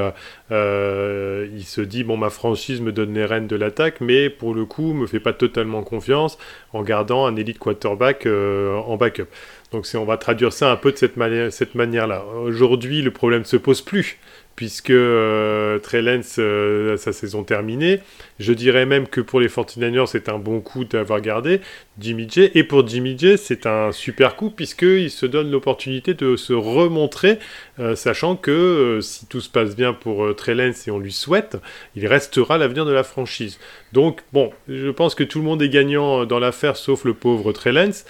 il 0.50 1.64
se 1.64 1.80
dit 1.80 2.04
bon 2.04 2.18
ma 2.18 2.28
franchise 2.28 2.82
me 2.82 2.92
donne 2.92 3.14
les 3.14 3.24
rênes 3.24 3.46
de 3.46 3.56
l'attaque, 3.56 4.02
mais 4.02 4.28
pour 4.28 4.52
le 4.52 4.66
coup 4.66 4.92
me 4.92 5.06
fait 5.06 5.18
pas 5.18 5.32
totalement 5.32 5.82
confiance 5.82 6.36
en 6.74 6.82
gardant 6.82 7.24
un 7.24 7.34
élite 7.36 7.58
quarterback 7.58 8.26
en 8.26 8.98
backup. 8.98 9.28
Donc 9.72 9.86
on 9.94 10.04
va 10.04 10.18
traduire 10.18 10.52
ça 10.52 10.70
un 10.70 10.76
peu 10.76 10.92
de 10.92 10.98
cette, 10.98 11.14
cette 11.50 11.74
manière-là. 11.74 12.24
Aujourd'hui, 12.44 13.00
le 13.00 13.10
problème 13.10 13.46
se 13.46 13.56
pose 13.56 13.80
plus 13.80 14.18
puisque 14.62 14.90
euh, 14.90 15.80
Trey 15.80 16.02
Lance 16.02 16.36
euh, 16.38 16.94
a 16.94 16.96
sa 16.96 17.12
saison 17.12 17.42
terminée. 17.42 17.98
Je 18.38 18.52
dirais 18.52 18.86
même 18.86 19.08
que 19.08 19.20
pour 19.20 19.40
les 19.40 19.48
49ers, 19.48 20.06
c'est 20.06 20.28
un 20.28 20.38
bon 20.38 20.60
coup 20.60 20.84
d'avoir 20.84 21.20
gardé 21.20 21.60
Jimmy 21.98 22.26
J. 22.28 22.50
Et 22.54 22.64
pour 22.64 22.86
Jimmy 22.86 23.16
J, 23.18 23.36
c'est 23.38 23.66
un 23.66 23.92
super 23.92 24.36
coup, 24.36 24.50
puisqu'il 24.50 25.10
se 25.10 25.26
donne 25.26 25.50
l'opportunité 25.50 26.14
de 26.14 26.36
se 26.36 26.52
remontrer, 26.52 27.38
euh, 27.78 27.94
sachant 27.94 28.36
que 28.36 28.98
si 29.02 29.26
tout 29.26 29.40
se 29.40 29.48
passe 29.48 29.76
bien 29.76 29.92
pour 29.92 30.34
Trey 30.36 30.54
Lance 30.54 30.88
et 30.88 30.90
on 30.90 30.98
lui 30.98 31.12
souhaite, 31.12 31.56
il 31.94 32.06
restera 32.06 32.58
l'avenir 32.58 32.84
de 32.84 32.92
la 32.92 33.04
franchise. 33.04 33.58
Donc, 33.92 34.20
bon, 34.32 34.50
je 34.68 34.90
pense 34.90 35.14
que 35.14 35.24
tout 35.24 35.38
le 35.38 35.44
monde 35.44 35.62
est 35.62 35.68
gagnant 35.68 36.24
dans 36.24 36.38
l'affaire, 36.38 36.76
sauf 36.76 37.04
le 37.04 37.14
pauvre 37.14 37.52
Trey 37.52 37.72
Lance, 37.72 38.04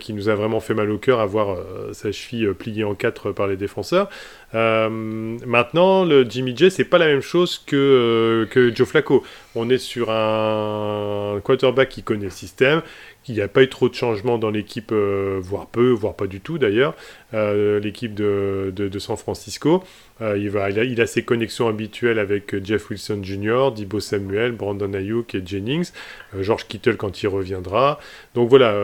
qui 0.00 0.12
nous 0.12 0.28
a 0.28 0.34
vraiment 0.34 0.60
fait 0.60 0.74
mal 0.74 0.90
au 0.90 0.98
cœur 0.98 1.20
à 1.20 1.26
voir 1.26 1.58
sa 1.92 2.12
cheville 2.12 2.54
pliée 2.54 2.84
en 2.84 2.94
quatre 2.94 3.32
par 3.32 3.46
les 3.46 3.56
défenseurs. 3.56 4.08
Euh, 4.54 4.88
maintenant, 4.88 6.04
le 6.04 6.24
Jimmy 6.28 6.56
J, 6.56 6.70
c'est 6.70 6.84
pas 6.84 6.98
la 6.98 7.06
même 7.06 7.20
chose 7.20 7.58
que, 7.58 7.76
euh, 7.76 8.46
que 8.46 8.74
Joe 8.74 8.88
Flacco. 8.88 9.22
On 9.54 9.70
est 9.70 9.78
sur 9.78 10.10
un 10.10 11.40
quarterback 11.42 11.88
qui 11.88 12.02
connaît 12.02 12.26
le 12.26 12.30
système, 12.30 12.82
qui 13.24 13.32
n'y 13.32 13.40
a 13.40 13.48
pas 13.48 13.62
eu 13.62 13.68
trop 13.68 13.88
de 13.88 13.94
changements 13.94 14.38
dans 14.38 14.50
l'équipe, 14.50 14.92
euh, 14.92 15.38
voire 15.42 15.66
peu, 15.66 15.90
voire 15.90 16.14
pas 16.14 16.26
du 16.26 16.40
tout 16.40 16.58
d'ailleurs, 16.58 16.94
l'équipe 17.32 18.14
de, 18.14 18.98
San 18.98 19.16
Francisco. 19.16 19.82
il, 20.20 20.50
va, 20.50 20.70
il 20.70 21.00
a, 21.00 21.06
ses 21.06 21.24
connexions 21.24 21.68
habituelles 21.68 22.18
avec 22.18 22.64
Jeff 22.64 22.90
Wilson 22.90 23.20
Jr., 23.22 23.70
Dibo 23.74 24.00
Samuel, 24.00 24.52
Brandon 24.52 24.92
Ayuk 24.92 25.34
et 25.34 25.42
Jennings, 25.44 25.92
George 26.40 26.66
Kittle 26.68 26.96
quand 26.96 27.22
il 27.22 27.28
reviendra. 27.28 27.98
Donc 28.34 28.48
voilà, 28.48 28.74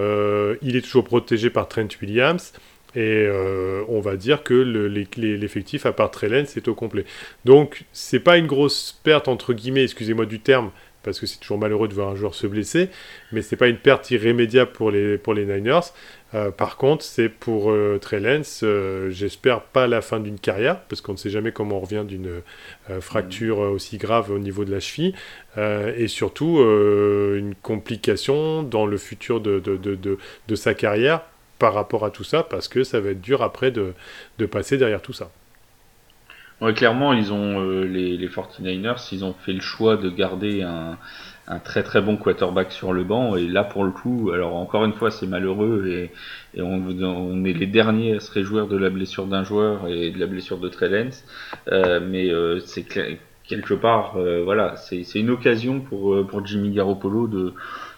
il 0.62 0.77
est 0.77 0.83
toujours 0.83 1.05
protégé 1.05 1.50
par 1.50 1.68
Trent 1.68 1.88
Williams. 2.00 2.53
Et 2.96 3.26
euh, 3.26 3.83
on 3.88 4.00
va 4.00 4.16
dire 4.16 4.42
que 4.42 4.54
l'effectif, 4.54 5.87
à 5.87 5.92
part 5.92 6.11
Trellen, 6.11 6.46
c'est 6.46 6.68
au 6.68 6.74
complet. 6.74 7.04
Donc, 7.44 7.85
c'est 7.92 8.20
pas 8.20 8.38
une 8.38 8.46
grosse 8.46 8.98
perte, 9.02 9.28
entre 9.28 9.52
guillemets, 9.52 9.85
excusez-moi 9.85 10.26
du 10.26 10.40
terme, 10.40 10.70
parce 11.02 11.20
que 11.20 11.26
c'est 11.26 11.38
toujours 11.38 11.59
malheureux 11.59 11.88
de 11.88 11.94
voir 11.94 12.09
un 12.09 12.16
joueur 12.16 12.35
se 12.35 12.46
blesser, 12.46 12.88
mais 13.33 13.42
c'est 13.42 13.57
pas 13.57 13.68
une 13.68 13.76
perte 13.76 14.11
irrémédiable 14.11 14.72
pour 14.72 14.90
les, 14.90 15.18
pour 15.18 15.35
les 15.35 15.44
Niners. 15.44 15.92
Euh, 16.35 16.50
par 16.50 16.76
contre, 16.76 17.04
c'est 17.04 17.28
pour 17.28 17.70
euh, 17.70 18.00
euh, 18.62 19.11
j'espère 19.11 19.62
pas 19.62 19.87
la 19.87 20.00
fin 20.00 20.18
d'une 20.18 20.38
carrière, 20.38 20.80
parce 20.80 21.00
qu'on 21.00 21.12
ne 21.12 21.18
sait 21.18 21.30
jamais 21.30 21.52
comment 21.52 21.76
on 21.76 21.80
revient 21.80 22.04
d'une 22.07 22.42
fracture 23.00 23.59
aussi 23.59 23.98
grave 23.98 24.30
au 24.30 24.38
niveau 24.38 24.64
de 24.64 24.72
la 24.72 24.80
cheville, 24.80 25.14
et 25.57 26.09
surtout 26.09 26.59
une 26.59 27.54
complication 27.62 28.62
dans 28.62 28.87
le 28.87 28.96
futur 28.96 29.40
de, 29.40 29.61
de, 29.61 29.76
de, 29.76 30.18
de 30.48 30.54
sa 30.54 30.74
carrière 30.74 31.22
par 31.59 31.75
rapport 31.75 32.05
à 32.05 32.11
tout 32.11 32.25
ça, 32.25 32.43
parce 32.43 32.69
que 32.69 32.85
ça 32.85 33.01
va 33.01 33.11
être 33.11 33.21
dur 33.21 33.43
après 33.43 33.71
de, 33.71 33.95
passer 34.47 34.79
derrière 34.79 35.03
tout 35.03 35.12
ça. 35.12 35.31
Ouais, 36.61 36.73
clairement, 36.73 37.12
ils 37.12 37.33
ont 37.33 37.83
les, 37.83 38.17
les 38.17 38.29
49ers, 38.29 39.09
ils 39.12 39.25
ont 39.25 39.35
fait 39.35 39.53
le 39.53 39.61
choix 39.61 39.97
de 39.97 40.09
garder 40.09 40.62
un, 40.62 40.97
un 41.47 41.59
très 41.59 41.83
très 41.83 42.01
bon 42.01 42.17
quarterback 42.17 42.73
sur 42.73 42.93
le 42.93 43.05
banc 43.05 43.37
et 43.37 43.47
là 43.47 43.64
pour 43.64 43.85
le 43.85 43.90
coup 43.90 44.31
alors 44.33 44.55
encore 44.55 44.85
une 44.85 44.95
fois 44.95 45.11
c'est 45.11 45.27
malheureux 45.27 45.87
et, 45.88 46.11
et 46.59 46.62
on, 46.62 47.45
est 47.45 47.53
les 47.53 47.67
derniers 47.67 48.17
à 48.17 48.21
se 48.21 48.33
réjouir 48.33 48.67
de 48.67 48.77
la 48.77 48.88
blessure 48.88 49.27
d'un 49.27 49.45
joueur 49.45 49.88
et 49.88 50.11
de 50.11 50.19
la 50.19 50.27
blessure 50.27 50.59
de 50.59 50.69
Trellens 50.69 51.23
euh, 51.71 52.01
mais 52.01 52.31
euh, 52.31 52.61
c'est 52.61 52.85
quelque 53.47 53.75
part 53.75 54.17
euh, 54.17 54.43
voilà 54.43 54.77
c'est 54.77 55.03
une 55.14 55.31
occasion 55.31 55.81
pour 55.81 56.14
euh, 56.14 56.27
pour 56.27 56.47
Jimmy 56.47 56.71
Garoppolo 56.71 57.27
de 57.27 57.53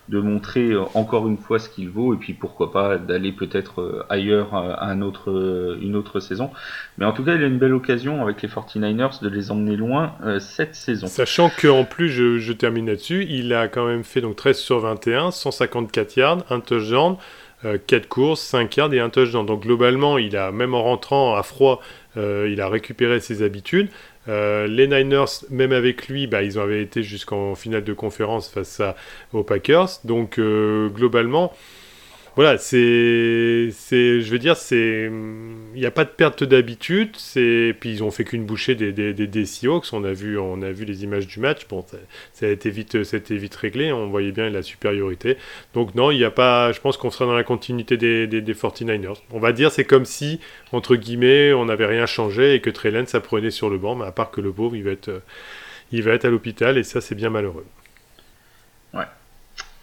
de 0.08 0.20
montrer 0.20 0.70
euh, 0.70 0.84
encore 0.94 1.26
une 1.26 1.36
fois 1.36 1.58
ce 1.58 1.68
qu'il 1.68 1.88
vaut 1.90 2.14
et 2.14 2.16
puis 2.16 2.32
pourquoi 2.32 2.70
pas 2.70 2.96
d'aller 2.96 3.32
peut-être 3.32 3.80
euh, 3.80 4.06
ailleurs 4.08 4.54
à 4.54 4.92
euh, 4.92 5.76
une 5.80 5.96
autre 5.96 6.20
saison. 6.20 6.50
Mais 6.98 7.04
en 7.04 7.12
tout 7.12 7.24
cas, 7.24 7.34
il 7.34 7.42
a 7.42 7.46
une 7.46 7.58
belle 7.58 7.74
occasion 7.74 8.22
avec 8.22 8.42
les 8.42 8.48
49ers 8.48 9.22
de 9.22 9.28
les 9.28 9.50
emmener 9.50 9.76
loin 9.76 10.14
cette 10.40 10.74
saison. 10.74 11.06
Sachant 11.06 11.50
qu'en 11.50 11.84
plus, 11.84 12.08
je, 12.08 12.52
termine 12.52 12.86
là-dessus, 12.86 13.26
il 13.28 13.52
a 13.52 13.68
quand 13.68 13.86
même 13.86 14.04
fait 14.04 14.20
donc 14.20 14.36
13 14.36 14.56
sur 14.56 14.80
21, 14.80 15.30
154 15.30 16.16
yards, 16.16 16.44
un 16.50 16.60
touchdown. 16.60 17.16
4 17.88 18.06
courses, 18.06 18.42
5 18.42 18.76
yards 18.76 18.94
et 18.94 19.00
un 19.00 19.08
touchdown. 19.08 19.44
Donc 19.44 19.62
globalement, 19.62 20.18
il 20.18 20.36
a 20.36 20.52
même 20.52 20.74
en 20.74 20.84
rentrant 20.84 21.34
à 21.34 21.42
froid, 21.42 21.80
il 22.14 22.60
a 22.60 22.68
récupéré 22.68 23.18
ses 23.18 23.42
habitudes. 23.42 23.88
Euh, 24.28 24.66
les 24.66 24.86
Niners, 24.88 25.44
même 25.50 25.72
avec 25.72 26.08
lui, 26.08 26.26
bah, 26.26 26.42
ils 26.42 26.58
avaient 26.58 26.82
été 26.82 27.02
jusqu'en 27.02 27.54
finale 27.54 27.84
de 27.84 27.92
conférence 27.92 28.48
face 28.48 28.80
à, 28.80 28.96
aux 29.32 29.44
Packers. 29.44 29.88
Donc 30.04 30.38
globalement, 30.38 30.88
globalement, 30.88 31.52
voilà, 32.36 32.58
c'est, 32.58 33.70
c'est, 33.72 34.20
je 34.20 34.30
veux 34.30 34.38
dire, 34.38 34.58
c'est, 34.58 35.10
il 35.74 35.80
n'y 35.80 35.86
a 35.86 35.90
pas 35.90 36.04
de 36.04 36.10
perte 36.10 36.44
d'habitude. 36.44 37.16
C'est, 37.16 37.74
puis 37.80 37.90
ils 37.90 38.04
ont 38.04 38.10
fait 38.10 38.24
qu'une 38.24 38.44
bouchée 38.44 38.74
des, 38.74 38.92
des, 38.92 39.14
des, 39.14 39.46
Seahawks. 39.46 39.86
On 39.94 40.04
a 40.04 40.12
vu, 40.12 40.38
on 40.38 40.60
a 40.60 40.70
vu 40.70 40.84
les 40.84 41.02
images 41.02 41.26
du 41.26 41.40
match. 41.40 41.66
Bon, 41.66 41.82
ça, 42.34 42.46
a 42.46 42.50
été 42.50 42.68
vite, 42.68 43.04
c'était 43.04 43.36
vite 43.36 43.54
réglé. 43.54 43.90
On 43.90 44.08
voyait 44.08 44.32
bien 44.32 44.50
la 44.50 44.62
supériorité. 44.62 45.38
Donc 45.72 45.94
non, 45.94 46.10
il 46.10 46.18
n'y 46.18 46.24
a 46.24 46.30
pas. 46.30 46.72
Je 46.72 46.80
pense 46.80 46.98
qu'on 46.98 47.10
sera 47.10 47.24
dans 47.24 47.34
la 47.34 47.42
continuité 47.42 47.96
des, 47.96 48.26
des, 48.26 48.54
49ers. 48.54 49.16
On 49.32 49.40
va 49.40 49.52
dire, 49.52 49.72
c'est 49.72 49.84
comme 49.84 50.04
si 50.04 50.38
entre 50.72 50.96
guillemets, 50.96 51.54
on 51.54 51.64
n'avait 51.64 51.86
rien 51.86 52.04
changé 52.04 52.54
et 52.54 52.60
que 52.60 52.68
Trellen 52.68 53.06
ça 53.06 53.20
prenait 53.20 53.50
sur 53.50 53.70
le 53.70 53.78
banc. 53.78 53.94
Mais 53.94 54.04
à 54.04 54.12
part 54.12 54.30
que 54.30 54.42
le 54.42 54.52
pauvre, 54.52 54.76
il 54.76 54.84
va 54.84 54.90
être, 54.90 55.22
il 55.90 56.02
va 56.02 56.12
être 56.12 56.26
à 56.26 56.30
l'hôpital 56.30 56.76
et 56.76 56.82
ça, 56.82 57.00
c'est 57.00 57.14
bien 57.14 57.30
malheureux. 57.30 57.64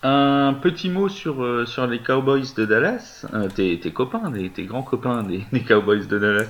Un 0.06 0.54
petit 0.56 0.90
mot 0.90 1.08
sur, 1.08 1.42
euh, 1.42 1.66
sur 1.66 1.88
les 1.88 2.00
Cowboys 2.00 2.54
de 2.58 2.66
Dallas, 2.66 3.26
euh, 3.34 3.48
tes, 3.48 3.80
tes, 3.80 3.92
copains, 3.92 4.30
tes 4.54 4.66
grands 4.66 4.84
copains 4.84 5.24
des, 5.24 5.46
des 5.54 5.62
Cowboys 5.62 6.06
de 6.08 6.20
Dallas, 6.20 6.50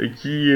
euh, 0.00 0.08
qui, 0.08 0.50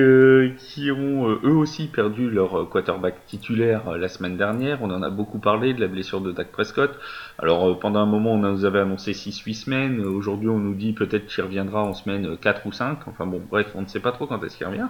qui 0.57 0.91
ont 0.91 1.29
eux 1.29 1.55
aussi 1.55 1.89
perdu 1.89 2.31
leur 2.31 2.71
quarterback 2.71 3.17
titulaire 3.27 3.99
la 3.99 4.09
semaine 4.09 4.39
dernière. 4.39 4.79
On 4.81 4.91
en 4.91 5.03
a 5.03 5.11
beaucoup 5.11 5.39
parlé 5.39 5.75
de 5.75 5.81
la 5.83 5.89
blessure 5.89 6.23
de 6.23 6.33
Dak 6.33 6.51
Prescott. 6.51 6.99
Alors 7.39 7.79
pendant 7.79 8.01
un 8.01 8.07
moment 8.07 8.33
on 8.33 8.39
nous 8.39 8.65
avait 8.65 8.81
annoncé 8.81 9.13
6-8 9.13 9.55
semaines, 9.55 10.01
aujourd'hui 10.01 10.49
on 10.49 10.59
nous 10.59 10.75
dit 10.75 10.95
peut-être 10.95 11.27
qu'il 11.27 11.45
reviendra 11.45 11.83
en 11.83 11.93
semaine 11.93 12.39
4 12.39 12.65
ou 12.65 12.73
5, 12.73 13.01
enfin 13.09 13.27
bon 13.27 13.43
bref 13.51 13.67
on 13.75 13.83
ne 13.83 13.87
sait 13.87 14.01
pas 14.01 14.13
trop 14.13 14.27
quand 14.27 14.43
est-ce 14.43 14.57
qu'il 14.57 14.67
revient. 14.67 14.89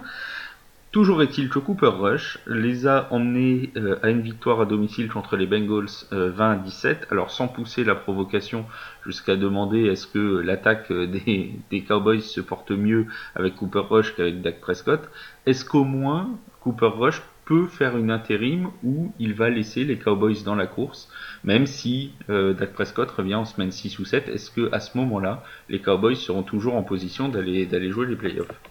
Toujours 0.91 1.21
est-il 1.21 1.49
que 1.49 1.59
Cooper 1.59 1.91
Rush 1.99 2.39
les 2.47 2.87
a 2.87 3.13
emmenés 3.13 3.69
euh, 3.77 3.99
à 4.01 4.09
une 4.09 4.21
victoire 4.21 4.59
à 4.59 4.65
domicile 4.65 5.07
contre 5.07 5.37
les 5.37 5.45
Bengals 5.45 5.85
20 6.09 6.15
euh, 6.17 6.33
à 6.39 6.55
17, 6.55 7.09
alors 7.11 7.29
sans 7.29 7.47
pousser 7.47 7.83
la 7.83 7.93
provocation 7.93 8.65
jusqu'à 9.05 9.35
demander 9.35 9.85
est-ce 9.85 10.07
que 10.07 10.39
l'attaque 10.39 10.89
euh, 10.89 11.05
des, 11.69 11.81
Cowboys 11.87 12.21
se 12.21 12.41
porte 12.41 12.71
mieux 12.71 13.05
avec 13.35 13.55
Cooper 13.55 13.83
Rush 13.87 14.15
qu'avec 14.15 14.41
Dak 14.41 14.61
Prescott. 14.61 15.07
Est-ce 15.45 15.63
qu'au 15.63 15.83
moins 15.83 16.31
Cooper 16.61 16.89
Rush 16.97 17.21
peut 17.45 17.67
faire 17.67 17.95
une 17.95 18.09
intérim 18.09 18.71
où 18.83 19.13
il 19.19 19.35
va 19.35 19.51
laisser 19.51 19.83
les 19.83 19.99
Cowboys 19.99 20.43
dans 20.43 20.55
la 20.55 20.65
course, 20.65 21.07
même 21.43 21.67
si 21.67 22.13
Dak 22.27 22.73
Prescott 22.73 23.09
revient 23.11 23.35
en 23.35 23.45
semaine 23.45 23.71
6 23.71 23.99
ou 23.99 24.05
7, 24.05 24.27
est-ce 24.27 24.49
que 24.49 24.69
à 24.71 24.79
ce 24.79 24.97
moment-là, 24.97 25.43
les 25.67 25.79
Cowboys 25.79 26.15
seront 26.15 26.43
toujours 26.43 26.75
en 26.75 26.83
position 26.83 27.29
d'aller 27.29 27.89
jouer 27.89 28.07
les 28.07 28.15
playoffs? 28.15 28.68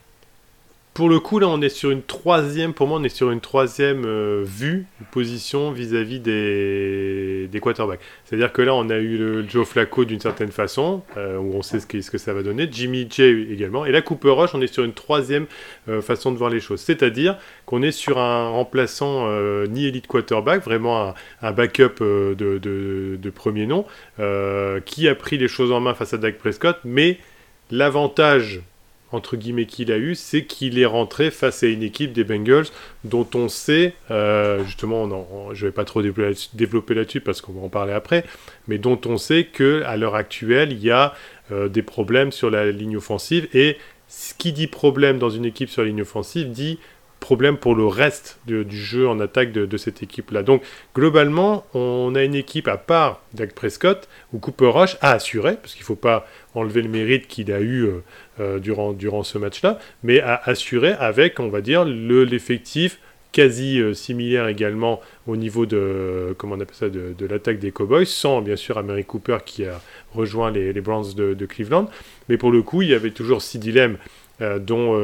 Pour 0.99 1.09
le 1.09 1.21
coup, 1.21 1.39
là, 1.39 1.47
on 1.47 1.61
est 1.61 1.69
sur 1.69 1.93
une 1.93 2.03
troisième, 2.03 2.75
pour 2.75 2.89
moi, 2.89 2.99
on 2.99 3.05
est 3.05 3.09
sur 3.09 3.31
une 3.31 3.39
troisième 3.39 4.05
euh, 4.05 4.43
vue, 4.45 4.85
position 5.13 5.71
vis-à-vis 5.71 6.19
des, 6.19 7.61
quarterbacks. 7.63 8.01
C'est-à-dire 8.25 8.53
que 8.53 8.63
là, 8.63 8.75
on 8.75 8.91
a 8.91 8.97
eu 8.97 9.17
le 9.17 9.49
Joe 9.49 9.65
Flacco 9.65 10.05
d'une 10.05 10.19
certaine 10.19 10.51
façon, 10.51 11.05
euh, 11.17 11.39
où 11.39 11.55
on 11.55 11.63
sait 11.63 11.79
ce 11.79 11.87
que, 11.87 12.19
ça 12.19 12.33
va 12.33 12.43
donner, 12.43 12.69
Jimmy 12.69 13.07
J 13.09 13.47
également, 13.49 13.87
et 13.87 13.93
là, 13.93 14.03
Cooper 14.03 14.31
Rush, 14.31 14.57
on 14.57 14.61
est 14.61 14.75
sur 14.75 14.83
une 14.83 14.93
troisième 14.93 15.47
euh, 15.89 16.03
façon 16.03 16.33
de 16.33 16.37
voir 16.37 16.51
les 16.51 16.59
choses. 16.59 16.81
C'est-à-dire 16.81 17.39
qu'on 17.65 17.83
est 17.83 17.93
sur 17.93 18.19
un 18.19 18.49
remplaçant 18.49 19.29
ni 19.69 19.87
élite 19.87 20.09
quarterback, 20.09 20.65
vraiment 20.65 21.15
un, 21.43 21.53
backup 21.53 22.01
de, 22.01 22.35
de, 22.35 23.17
de, 23.23 23.31
premier 23.31 23.67
nom, 23.67 23.85
qui 24.85 25.07
a 25.07 25.15
pris 25.15 25.39
les 25.39 25.47
choses 25.47 25.71
en 25.71 25.79
main 25.79 25.95
face 25.95 26.13
à 26.13 26.17
Dak 26.17 26.39
Prescott, 26.39 26.79
mais 26.85 27.19
l'avantage 27.71 28.63
entre 29.13 29.37
guillemets 29.37 29.67
qu'il 29.67 29.91
a 29.91 29.99
eu, 29.99 30.15
c'est 30.15 30.45
qu'il 30.45 30.79
est 30.79 30.87
rentré 30.87 31.31
face 31.31 31.63
à 31.63 31.67
une 31.67 31.83
équipe 31.83 32.13
des 32.13 32.25
Bengals 32.25 32.67
dont 33.05 33.27
on 33.35 33.49
sait, 33.49 33.95
euh, 34.11 34.65
justement, 34.65 35.09
je 35.53 35.65
ne 35.65 35.71
vais 35.71 35.75
pas 35.75 35.85
trop 35.85 36.03
développer 36.03 36.95
là-dessus 36.95 37.21
parce 37.21 37.41
qu'on 37.41 37.53
va 37.53 37.63
en 37.63 37.69
parler 37.69 37.93
après, 37.93 38.25
mais 38.67 38.79
dont 38.79 39.01
on 39.07 39.17
sait 39.17 39.45
que 39.45 39.83
à 39.85 39.97
l'heure 39.97 40.15
actuelle, 40.15 40.73
il 40.73 40.83
y 40.83 40.91
a 40.91 41.15
euh, 41.51 41.69
des 41.69 41.83
problèmes 41.83 42.33
sur 42.33 42.51
la 42.51 42.71
ligne 42.71 42.97
offensive 42.97 43.49
et 43.55 43.79
ce 44.09 44.35
qui 44.35 44.53
dit 44.53 44.67
problème 44.67 45.19
dans 45.19 45.31
une 45.31 45.45
équipe 45.45 45.69
sur 45.69 45.83
la 45.83 45.89
ligne 45.89 46.03
offensive 46.03 46.51
dit 46.51 46.79
problème 47.21 47.57
pour 47.57 47.75
le 47.75 47.87
reste 47.87 48.39
du 48.47 48.65
jeu 48.77 49.09
en 49.09 49.21
attaque 49.21 49.53
de, 49.53 49.77
cette 49.77 50.03
équipe-là. 50.03 50.43
Donc 50.43 50.63
globalement, 50.95 51.65
on 51.75 52.15
a 52.15 52.25
une 52.25 52.35
équipe 52.35 52.69
à 52.69 52.77
part 52.77 53.23
Dak 53.35 53.55
Prescott 53.55 54.09
où 54.33 54.39
Cooper 54.39 54.71
Rush 54.73 54.97
a 55.01 55.13
assuré, 55.13 55.57
parce 55.57 55.75
qu'il 55.75 55.83
ne 55.83 55.87
faut 55.87 55.97
pas 55.97 56.27
enlever 56.55 56.83
le 56.83 56.89
mérite 56.89 57.27
qu'il 57.29 57.53
a 57.53 57.61
eu 57.61 57.85
euh, 57.85 58.03
euh, 58.41 58.59
durant, 58.59 58.93
durant 58.93 59.23
ce 59.23 59.39
match-là, 59.39 59.79
mais 60.03 60.21
a 60.21 60.41
assuré 60.45 60.93
avec, 60.93 61.41
on 61.41 61.49
va 61.49 61.61
dire, 61.61 61.85
l'effectif 61.85 62.99
quasi 63.33 63.81
euh, 63.81 63.95
similaire 63.95 64.49
également 64.49 65.01
au 65.27 65.37
niveau 65.37 65.67
de 65.67 66.35
comment 66.39 66.55
on 66.57 66.61
appelle 66.61 66.75
ça 66.75 66.89
de, 66.89 67.27
l'attaque 67.27 67.59
des 67.59 67.71
Cowboys, 67.71 68.07
sans 68.07 68.41
bien 68.41 68.57
sûr 68.57 68.79
Amari 68.79 69.05
Cooper 69.05 69.39
qui 69.45 69.65
a 69.65 69.81
rejoint 70.15 70.51
les, 70.51 70.73
Browns 70.81 71.15
de, 71.15 71.47
Cleveland. 71.47 71.89
Mais 72.29 72.37
pour 72.37 72.51
le 72.51 72.63
coup, 72.63 72.83
il 72.83 72.89
y 72.89 72.95
avait 72.95 73.11
toujours 73.11 73.43
six 73.43 73.59
dilemmes 73.59 73.99
euh, 74.41 74.59
dont 74.59 74.95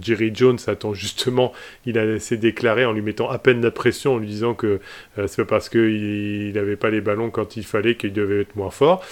Jerry 0.00 0.30
Jones 0.34 0.58
attend 0.66 0.94
justement, 0.94 1.52
il 1.86 1.98
a 1.98 2.04
laissé 2.04 2.36
déclarer 2.36 2.84
en 2.84 2.92
lui 2.92 3.02
mettant 3.02 3.30
à 3.30 3.38
peine 3.38 3.62
la 3.62 3.70
pression, 3.70 4.14
en 4.14 4.18
lui 4.18 4.28
disant 4.28 4.54
que 4.54 4.80
c'est 5.26 5.36
pas 5.44 5.44
parce 5.44 5.68
qu'il 5.68 6.52
n'avait 6.54 6.76
pas 6.76 6.90
les 6.90 7.00
ballons 7.00 7.30
quand 7.30 7.56
il 7.56 7.64
fallait 7.64 7.94
qu'il 7.94 8.12
devait 8.12 8.40
être 8.42 8.56
moins 8.56 8.70
fort. 8.70 9.04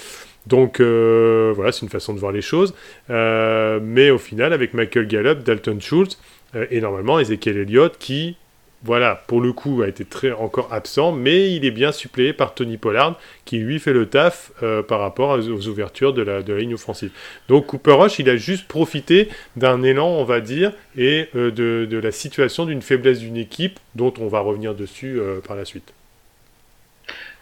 Donc 0.46 0.80
euh, 0.80 1.52
voilà, 1.54 1.72
c'est 1.72 1.82
une 1.82 1.88
façon 1.90 2.14
de 2.14 2.18
voir 2.18 2.32
les 2.32 2.42
choses. 2.42 2.74
Euh, 3.10 3.80
mais 3.82 4.10
au 4.10 4.18
final, 4.18 4.52
avec 4.52 4.74
Michael 4.74 5.06
Gallup, 5.06 5.42
Dalton 5.42 5.80
Schultz 5.80 6.18
euh, 6.54 6.66
et 6.70 6.80
normalement 6.80 7.18
Ezekiel 7.18 7.58
Elliott 7.58 7.96
qui, 7.98 8.36
voilà, 8.82 9.22
pour 9.26 9.40
le 9.40 9.52
coup 9.52 9.82
a 9.82 9.88
été 9.88 10.04
très 10.04 10.32
encore 10.32 10.72
absent, 10.72 11.12
mais 11.12 11.52
il 11.52 11.64
est 11.64 11.70
bien 11.70 11.92
suppléé 11.92 12.32
par 12.32 12.54
Tony 12.54 12.78
Pollard 12.78 13.18
qui 13.44 13.58
lui 13.58 13.78
fait 13.78 13.92
le 13.92 14.06
taf 14.06 14.52
par 14.88 15.00
rapport 15.00 15.38
aux 15.38 15.68
ouvertures 15.68 16.12
de 16.14 16.22
la, 16.22 16.40
ligne 16.40 16.74
offensive. 16.74 17.10
Donc 17.48 17.66
Cooper 17.66 17.92
Rush, 17.92 18.18
il 18.18 18.30
a 18.30 18.36
juste 18.36 18.68
profité 18.68 19.28
d'un 19.56 19.82
élan, 19.82 20.08
on 20.08 20.24
va 20.24 20.40
dire, 20.40 20.72
et 20.96 21.28
de, 21.34 21.50
de 21.50 21.98
la 21.98 22.12
situation 22.12 22.64
d'une 22.64 22.82
faiblesse 22.82 23.20
d'une 23.20 23.36
équipe 23.36 23.78
dont 23.96 24.14
on 24.18 24.28
va 24.28 24.40
revenir 24.40 24.74
dessus 24.74 25.20
par 25.46 25.56
la 25.56 25.64
suite. 25.64 25.92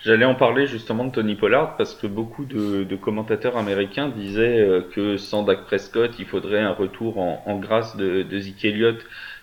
J'allais 0.01 0.25
en 0.25 0.37
parler 0.37 0.67
justement 0.67 1.05
de 1.07 1.11
Tony 1.11 1.35
Pollard 1.35 1.77
parce 1.77 1.95
que 1.95 2.07
beaucoup 2.07 2.45
de, 2.45 2.97
commentateurs 2.97 3.57
américains 3.57 4.09
disaient 4.09 4.61
euh, 4.61 4.81
que 4.95 5.17
sans 5.17 5.43
Dak 5.43 5.65
Prescott, 5.65 6.13
il 6.21 6.27
faudrait 6.27 6.61
un 6.61 6.73
retour 6.73 7.19
en, 7.19 7.59
grâce 7.59 7.97
de, 7.97 8.23
de 8.23 8.39
Zeke 8.39 8.65
Elliott 8.65 8.99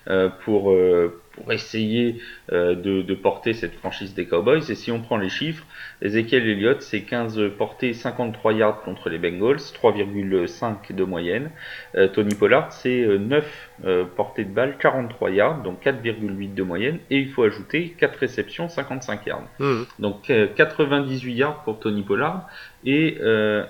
euh, 0.08 0.30
pour, 0.46 0.72
euh, 0.72 1.22
pour 1.36 1.52
essayer 1.52 2.22
de, 2.52 3.02
de, 3.02 3.16
porter 3.16 3.54
cette 3.54 3.76
franchise 3.76 4.14
des 4.14 4.26
Cowboys. 4.26 4.70
Et 4.70 4.76
si 4.76 4.92
on 4.92 5.02
prend 5.02 5.18
les 5.18 5.30
chiffres, 5.30 5.66
Ezekiel 6.02 6.48
Elliott, 6.48 6.82
c'est 6.82 7.02
15 7.02 7.52
portées, 7.58 7.94
53 7.94 8.54
yards 8.54 8.82
contre 8.82 9.10
les 9.10 9.18
Bengals, 9.18 9.58
3,5 9.58 10.94
de 10.94 11.04
moyenne. 11.04 11.52
Euh, 11.96 12.08
Tony 12.08 12.36
Pollard, 12.36 12.72
c'est 12.72 13.06
9 13.06 13.70
euh, 13.86 14.06
portées 14.06 14.44
de 14.44 14.54
balles, 14.54 14.76
43 14.78 15.30
yards, 15.32 15.64
donc 15.64 15.84
4,8 15.84 16.54
de 16.54 16.64
moyenne. 16.64 17.00
Et 17.10 17.20
il 17.20 17.30
faut 17.30 17.44
ajouter 17.44 17.96
4 17.98 18.20
réceptions, 18.20 18.68
55 18.68 19.26
yards. 19.26 19.44
Mmh. 19.60 19.84
Donc 20.00 20.32
98 20.56 21.34
yards 21.34 21.64
pour 21.64 21.80
Tony 21.80 22.04
Pollard 22.04 22.48
et 22.84 23.18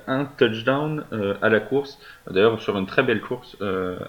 un 0.07 0.25
touchdown 0.37 1.05
à 1.41 1.49
la 1.49 1.59
course. 1.59 1.99
D'ailleurs, 2.29 2.61
sur 2.61 2.77
une 2.77 2.85
très 2.85 3.03
belle 3.03 3.21
course. 3.21 3.57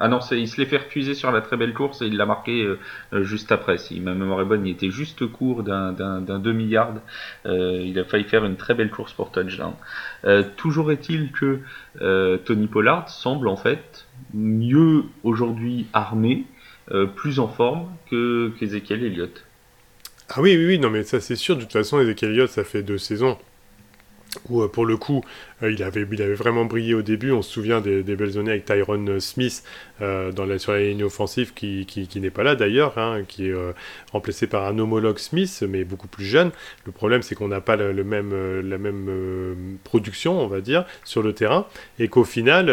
ah 0.01 0.09
non, 0.09 0.19
il 0.33 0.49
se 0.49 0.61
l'est 0.61 0.67
fait 0.67 0.79
refuser 0.79 1.15
sur 1.15 1.31
la 1.31 1.41
très 1.41 1.57
belle 1.57 1.75
course 1.75 2.03
et 2.03 2.07
il 2.07 2.17
l'a 2.17 2.27
marqué 2.27 2.67
juste 3.13 3.53
après 3.53 3.79
si 3.79 4.01
ma 4.01 4.15
mémoire 4.15 4.41
est 4.41 4.45
bonne, 4.45 4.56
il 4.65 4.73
était 4.73 4.91
juste 4.91 5.27
court 5.27 5.63
d'un 5.63 6.39
demi-yard. 6.39 7.01
Euh, 7.47 7.83
il 7.85 7.99
a 7.99 8.05
failli 8.05 8.25
faire 8.25 8.45
une 8.45 8.57
très 8.57 8.75
belle 8.75 8.91
course 8.91 9.13
pour 9.13 9.31
touchdown. 9.31 9.73
Euh, 10.25 10.43
toujours 10.57 10.93
est-il 10.93 11.33
que 11.33 11.61
euh, 12.01 12.39
Tony 12.39 12.67
Pollard 12.67 13.09
semble 13.09 13.49
en 13.49 13.57
fait 13.57 14.07
mieux 14.33 15.05
aujourd'hui 15.25 15.87
armé 15.93 16.45
plus 17.17 17.41
en 17.41 17.49
forme 17.49 17.89
que 18.09 18.53
qu'Ezekiel 18.61 19.03
Elliott. 19.03 19.45
Ah 20.29 20.41
oui, 20.41 20.57
oui, 20.57 20.67
oui, 20.67 20.79
non, 20.79 20.89
mais 20.89 21.03
ça 21.03 21.19
c'est 21.19 21.35
sûr. 21.35 21.57
De 21.57 21.63
toute 21.63 21.73
façon, 21.73 21.99
Ezekiel 21.99 22.31
Elliott, 22.31 22.49
ça 22.49 22.63
fait 22.63 22.85
deux 22.85 22.99
saisons 22.99 23.37
où, 24.49 24.67
pour 24.69 24.87
le 24.87 24.97
coup, 24.97 25.25
il, 25.63 25.83
avait, 25.83 26.07
il 26.11 26.23
avait 26.23 26.35
vraiment 26.35 26.65
brillé 26.65 26.95
au 26.95 27.03
début. 27.03 27.33
On 27.33 27.43
se 27.43 27.51
souvient 27.51 27.81
des, 27.81 28.03
belles 28.03 28.39
années 28.39 28.51
avec 28.53 28.65
Tyron 28.65 29.21
Smith 29.21 29.63
euh, 30.03 30.31
dans 30.31 30.45
la, 30.45 30.59
sur 30.59 30.73
la 30.73 30.81
ligne 30.81 31.05
offensive 31.05 31.55
qui, 31.55 31.87
n'est 32.17 32.31
pas 32.31 32.43
là 32.43 32.55
d'ailleurs, 32.55 32.99
hein, 32.99 33.23
qui 33.27 33.49
est 33.49 33.53
euh, 33.53 33.73
remplacé 34.13 34.47
par 34.47 34.67
un 34.67 34.79
homologue 34.79 35.19
Smith, 35.19 35.65
mais 35.69 35.85
beaucoup 35.85 36.09
plus 36.09 36.25
jeune. 36.25 36.51
Le 36.85 36.93
problème, 36.93 37.23
c'est 37.23 37.35
qu'on 37.35 37.49
n'a 37.49 37.61
pas 37.61 37.77
la 37.77 37.93
même 38.05 39.79
production, 39.85 40.39
on 40.41 40.47
va 40.47 40.61
dire, 40.61 40.85
sur 41.05 41.23
le 41.23 41.33
terrain, 41.33 41.67
et 41.99 42.09
qu'au 42.09 42.25
final, 42.25 42.67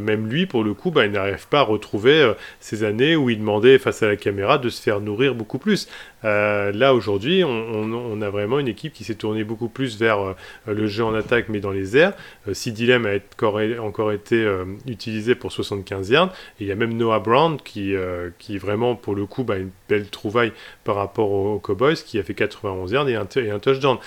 même 0.00 0.28
lui, 0.28 0.46
pour 0.46 0.64
le 0.64 0.74
coup, 0.74 0.90
bah, 0.90 1.06
il 1.06 1.12
n'arrive 1.12 1.46
pas 1.48 1.60
à 1.60 1.62
retrouver 1.62 2.32
ces 2.58 2.84
années 2.84 3.16
où 3.16 3.30
il 3.30 3.38
demandait 3.38 3.78
face 3.78 4.02
à 4.02 4.08
la 4.08 4.16
caméra 4.16 4.58
de 4.58 4.68
se 4.68 4.82
faire 4.82 5.00
nourrir 5.00 5.34
beaucoup 5.34 5.58
plus. 5.58 5.88
là, 6.22 6.94
aujourd'hui, 6.94 7.44
on, 7.44 7.50
on, 7.50 8.22
a 8.22 8.30
vraiment 8.30 8.58
une 8.58 8.68
équipe 8.68 8.92
qui 8.92 9.04
s'est 9.04 9.14
tournée 9.14 9.44
beaucoup 9.44 9.68
plus 9.68 9.98
vers 9.98 10.34
le 10.66 10.86
jeu 10.86 11.04
en 11.04 11.14
attaque, 11.14 11.48
mais 11.48 11.60
dans 11.60 11.70
les 11.70 11.96
airs 11.96 11.99
euh, 12.02 12.54
si 12.54 12.72
Dilem 12.72 13.06
a 13.06 13.82
encore 13.82 14.12
été 14.12 14.36
euh, 14.36 14.64
utilisé 14.86 15.34
pour 15.34 15.52
75 15.52 16.10
yards. 16.10 16.32
Et 16.58 16.64
il 16.64 16.66
y 16.66 16.72
a 16.72 16.74
même 16.74 16.94
Noah 16.94 17.20
Brown 17.20 17.58
qui, 17.62 17.94
euh, 17.94 18.30
vraiment, 18.60 18.94
pour 18.94 19.14
le 19.14 19.26
coup, 19.26 19.44
bah, 19.44 19.58
une 19.58 19.70
belle 19.88 20.08
trouvaille 20.08 20.52
par 20.84 20.96
rapport 20.96 21.30
aux, 21.30 21.58
Cowboys, 21.58 21.96
qui 21.96 22.18
a 22.18 22.22
fait 22.22 22.34
91 22.34 22.92
yards 22.92 23.08
et 23.08 23.16
un, 23.16 23.26
et 23.36 23.50
un 23.50 23.58
touchdown. 23.58 23.98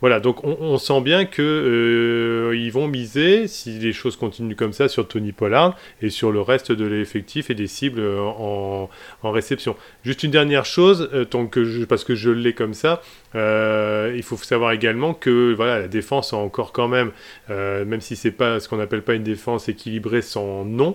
Voilà, 0.00 0.20
donc 0.20 0.44
on, 0.44 0.76
sent 0.76 1.00
bien 1.00 1.24
que 1.24 1.40
euh, 1.40 2.56
ils 2.56 2.70
vont 2.70 2.88
miser, 2.88 3.48
si 3.48 3.78
les 3.78 3.92
choses 3.92 4.16
continuent 4.16 4.54
comme 4.54 4.72
ça, 4.72 4.88
sur 4.88 5.08
Tony 5.08 5.32
Pollard 5.32 5.76
et 6.02 6.10
sur 6.10 6.30
le 6.30 6.40
reste 6.40 6.72
de 6.72 6.84
l'effectif 6.84 7.48
et 7.48 7.54
des 7.54 7.66
cibles 7.66 8.00
euh, 8.00 8.20
en, 8.20 8.90
réception. 9.22 9.76
Juste 10.04 10.22
une 10.22 10.30
dernière 10.30 10.66
chose, 10.66 11.08
euh, 11.14 11.24
que 11.24 11.84
parce 11.84 12.04
que 12.04 12.14
je 12.14 12.30
l'ai 12.30 12.52
comme 12.52 12.74
ça, 12.74 13.02
il 13.34 14.22
faut 14.22 14.36
savoir 14.36 14.72
également 14.72 15.14
que 15.14 15.52
voilà, 15.54 15.80
la 15.80 15.88
défense 15.88 16.32
a 16.32 16.36
encore 16.36 16.72
quand 16.72 16.86
même, 16.86 17.10
même 17.48 18.00
si 18.00 18.14
c'est 18.14 18.30
pas 18.30 18.60
ce 18.60 18.68
qu'on 18.68 18.78
appelle 18.78 19.02
pas 19.02 19.14
une 19.14 19.24
défense 19.24 19.68
équilibrée 19.68 20.22
sans 20.22 20.64
nom, 20.64 20.94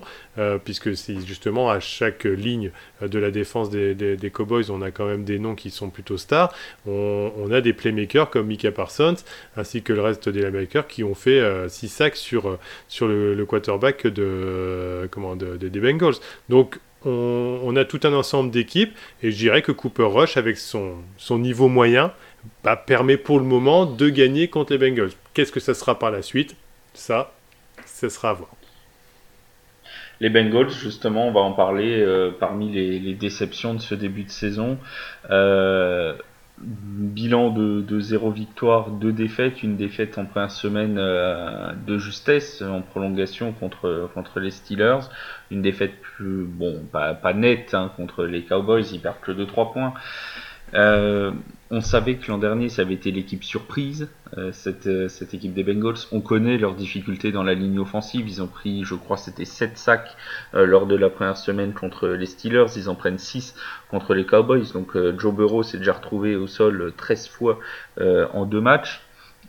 puisque 0.63 0.95
c'est 0.95 1.19
justement 1.25 1.69
à 1.69 1.81
chaque 1.81 2.23
ligne 2.23 2.71
de 3.01 3.19
la 3.19 3.31
défense 3.31 3.69
des, 3.69 4.31
Cowboys, 4.33 4.69
on 4.69 4.81
a 4.81 4.91
quand 4.91 5.05
même 5.05 5.23
des 5.23 5.39
noms 5.39 5.55
qui 5.55 5.69
sont 5.69 5.89
plutôt 5.89 6.17
stars. 6.17 6.53
On, 6.87 7.49
a 7.51 7.61
des 7.61 7.73
playmakers 7.73 8.29
comme 8.29 8.47
Mika 8.47 8.71
Parsons 8.71 9.15
ainsi 9.57 9.81
que 9.81 9.93
le 9.93 10.01
reste 10.01 10.29
des 10.29 10.41
linebackers 10.41 10.87
qui 10.87 11.03
ont 11.03 11.15
fait 11.15 11.41
6 11.67 11.85
euh, 11.85 11.89
sacs 11.89 12.15
sur, 12.15 12.49
euh, 12.49 13.35
le, 13.35 13.45
quarterback 13.45 14.05
de, 14.05 14.23
euh, 14.23 15.07
comment, 15.09 15.35
des 15.35 15.69
Bengals. 15.69 16.15
Donc 16.49 16.79
on, 17.05 17.75
a 17.75 17.85
tout 17.85 18.01
un 18.03 18.13
ensemble 18.13 18.51
d'équipes 18.51 18.95
et 19.23 19.31
je 19.31 19.37
dirais 19.37 19.61
que 19.61 19.71
Cooper 19.71 20.03
Rush 20.03 20.37
avec 20.37 20.57
son, 20.57 20.95
son 21.17 21.39
niveau 21.39 21.67
moyen 21.67 22.11
bah, 22.63 22.75
permet 22.75 23.17
pour 23.17 23.39
le 23.39 23.45
moment 23.45 23.85
de 23.85 24.09
gagner 24.09 24.47
contre 24.47 24.73
les 24.73 24.77
Bengals. 24.77 25.11
Qu'est-ce 25.33 25.51
que 25.51 25.59
ça 25.59 25.73
sera 25.73 25.97
par 25.97 26.11
la 26.11 26.21
suite? 26.21 26.55
Ça, 26.93 27.33
ça 27.85 28.09
sera 28.09 28.31
à 28.31 28.33
voir. 28.33 28.49
Les 30.21 30.29
Bengals, 30.29 30.69
justement, 30.69 31.27
on 31.27 31.31
va 31.31 31.39
en 31.39 31.53
parler 31.53 32.05
parmi 32.39 32.71
les, 32.71 33.13
déceptions 33.13 33.73
de 33.73 33.79
ce 33.79 33.95
début 33.95 34.23
de 34.23 34.29
saison 34.29 34.77
bilan 36.61 37.51
de, 37.51 37.81
de 37.81 37.99
0 37.99 38.31
victoire, 38.31 38.89
2 38.91 39.13
défaites, 39.13 39.63
une 39.63 39.77
défaite 39.77 40.17
en 40.17 40.25
première 40.25 40.51
semaine 40.51 40.97
euh, 40.97 41.71
de 41.87 41.97
justesse 41.97 42.61
en 42.61 42.81
prolongation 42.81 43.53
contre, 43.53 44.09
contre 44.13 44.39
les 44.39 44.51
Steelers, 44.51 45.09
une 45.51 45.61
défaite 45.61 46.01
plus, 46.01 46.45
bon, 46.45 46.83
pas, 46.91 47.13
pas 47.13 47.33
nette 47.33 47.73
hein, 47.73 47.91
contre 47.95 48.25
les 48.25 48.43
Cowboys, 48.43 48.85
ils 48.91 48.99
perdent 48.99 49.21
que 49.21 49.31
de 49.31 49.45
3 49.45 49.71
points. 49.71 49.93
Euh, 50.73 51.31
on 51.71 51.81
savait 51.81 52.15
que 52.15 52.31
l'an 52.31 52.39
dernier, 52.39 52.69
ça 52.69 52.81
avait 52.81 52.95
été 52.95 53.11
l'équipe 53.11 53.43
surprise, 53.43 54.09
euh, 54.37 54.51
cette, 54.51 54.87
euh, 54.87 55.07
cette, 55.07 55.33
équipe 55.33 55.53
des 55.53 55.63
Bengals. 55.63 56.07
On 56.11 56.19
connaît 56.19 56.57
leurs 56.57 56.73
difficultés 56.73 57.31
dans 57.31 57.43
la 57.43 57.53
ligne 57.53 57.79
offensive. 57.79 58.27
Ils 58.27 58.41
ont 58.41 58.47
pris, 58.47 58.83
je 58.83 58.95
crois, 58.95 59.17
c'était 59.17 59.45
7 59.45 59.77
sacs 59.77 60.15
lors 60.53 60.87
de 60.87 60.95
la 60.95 61.09
première 61.09 61.37
semaine 61.37 61.73
contre 61.73 62.07
les 62.07 62.25
Steelers. 62.25 62.65
Ils 62.75 62.89
en 62.89 62.95
prennent 62.95 63.19
6 63.19 63.55
contre 63.91 64.13
les 64.13 64.25
Cowboys. 64.25 64.71
Donc 64.73 64.97
Joe 65.17 65.33
Burrow 65.33 65.63
s'est 65.63 65.77
déjà 65.77 65.93
retrouvé 65.93 66.35
au 66.35 66.47
sol 66.47 66.93
13 66.97 67.27
fois 67.27 67.59
en 67.99 68.45
deux 68.45 68.61
matchs. 68.61 69.01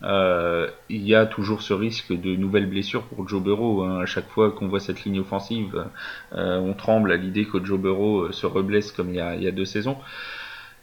il 0.03 0.69
y 0.89 1.15
a 1.15 1.25
toujours 1.25 1.61
ce 1.61 1.73
risque 1.73 2.13
de 2.13 2.35
nouvelles 2.35 2.69
blessures 2.69 3.03
pour 3.03 3.27
Joe 3.27 3.41
Burrow. 3.41 3.83
Hein. 3.83 4.01
À 4.01 4.05
chaque 4.05 4.29
fois 4.29 4.51
qu'on 4.51 4.67
voit 4.67 4.79
cette 4.79 5.03
ligne 5.03 5.19
offensive, 5.19 5.85
on 6.33 6.73
tremble 6.73 7.11
à 7.11 7.17
l'idée 7.17 7.45
que 7.45 7.63
Joe 7.63 7.79
Burrow 7.79 8.31
se 8.31 8.45
reblesse 8.45 8.91
comme 8.91 9.09
il 9.09 9.15
y 9.15 9.21
a, 9.21 9.35
il 9.35 9.43
y 9.43 9.47
a 9.47 9.51
deux 9.51 9.65
saisons. 9.65 9.97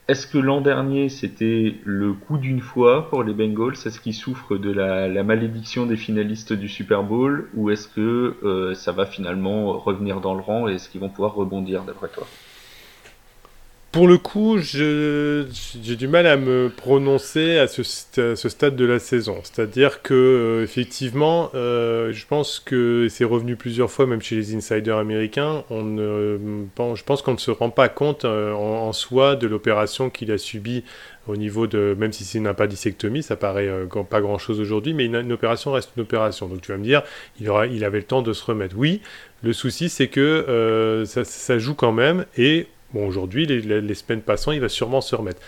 Est-ce 0.09 0.27
que 0.27 0.39
l'an 0.39 0.63
dernier 0.63 1.11
c'était 1.11 1.77
le 1.85 2.15
coup 2.15 2.39
d'une 2.39 2.61
fois 2.61 3.11
pour 3.11 3.23
les 3.23 3.35
Bengals? 3.35 3.75
Est-ce 3.75 4.01
qu'ils 4.01 4.15
souffrent 4.15 4.57
de 4.57 4.71
la, 4.71 5.23
malédiction 5.23 5.85
des 5.85 5.99
finalistes 5.99 6.55
du 6.55 6.67
Super 6.67 7.05
Bowl? 7.05 7.51
Ou 7.53 7.69
est-ce 7.69 7.89
que 7.89 8.39
euh, 8.43 8.75
ça 8.75 8.93
va 8.93 9.05
finalement 9.05 9.79
revenir 9.79 10.23
dans 10.23 10.35
le 10.35 10.41
rang 10.41 10.67
et 10.67 10.77
est-ce 10.77 10.89
qu'ils 10.89 11.03
vont 11.03 11.11
pouvoir 11.11 11.35
rebondir 11.35 11.85
d'après 11.85 12.09
toi? 12.09 12.27
Pour 13.91 14.07
le 14.07 14.19
coup, 14.19 14.59
j'ai 14.59 15.97
du 15.97 16.09
mal 16.09 16.27
à 16.27 16.37
me 16.37 16.69
prononcer 16.69 17.57
à 17.57 17.67
ce, 17.67 17.83
stade 17.83 18.77
de 18.77 18.85
la 18.85 18.99
saison. 18.99 19.39
C'est-à-dire 19.43 20.03
que, 20.03 20.15
euh, 20.15 20.63
effectivement, 20.63 21.51
euh, 21.55 22.13
je 22.13 22.27
pense 22.27 22.61
que 22.61 23.07
c'est 23.09 23.25
revenu 23.25 23.57
plusieurs 23.57 23.91
fois, 23.91 24.07
même 24.07 24.21
chez 24.21 24.37
les 24.37 24.55
insiders 24.55 24.99
américains. 24.99 25.65
On 25.71 25.97
je 25.97 27.03
pense 27.03 27.23
qu'on 27.23 27.33
ne 27.33 27.39
se 27.39 27.51
rend 27.51 27.71
pas 27.71 27.89
compte 27.89 28.27
euh, 28.27 28.53
en, 28.53 28.93
soi 28.93 29.37
de 29.37 29.47
l'opération 29.47 30.11
qu'il 30.11 30.33
a 30.33 30.39
subie 30.39 30.85
au 31.27 31.37
niveau 31.37 31.67
de, 31.67 31.97
même 31.99 32.13
si 32.13 32.25
c'est 32.25 32.39
une 32.39 32.53
dissectomie, 32.69 33.23
ça 33.23 33.37
paraît 33.37 33.71
pas 34.09 34.21
grand-chose 34.21 34.61
aujourd'hui, 34.61 34.93
mais 34.93 35.07
une, 35.07 35.33
opération 35.33 35.73
reste 35.73 35.93
une 35.97 36.03
opération. 36.03 36.47
Donc 36.47 36.61
tu 36.61 36.73
vas 36.73 36.79
me 36.79 36.85
dire, 36.85 37.03
il 37.41 37.85
avait 37.85 37.99
le 37.99 38.05
temps 38.05 38.23
de 38.23 38.33
se 38.33 38.45
remettre. 38.45 38.77
Oui, 38.79 39.01
le 39.43 39.53
souci 39.53 39.89
c'est 39.89 40.09
que 40.09 41.05
ça, 41.07 41.25
ça 41.25 41.59
joue 41.59 41.75
quand 41.75 41.93
même 41.93 42.27
et 42.37 42.67
Bon, 42.95 43.07
aujourd'hui, 43.07 43.45
les, 43.45 43.95
semaines 43.95 44.23
passant, 44.23 44.53
il 44.53 44.61
va 44.61 44.71
sûrement 44.71 45.03
se 45.03 45.15
remettre. 45.15 45.41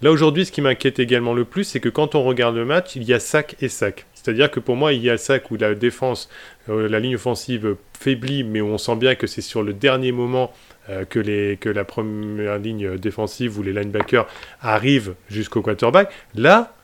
Là, 0.00 0.10
aujourd'hui, 0.10 0.46
ce 0.46 0.52
qui 0.52 0.62
m'inquiète 0.62 0.98
également 0.98 1.34
le 1.34 1.44
plus, 1.44 1.64
c'est 1.64 1.80
que 1.80 1.90
quand 1.90 2.14
on 2.14 2.22
regarde 2.22 2.56
le 2.56 2.64
match, 2.64 2.96
il 2.96 3.04
y 3.04 3.12
a 3.12 3.20
sac 3.20 3.56
et 3.60 3.68
sac. 3.68 4.06
C'est-à-dire 4.14 4.50
que 4.50 4.60
pour 4.60 4.76
moi, 4.76 4.92
il 4.92 5.02
y 5.02 5.10
a 5.10 5.18
sac 5.18 5.50
où 5.50 5.56
la 5.56 5.74
défense, 5.74 6.30
euh, 6.68 6.88
la 6.88 6.98
ligne 6.98 7.16
offensive 7.16 7.76
faiblit, 7.98 8.44
mais 8.44 8.60
où 8.60 8.66
on 8.66 8.78
sent 8.78 8.96
bien 8.96 9.14
que 9.14 9.26
c'est 9.26 9.42
sur 9.42 9.62
le 9.62 9.72
dernier 9.74 10.10
moment 10.10 10.52
euh, 10.88 11.04
que, 11.04 11.18
les, 11.18 11.58
que 11.58 11.68
la 11.68 11.84
première 11.84 12.58
ligne 12.58 12.96
défensive 12.96 13.58
ou 13.58 13.62
les 13.62 13.72
linebackers 13.72 14.26
arrivent 14.60 15.14
jusqu'au 15.28 15.60
quarterback. 15.60 16.10
Là, 16.34 16.74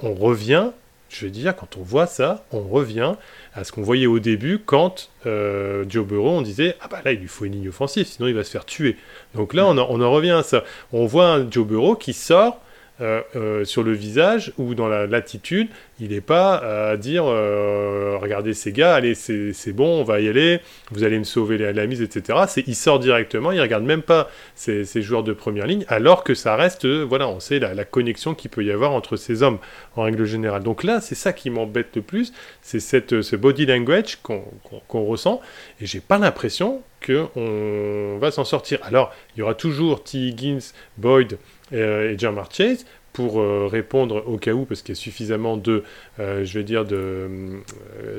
on 0.00 0.12
revient 0.12 0.70
je 1.14 1.26
veux 1.26 1.30
dire, 1.30 1.54
quand 1.54 1.76
on 1.76 1.82
voit 1.82 2.06
ça, 2.06 2.44
on 2.52 2.62
revient 2.62 3.14
à 3.54 3.64
ce 3.64 3.72
qu'on 3.72 3.82
voyait 3.82 4.06
au 4.06 4.18
début 4.18 4.58
quand 4.58 5.10
euh, 5.26 5.84
Joe 5.88 6.04
Burrow, 6.04 6.30
on 6.30 6.42
disait 6.42 6.76
Ah 6.80 6.88
bah 6.90 7.00
là, 7.04 7.12
il 7.12 7.20
lui 7.20 7.28
faut 7.28 7.44
une 7.44 7.52
ligne 7.52 7.68
offensive, 7.68 8.06
sinon 8.06 8.26
il 8.28 8.34
va 8.34 8.42
se 8.42 8.50
faire 8.50 8.64
tuer. 8.64 8.96
Donc 9.34 9.54
là, 9.54 9.66
on, 9.66 9.78
on 9.78 10.00
en 10.00 10.10
revient 10.10 10.32
à 10.32 10.42
ça. 10.42 10.64
On 10.92 11.06
voit 11.06 11.28
un 11.28 11.50
Joe 11.50 11.66
Burrow 11.66 11.94
qui 11.94 12.12
sort 12.12 12.60
euh, 13.00 13.22
euh, 13.34 13.64
sur 13.64 13.82
le 13.82 13.90
visage 13.90 14.52
ou 14.56 14.76
dans 14.76 14.86
la 14.86 15.08
l'attitude, 15.08 15.66
il 15.98 16.10
n'est 16.10 16.20
pas 16.20 16.90
à 16.90 16.96
dire 16.96 17.24
euh, 17.26 18.16
regardez 18.22 18.54
ces 18.54 18.70
gars, 18.70 18.94
allez 18.94 19.16
c'est 19.16 19.72
bon, 19.72 20.00
on 20.00 20.04
va 20.04 20.20
y 20.20 20.28
aller, 20.28 20.60
vous 20.92 21.02
allez 21.02 21.18
me 21.18 21.24
sauver 21.24 21.58
la, 21.58 21.86
mise, 21.88 22.02
etc. 22.02 22.38
Il 22.68 22.76
sort 22.76 23.00
directement, 23.00 23.50
il 23.50 23.60
regarde 23.60 23.82
même 23.82 24.02
pas 24.02 24.30
ces, 24.54 24.84
joueurs 25.02 25.24
de 25.24 25.32
première 25.32 25.66
ligne, 25.66 25.84
alors 25.88 26.22
que 26.22 26.34
ça 26.34 26.54
reste, 26.54 26.86
voilà, 26.86 27.26
on 27.26 27.40
sait 27.40 27.58
la, 27.58 27.84
connexion 27.84 28.32
qu'il 28.32 28.52
peut 28.52 28.64
y 28.64 28.70
avoir 28.70 28.92
entre 28.92 29.16
ces 29.16 29.42
hommes 29.42 29.58
en 29.96 30.02
règle 30.02 30.24
générale. 30.24 30.62
Donc 30.62 30.84
là, 30.84 31.00
c'est 31.00 31.16
ça 31.16 31.32
qui 31.32 31.50
m'embête 31.50 31.96
le 31.96 32.02
plus, 32.02 32.32
c'est 32.62 32.78
ce 32.78 33.34
body 33.34 33.66
language 33.66 34.20
qu'on 34.22 35.04
ressent, 35.04 35.40
et 35.80 35.86
j'ai 35.86 36.00
pas 36.00 36.18
l'impression 36.18 36.80
qu'on 37.04 38.18
va 38.20 38.30
s'en 38.30 38.44
sortir. 38.44 38.78
Alors, 38.84 39.12
il 39.34 39.40
y 39.40 39.42
aura 39.42 39.54
toujours 39.54 40.02
T. 40.02 40.18
Higgins, 40.18 40.72
Boyd, 40.96 41.38
euh, 41.72 42.12
et 42.12 42.18
Jamar 42.18 42.50
Chase 42.52 42.84
pour 43.12 43.40
euh, 43.40 43.68
répondre 43.70 44.24
au 44.26 44.38
cas 44.38 44.52
où, 44.52 44.64
parce 44.64 44.82
qu'il 44.82 44.94
y 44.94 44.98
a 44.98 45.00
suffisamment 45.00 45.56
de, 45.56 45.84
euh, 46.18 46.44
je 46.44 46.58
vais 46.58 46.64
dire, 46.64 46.84
de, 46.84 47.28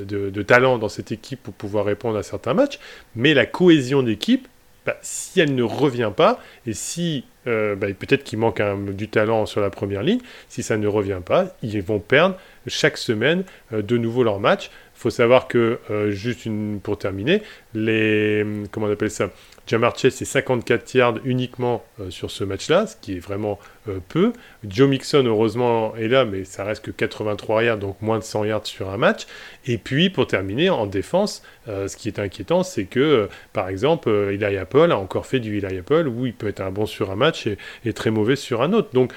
de, 0.04 0.42
talent 0.42 0.78
dans 0.78 0.88
cette 0.88 1.12
équipe 1.12 1.42
pour 1.42 1.52
pouvoir 1.52 1.84
répondre 1.84 2.16
à 2.16 2.22
certains 2.22 2.54
matchs. 2.54 2.78
Mais 3.14 3.34
la 3.34 3.44
cohésion 3.44 4.02
d'équipe, 4.02 4.48
bah, 4.86 4.96
si 5.02 5.40
elle 5.40 5.54
ne 5.54 5.62
revient 5.62 6.12
pas, 6.16 6.40
et 6.66 6.72
si 6.72 7.24
bah, 7.44 7.76
peut-être 7.76 8.24
qu'il 8.24 8.40
manque 8.40 8.60
du 8.92 9.08
talent 9.08 9.46
sur 9.46 9.60
la 9.60 9.70
première 9.70 10.02
ligne, 10.02 10.18
si 10.48 10.64
ça 10.64 10.76
ne 10.78 10.88
revient 10.88 11.20
pas, 11.24 11.54
ils 11.62 11.80
vont 11.80 12.00
perdre 12.00 12.36
chaque 12.66 12.96
semaine 12.96 13.44
de 13.70 13.98
nouveau 13.98 14.24
leur 14.24 14.40
match. 14.40 14.70
Il 14.96 15.00
faut 15.00 15.10
savoir 15.10 15.46
que, 15.46 15.78
juste 16.08 16.48
pour 16.82 16.98
terminer, 16.98 17.42
les, 17.74 18.44
comment 18.72 18.86
on 18.86 18.90
appelle 18.90 19.12
ça 19.12 19.30
Jamar 19.66 19.98
Chase, 19.98 20.14
c'est 20.14 20.24
54 20.24 20.94
yards 20.94 21.18
uniquement 21.24 21.84
euh, 22.00 22.10
sur 22.10 22.30
ce 22.30 22.44
match-là, 22.44 22.86
ce 22.86 22.94
qui 23.00 23.16
est 23.16 23.18
vraiment 23.18 23.58
euh, 23.88 23.98
peu. 24.08 24.32
Joe 24.64 24.88
Mixon, 24.88 25.24
heureusement, 25.26 25.96
est 25.96 26.06
là, 26.06 26.24
mais 26.24 26.44
ça 26.44 26.62
reste 26.62 26.84
que 26.84 26.92
83 26.92 27.64
yards, 27.64 27.78
donc 27.78 28.00
moins 28.00 28.18
de 28.18 28.22
100 28.22 28.44
yards 28.44 28.66
sur 28.66 28.90
un 28.90 28.96
match. 28.96 29.26
Et 29.66 29.76
puis, 29.76 30.08
pour 30.08 30.28
terminer, 30.28 30.70
en 30.70 30.86
défense, 30.86 31.42
euh, 31.66 31.88
ce 31.88 31.96
qui 31.96 32.06
est 32.06 32.20
inquiétant, 32.20 32.62
c'est 32.62 32.84
que, 32.84 33.28
par 33.52 33.68
exemple, 33.68 34.08
Eli 34.08 34.56
Apple 34.56 34.92
a 34.92 34.98
encore 34.98 35.26
fait 35.26 35.40
du 35.40 35.58
Eli 35.58 35.78
Apple, 35.78 36.06
où 36.06 36.26
il 36.26 36.32
peut 36.32 36.46
être 36.46 36.60
un 36.60 36.70
bon 36.70 36.86
sur 36.86 37.10
un 37.10 37.16
match 37.16 37.48
et, 37.84 37.92
très 37.92 38.10
mauvais 38.10 38.36
sur 38.36 38.62
un 38.62 38.72
autre. 38.72 38.90
Donc, 38.92 39.12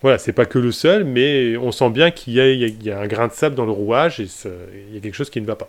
voilà, 0.00 0.16
c'est 0.16 0.32
pas 0.32 0.46
que 0.46 0.58
le 0.58 0.72
seul, 0.72 1.04
mais 1.04 1.58
on 1.58 1.70
sent 1.70 1.90
bien 1.90 2.10
qu'il 2.10 2.32
y, 2.32 2.84
y, 2.84 2.90
a 2.90 2.98
un 2.98 3.06
grain 3.06 3.28
de 3.28 3.32
sable 3.32 3.54
dans 3.54 3.66
le 3.66 3.72
rouage 3.72 4.20
et 4.20 4.28
il 4.88 4.94
y 4.94 4.96
a 4.96 5.00
quelque 5.00 5.14
chose 5.14 5.28
qui 5.28 5.42
ne 5.42 5.46
va 5.46 5.56
pas. 5.56 5.68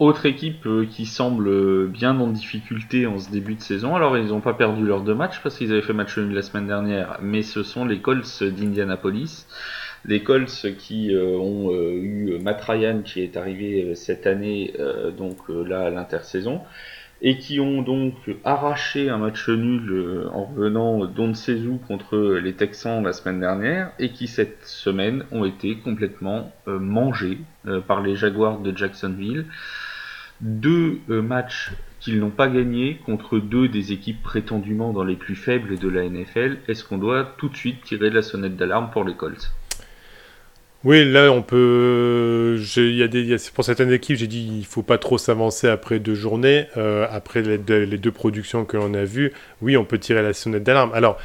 Autre 0.00 0.24
équipe 0.24 0.64
euh, 0.64 0.86
qui 0.86 1.04
semble 1.04 1.86
bien 1.88 2.18
en 2.18 2.28
difficulté 2.28 3.06
en 3.06 3.18
ce 3.18 3.30
début 3.30 3.54
de 3.56 3.60
saison. 3.60 3.94
Alors 3.94 4.16
ils 4.16 4.28
n'ont 4.28 4.40
pas 4.40 4.54
perdu 4.54 4.82
leurs 4.82 5.02
deux 5.02 5.14
matchs 5.14 5.40
parce 5.42 5.58
qu'ils 5.58 5.72
avaient 5.72 5.82
fait 5.82 5.92
match 5.92 6.16
nul 6.16 6.32
la 6.32 6.40
semaine 6.40 6.66
dernière, 6.66 7.18
mais 7.20 7.42
ce 7.42 7.62
sont 7.62 7.84
les 7.84 7.98
Colts 7.98 8.42
d'Indianapolis. 8.42 9.46
Les 10.06 10.22
Colts 10.22 10.74
qui 10.78 11.14
euh, 11.14 11.36
ont 11.36 11.70
euh, 11.74 11.92
eu 11.92 12.38
Matt 12.40 12.62
Ryan 12.62 13.02
qui 13.04 13.20
est 13.20 13.36
arrivé 13.36 13.94
cette 13.94 14.26
année, 14.26 14.72
donc 15.18 15.36
là 15.50 15.82
à 15.82 15.90
l'intersaison, 15.90 16.62
et 17.20 17.36
qui 17.36 17.60
ont 17.60 17.82
donc 17.82 18.14
arraché 18.42 19.10
un 19.10 19.18
match 19.18 19.50
nul 19.50 20.26
en 20.32 20.46
revenant 20.46 21.04
Don 21.04 21.34
Sezou 21.34 21.78
contre 21.86 22.16
les 22.42 22.54
Texans 22.54 23.04
la 23.04 23.12
semaine 23.12 23.40
dernière, 23.40 23.92
et 23.98 24.12
qui 24.12 24.28
cette 24.28 24.64
semaine 24.64 25.24
ont 25.30 25.44
été 25.44 25.76
complètement 25.76 26.50
mangés 26.66 27.36
par 27.86 28.00
les 28.00 28.16
Jaguars 28.16 28.60
de 28.60 28.74
Jacksonville 28.74 29.44
deux 30.40 31.00
euh, 31.10 31.22
matchs 31.22 31.72
qu'ils 32.00 32.18
n'ont 32.18 32.30
pas 32.30 32.48
gagnés 32.48 32.98
contre 33.04 33.38
deux 33.38 33.68
des 33.68 33.92
équipes 33.92 34.22
prétendument 34.22 34.92
dans 34.92 35.04
les 35.04 35.16
plus 35.16 35.34
faibles 35.34 35.78
de 35.78 35.88
la 35.88 36.08
NFL, 36.08 36.58
est-ce 36.66 36.82
qu'on 36.82 36.98
doit 36.98 37.34
tout 37.36 37.48
de 37.48 37.56
suite 37.56 37.82
tirer 37.82 38.10
la 38.10 38.22
sonnette 38.22 38.56
d'alarme 38.56 38.90
pour 38.90 39.04
les 39.04 39.14
Colts? 39.14 39.52
Oui, 40.82 41.04
là 41.04 41.30
on 41.30 41.42
peut. 41.42 42.58
Il 42.76 42.94
y 42.96 43.34
a 43.34 43.50
pour 43.54 43.64
certaines 43.64 43.92
équipes, 43.92 44.16
j'ai 44.16 44.26
dit 44.26 44.60
il 44.60 44.64
faut 44.64 44.82
pas 44.82 44.96
trop 44.96 45.18
s'avancer 45.18 45.68
après 45.68 45.98
deux 45.98 46.14
journées, 46.14 46.68
euh, 46.78 47.06
après 47.10 47.42
les 47.42 47.58
deux, 47.58 47.84
les 47.84 47.98
deux, 47.98 48.10
productions 48.10 48.64
que 48.64 48.78
l'on 48.78 48.94
a 48.94 49.04
vues. 49.04 49.32
Oui, 49.60 49.76
on 49.76 49.84
peut 49.84 49.98
tirer 49.98 50.22
la 50.22 50.32
sonnette 50.32 50.62
d'alarme. 50.62 50.92
Alors, 50.94 51.18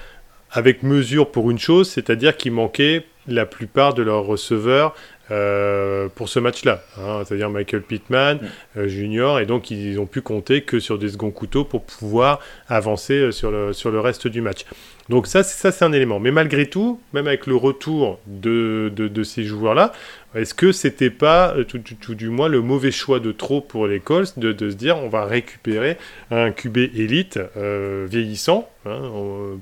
avec 0.51 0.83
mesure 0.83 1.31
pour 1.31 1.51
une 1.51 1.59
chose, 1.59 1.89
c'est-à-dire 1.89 2.35
qu'il 2.35 2.51
manquait 2.51 3.05
la 3.27 3.45
plupart 3.45 3.93
de 3.93 4.03
leurs 4.03 4.25
receveurs 4.25 4.93
euh, 5.31 6.07
pour 6.13 6.29
ce 6.29 6.39
match-là, 6.39 6.83
hein, 6.99 7.23
c'est-à-dire 7.25 7.49
Michael 7.49 7.81
Pittman 7.81 8.37
mm. 8.37 8.47
euh, 8.77 8.87
Junior, 8.87 9.39
et 9.39 9.47
donc 9.47 9.71
ils 9.71 9.99
ont 9.99 10.05
pu 10.05 10.21
compter 10.21 10.61
que 10.61 10.79
sur 10.79 10.99
des 10.99 11.09
seconds 11.09 11.31
couteaux 11.31 11.63
pour 11.63 11.83
pouvoir 11.83 12.39
avancer 12.67 13.15
euh, 13.15 13.31
sur 13.31 13.49
le, 13.49 13.73
sur 13.73 13.89
le 13.89 13.99
reste 13.99 14.27
du 14.27 14.41
match. 14.41 14.65
Donc 15.09 15.27
ça, 15.27 15.43
ça 15.43 15.71
c'est 15.71 15.85
un 15.85 15.93
élément. 15.93 16.19
Mais 16.19 16.31
malgré 16.31 16.67
tout, 16.67 16.99
même 17.13 17.27
avec 17.27 17.47
le 17.47 17.55
retour 17.55 18.19
de, 18.27 18.91
de, 18.95 19.23
ces 19.23 19.43
joueurs-là, 19.43 19.93
est-ce 20.35 20.53
que 20.53 20.71
c'était 20.71 21.09
pas, 21.09 21.55
euh, 21.55 21.63
tout, 21.63 22.15
du 22.15 22.29
moins, 22.29 22.49
le 22.49 22.61
mauvais 22.61 22.91
choix 22.91 23.19
de 23.19 23.31
trop 23.31 23.61
pour 23.61 23.87
les 23.87 23.99
Colts 23.99 24.37
de, 24.37 24.69
se 24.69 24.75
dire 24.75 24.97
on 24.97 25.07
va 25.07 25.25
récupérer 25.25 25.97
un 26.29 26.51
QB 26.51 26.77
élite 26.77 27.39
euh, 27.57 28.05
vieillissant, 28.09 28.69
hein, 28.85 29.11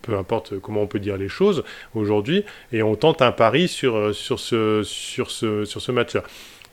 peu 0.02 0.18
importe 0.18 0.60
comment 0.60 0.82
on 0.82 0.88
peut 0.88 1.00
dire 1.00 1.18
les 1.18 1.30
choses 1.30 1.64
aujourd'hui, 1.94 2.44
et 2.72 2.82
on 2.82 2.96
tente 2.96 3.22
un 3.22 3.32
pari 3.32 3.68
sur, 3.68 3.96
euh, 3.96 4.14
ce, 4.14 4.82
sur 4.84 5.32
ce, 5.32 5.66
sur 5.66 5.82
ce 5.82 5.92
match-là. 5.92 6.24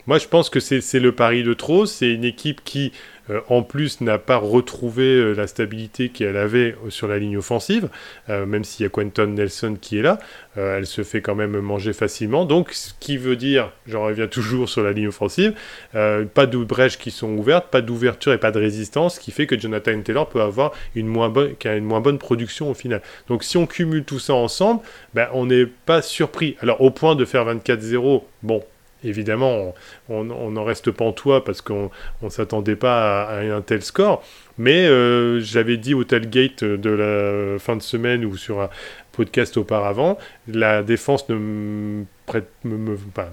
Moi, 0.07 0.17
je 0.17 0.27
pense 0.27 0.49
que 0.49 0.59
c'est 0.59 0.99
le 0.99 1.11
pari 1.11 1.43
de 1.43 1.53
trop. 1.53 1.85
C'est 1.85 2.11
une 2.11 2.25
équipe 2.25 2.63
qui 2.63 2.91
euh, 3.29 3.39
en 3.49 3.61
plus 3.61 4.01
n'a 4.01 4.17
pas 4.17 4.37
retrouvé 4.37 5.03
euh, 5.03 5.33
la 5.33 5.45
stabilité 5.47 6.09
qu'elle 6.09 6.37
avait 6.37 6.75
euh, 6.85 6.89
sur 6.89 7.07
la 7.07 7.19
ligne 7.19 7.37
offensive, 7.37 7.89
même 8.27 8.63
s'il 8.63 8.83
y 8.83 8.87
a 8.87 8.89
Quentin 8.89 9.27
Nelson 9.27 9.77
qui 9.79 9.99
est 9.99 10.01
là, 10.01 10.19
elle 10.55 10.85
se 10.85 11.03
fait 11.03 11.21
quand 11.21 11.35
même 11.35 11.59
manger 11.59 11.93
facilement. 11.93 12.45
Donc, 12.45 12.71
ce 12.71 12.93
qui 12.99 13.17
veut 13.17 13.35
dire, 13.35 13.71
j'en 13.87 14.03
reviens 14.03 14.27
toujours 14.41 14.69
sur 14.69 14.83
la 14.83 14.91
ligne 14.91 15.07
offensive, 15.07 15.53
pas 15.93 16.45
de 16.45 16.57
brèches 16.57 16.97
qui 16.97 17.11
sont 17.11 17.29
ouvertes, 17.29 17.67
pas 17.69 17.81
d'ouverture 17.81 18.33
et 18.33 18.37
pas 18.37 18.51
de 18.51 18.59
résistance, 18.59 19.15
ce 19.15 19.19
qui 19.19 19.31
fait 19.31 19.47
que 19.47 19.59
Jonathan 19.59 20.01
Taylor 20.01 20.27
peut 20.29 20.41
avoir 20.41 20.71
une 20.95 21.07
moins 21.07 21.29
bonne, 21.29 21.55
une 21.65 21.83
moins 21.83 22.01
bonne 22.01 22.17
production 22.17 22.71
au 22.71 22.73
final. 22.73 23.01
Donc, 23.27 23.43
si 23.43 23.57
on 23.57 23.67
cumule 23.67 24.03
tout 24.03 24.19
ça 24.19 24.33
ensemble, 24.33 24.81
ben, 25.13 25.27
on 25.33 25.45
n'est 25.45 25.65
pas 25.65 26.01
surpris. 26.01 26.55
Alors, 26.61 26.81
au 26.81 26.91
point 26.91 27.15
de 27.15 27.25
faire 27.25 27.45
24-0, 27.45 28.23
bon, 28.43 28.63
Évidemment, 29.03 29.73
on 30.09 30.23
n'en 30.23 30.63
reste 30.63 30.91
pantois 30.91 31.43
parce 31.43 31.61
qu'on 31.61 31.89
ne 32.21 32.29
s'attendait 32.29 32.75
pas 32.75 33.23
à, 33.23 33.39
un 33.39 33.61
tel 33.61 33.81
score. 33.81 34.23
Mais 34.57 34.85
euh, 34.85 35.39
j'avais 35.39 35.77
dit 35.77 35.93
au 35.93 36.03
tailgate 36.03 36.63
de 36.63 36.89
la 36.89 37.59
fin 37.59 37.75
de 37.75 37.81
semaine 37.81 38.25
ou 38.25 38.37
sur 38.37 38.61
un 38.61 38.69
podcast 39.11 39.57
auparavant, 39.57 40.17
la 40.47 40.83
défense 40.83 41.27
ne 41.29 42.03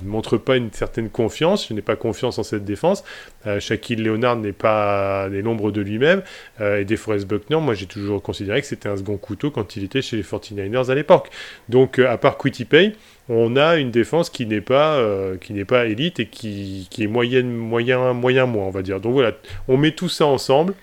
montre 0.02 0.36
pas 0.38 0.56
une 0.56 0.72
certaine 0.72 1.08
confiance. 1.08 1.68
Je 1.68 1.74
n'ai 1.74 1.82
pas 1.82 1.96
confiance 1.96 2.38
en 2.38 2.42
cette 2.42 2.64
défense. 2.64 3.04
Euh, 3.46 3.60
Shaquille 3.60 4.02
Leonard 4.02 4.36
n'est 4.36 4.52
pas 4.52 5.28
l'ombre 5.28 5.70
de 5.70 5.80
lui-même. 5.80 6.22
Euh, 6.60 6.80
et 6.80 6.84
DeForest 6.84 7.26
Buckner, 7.26 7.60
moi 7.60 7.74
j'ai 7.74 7.86
toujours 7.86 8.22
considéré 8.22 8.60
que 8.60 8.66
c'était 8.66 8.88
un 8.88 8.96
second 8.96 9.18
couteau 9.18 9.50
quand 9.50 9.76
il 9.76 9.84
était 9.84 10.02
chez 10.02 10.16
les 10.16 10.22
49ers 10.22 10.90
à 10.90 10.94
l'époque. 10.94 11.30
Donc 11.68 11.98
à 11.98 12.16
part 12.18 12.38
Pay 12.38 12.94
on 13.28 13.56
a 13.56 13.76
une 13.76 13.90
défense 13.90 14.30
qui 14.30 14.46
n'est 14.46 14.60
pas 14.60 14.96
euh, 14.96 15.36
qui 15.36 15.52
n'est 15.52 15.64
pas 15.64 15.86
élite 15.86 16.20
et 16.20 16.26
qui, 16.26 16.88
qui, 16.90 17.04
est 17.04 17.06
moyenne 17.06 17.50
moyen 17.50 18.12
moyen 18.14 18.46
moins 18.46 18.64
on 18.64 18.70
va 18.70 18.82
dire. 18.82 19.00
Donc 19.00 19.12
voilà, 19.12 19.32
on 19.68 19.76
met 19.76 19.92
tout 19.92 20.08
ça 20.08 20.26
ensemble, 20.26 20.74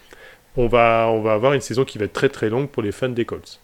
on 0.55 0.67
va 0.67 1.09
on 1.11 1.21
va 1.21 1.33
avoir 1.33 1.53
une 1.53 1.61
saison 1.61 1.85
qui 1.85 1.97
va 1.97 2.05
être 2.05 2.13
très 2.13 2.29
très 2.29 2.49
longue 2.49 2.69
pour 2.69 2.83
les 2.83 2.91
fans 2.91 3.09
des 3.09 3.25
Colts. 3.25 3.59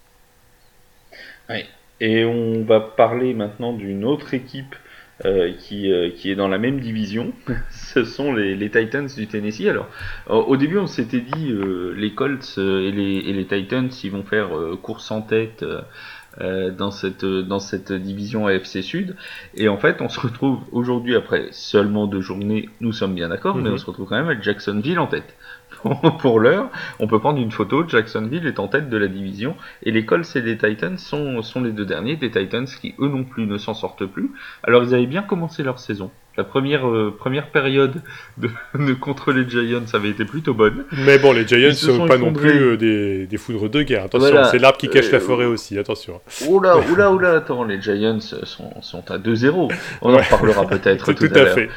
Oui. 1.49 1.65
Et 1.99 2.25
on 2.25 2.63
va 2.63 2.79
parler 2.79 3.35
maintenant 3.35 3.73
d'une 3.73 4.03
autre 4.03 4.33
équipe 4.33 4.75
euh, 5.23 5.51
qui, 5.59 5.91
euh, 5.91 6.09
qui 6.09 6.31
est 6.31 6.35
dans 6.35 6.47
la 6.47 6.57
même 6.57 6.79
division. 6.79 7.31
Ce 7.69 8.03
sont 8.03 8.33
les, 8.33 8.55
les, 8.55 8.71
Titans 8.71 9.05
du 9.05 9.27
Tennessee. 9.27 9.67
Alors, 9.67 9.87
au 10.27 10.57
début, 10.57 10.79
on 10.79 10.87
s'était 10.87 11.19
dit 11.19 11.53
les 11.95 12.13
Colts 12.15 12.57
et 12.57 12.91
les, 12.91 13.17
et 13.17 13.33
les 13.33 13.45
Titans, 13.45 13.89
ils 14.03 14.09
vont 14.09 14.23
faire 14.23 14.49
course 14.81 15.11
en 15.11 15.21
tête 15.21 15.63
euh, 16.39 16.71
dans 16.71 16.91
cette 16.91 17.25
dans 17.25 17.59
cette 17.59 17.91
division 17.91 18.47
AFC 18.47 18.81
Sud. 18.81 19.15
Et 19.55 19.67
en 19.67 19.77
fait, 19.77 20.01
on 20.01 20.07
se 20.07 20.19
retrouve 20.19 20.59
aujourd'hui 20.71 21.15
après 21.15 21.49
seulement 21.51 22.07
deux 22.07 22.21
journées. 22.21 22.69
Nous 22.79 22.93
sommes 22.93 23.15
bien 23.15 23.29
d'accord, 23.29 23.55
mais 23.55 23.69
mhm. 23.69 23.75
on 23.75 23.77
se 23.77 23.85
retrouve 23.85 24.07
quand 24.07 24.15
même 24.15 24.27
avec 24.27 24.41
Jacksonville 24.41 24.99
en 24.99 25.07
tête. 25.07 25.35
pour 26.19 26.39
l'heure, 26.39 26.69
on 26.99 27.07
peut 27.07 27.19
prendre 27.19 27.39
une 27.39 27.51
photo. 27.51 27.87
Jacksonville 27.87 28.45
est 28.45 28.59
en 28.59 28.67
tête 28.67 28.89
de 28.89 28.97
la 28.97 29.07
division 29.07 29.55
et 29.83 29.91
les 29.91 30.05
Colts 30.05 30.35
et 30.35 30.41
les 30.41 30.57
Titans 30.57 30.97
sont, 30.97 31.41
sont 31.41 31.61
les 31.61 31.71
deux 31.71 31.85
derniers. 31.85 32.15
Des 32.15 32.31
Titans 32.31 32.65
qui 32.65 32.95
eux 32.99 33.09
non 33.09 33.23
plus 33.23 33.45
ne 33.45 33.57
s'en 33.57 33.73
sortent 33.73 34.05
plus. 34.05 34.31
Alors 34.63 34.83
ils 34.83 34.93
avaient 34.93 35.07
bien 35.07 35.23
commencé 35.23 35.63
leur 35.63 35.79
saison. 35.79 36.11
La 36.37 36.45
première, 36.45 36.87
euh, 36.87 37.13
première 37.17 37.49
période 37.49 38.01
de, 38.37 38.49
contre 38.99 39.33
les 39.33 39.49
Giants 39.49 39.83
avait 39.91 40.09
été 40.09 40.23
plutôt 40.23 40.53
bonne. 40.53 40.85
Mais 40.93 41.19
bon, 41.19 41.33
les 41.33 41.45
Giants 41.45 41.67
ne 41.67 41.73
sont 41.73 42.07
pas 42.07 42.17
non 42.17 42.31
plus 42.31 42.49
euh, 42.49 42.77
des, 42.77 43.27
des, 43.27 43.37
foudres 43.37 43.69
de 43.69 43.81
guerre. 43.81 44.05
Attention, 44.05 44.45
c'est 44.49 44.59
l'arbre 44.59 44.77
qui 44.77 44.89
cache 44.89 45.11
la 45.11 45.17
euh, 45.17 45.21
forêt 45.21 45.45
aussi, 45.45 45.77
attention. 45.77 46.21
Oula, 46.47 46.77
oula, 46.77 47.11
oula, 47.11 47.35
attends, 47.35 47.65
les 47.65 47.81
Giants 47.81 48.21
sont, 48.21 48.81
sont 48.81 49.11
à 49.11 49.17
2-0. 49.17 49.73
On 50.01 50.13
en 50.13 50.17
reparlera 50.17 50.65
peut-être 50.67 51.13
tout, 51.13 51.27
tout, 51.27 51.33
à, 51.35 51.47
fait. 51.47 51.69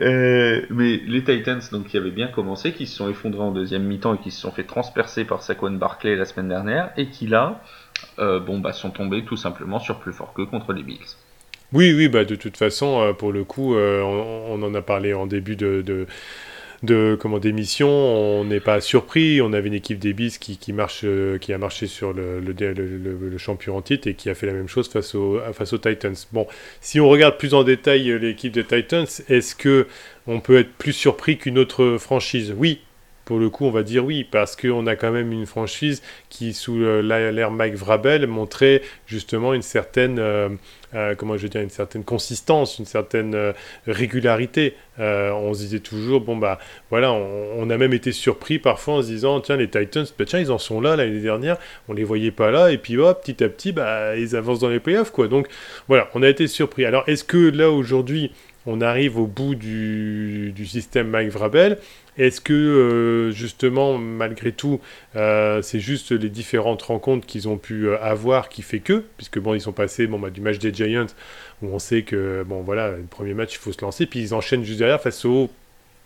mais 0.70 1.00
les 1.06 1.24
Titans, 1.24 1.62
donc, 1.72 1.86
qui 1.86 1.96
avaient 1.96 2.10
bien 2.10 2.28
commencé, 2.28 2.72
qui 2.72 2.86
se 2.86 2.96
sont 2.96 3.08
effondrés 3.08 3.40
en 3.40 3.52
deuxième 3.52 3.84
mi-temps 3.84 4.14
et 4.14 4.18
qui 4.18 4.30
se 4.30 4.42
sont 4.42 4.50
fait 4.50 4.64
transpercer 4.64 5.24
par 5.24 5.40
Saquon 5.42 5.70
Barclay 5.70 6.16
la 6.16 6.26
semaine 6.26 6.48
dernière, 6.48 6.90
et 6.98 7.06
qui 7.06 7.28
là, 7.28 7.62
bon, 8.18 8.58
bah, 8.58 8.74
sont 8.74 8.90
tombés 8.90 9.24
tout 9.24 9.38
simplement 9.38 9.78
sur 9.78 10.00
plus 10.00 10.12
fort 10.12 10.34
que 10.34 10.42
contre 10.42 10.74
les 10.74 10.82
Bills. 10.82 11.16
Oui, 11.74 11.92
oui, 11.92 12.06
bah 12.06 12.24
de 12.24 12.36
toute 12.36 12.56
façon, 12.56 13.00
euh, 13.00 13.12
pour 13.12 13.32
le 13.32 13.42
coup, 13.42 13.74
euh, 13.74 14.00
on, 14.00 14.62
en 14.62 14.74
a 14.74 14.80
parlé 14.80 15.12
en 15.12 15.26
début 15.26 15.56
de, 15.56 15.82
de, 16.84 17.18
comment 17.20 17.40
d'émission. 17.40 17.88
On 17.88 18.44
n'est 18.44 18.60
pas 18.60 18.80
surpris. 18.80 19.40
On 19.42 19.52
avait 19.52 19.66
une 19.66 19.74
équipe 19.74 19.98
des 19.98 20.12
Bis 20.12 20.38
qui, 20.38 20.72
marche, 20.72 21.00
euh, 21.02 21.36
qui 21.38 21.52
a 21.52 21.58
marché 21.58 21.88
sur 21.88 22.12
le, 22.12 22.38
le, 22.38 22.52
le, 22.52 23.38
champion 23.38 23.76
en 23.76 23.82
titre 23.82 24.06
et 24.06 24.14
qui 24.14 24.30
a 24.30 24.36
fait 24.36 24.46
la 24.46 24.52
même 24.52 24.68
chose 24.68 24.88
face, 24.88 25.16
face 25.52 25.72
aux 25.72 25.78
Titans. 25.78 26.14
Bon, 26.32 26.46
si 26.80 27.00
on 27.00 27.08
regarde 27.08 27.38
plus 27.38 27.54
en 27.54 27.64
détail 27.64 28.20
l'équipe 28.20 28.52
des 28.52 28.64
Titans, 28.64 29.06
est-ce 29.28 29.56
que 29.56 29.88
on 30.28 30.38
peut 30.38 30.58
être 30.58 30.72
plus 30.78 30.92
surpris 30.92 31.38
qu'une 31.38 31.58
autre 31.58 31.96
franchise? 31.98 32.54
Oui, 32.56 32.82
pour 33.24 33.38
le 33.38 33.48
coup, 33.48 33.64
on 33.64 33.70
va 33.70 33.82
dire 33.82 34.04
oui, 34.04 34.24
parce 34.24 34.56
qu'on 34.56 34.86
a 34.86 34.96
quand 34.96 35.10
même 35.10 35.32
une 35.32 35.46
franchise 35.46 36.02
qui, 36.28 36.52
sous 36.52 36.78
l'ère 36.78 37.50
Mike 37.50 37.74
Vrabel, 37.74 38.26
montrait 38.26 38.82
justement 39.06 39.54
une 39.54 39.62
certaine, 39.62 40.18
euh, 40.18 40.48
euh, 40.94 41.14
comment 41.14 41.36
je 41.36 41.46
veux 41.46 41.62
une 41.62 41.70
certaine 41.70 42.04
consistance, 42.04 42.78
une 42.78 42.84
certaine 42.84 43.34
euh, 43.34 43.52
régularité. 43.86 44.74
on 44.98 45.54
se 45.54 45.60
disait 45.60 45.80
toujours, 45.80 46.20
bon 46.20 46.36
bah 46.36 46.58
voilà, 46.90 47.12
on, 47.12 47.68
a 47.70 47.78
même 47.78 47.94
été 47.94 48.12
surpris 48.12 48.58
parfois 48.58 48.94
en 48.94 49.02
se 49.02 49.06
disant, 49.06 49.40
tiens 49.40 49.56
les 49.56 49.68
Titans, 49.68 50.06
bah, 50.18 50.24
tiens 50.26 50.40
ils 50.40 50.52
en 50.52 50.58
sont 50.58 50.80
là 50.80 50.96
l'année 50.96 51.20
dernière, 51.20 51.56
on 51.88 51.94
les 51.94 52.04
voyait 52.04 52.30
pas 52.30 52.50
là, 52.50 52.70
et 52.70 52.78
puis 52.78 52.96
hop, 52.98 53.22
petit 53.22 53.42
à 53.42 53.48
petit, 53.48 53.72
bah 53.72 54.16
ils 54.16 54.36
avancent 54.36 54.60
dans 54.60 54.68
les 54.68 54.80
playoffs 54.80 55.10
quoi. 55.10 55.28
Donc 55.28 55.48
voilà, 55.88 56.08
on 56.14 56.22
a 56.22 56.28
été 56.28 56.46
surpris. 56.46 56.84
Alors 56.84 57.04
est-ce 57.06 57.24
que 57.24 57.50
là 57.50 57.70
aujourd'hui 57.70 58.32
on 58.66 58.80
arrive 58.80 59.18
au 59.18 59.26
bout 59.26 59.54
du, 59.54 60.52
système 60.66 61.08
Mike 61.08 61.30
Vrabel 61.30 61.78
est-ce 62.16 62.40
que 62.40 62.52
euh, 62.52 63.30
justement, 63.32 63.98
malgré 63.98 64.52
tout, 64.52 64.80
euh, 65.16 65.62
c'est 65.62 65.80
juste 65.80 66.12
les 66.12 66.28
différentes 66.28 66.82
rencontres 66.82 67.26
qu'ils 67.26 67.48
ont 67.48 67.58
pu 67.58 67.88
euh, 67.88 68.00
avoir 68.00 68.48
qui 68.48 68.62
fait 68.62 68.78
que, 68.78 69.04
puisque 69.16 69.40
bon, 69.40 69.54
ils 69.54 69.60
sont 69.60 69.72
passés 69.72 70.06
bon, 70.06 70.18
bah, 70.18 70.30
du 70.30 70.40
match 70.40 70.58
des 70.58 70.72
Giants 70.72 71.06
où 71.62 71.74
on 71.74 71.78
sait 71.78 72.02
que 72.02 72.44
bon 72.46 72.62
voilà, 72.62 72.92
le 72.92 73.02
premier 73.02 73.34
match 73.34 73.54
il 73.54 73.58
faut 73.58 73.72
se 73.72 73.82
lancer, 73.82 74.06
puis 74.06 74.20
ils 74.20 74.34
enchaînent 74.34 74.64
juste 74.64 74.78
derrière 74.78 75.00
face 75.00 75.24
au 75.24 75.50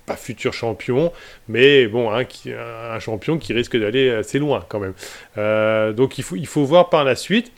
pas 0.06 0.16
futur 0.16 0.54
champion, 0.54 1.12
mais 1.48 1.86
bon, 1.86 2.10
un, 2.10 2.98
champion 2.98 3.36
qui 3.36 3.52
risque 3.52 3.76
d'aller 3.76 4.08
assez 4.10 4.38
loin 4.38 4.64
quand 4.66 4.80
même. 4.80 4.94
donc 5.94 6.16
il 6.16 6.46
faut 6.46 6.64
voir 6.64 6.88
par 6.88 7.04
la 7.04 7.16
suite. 7.16 7.52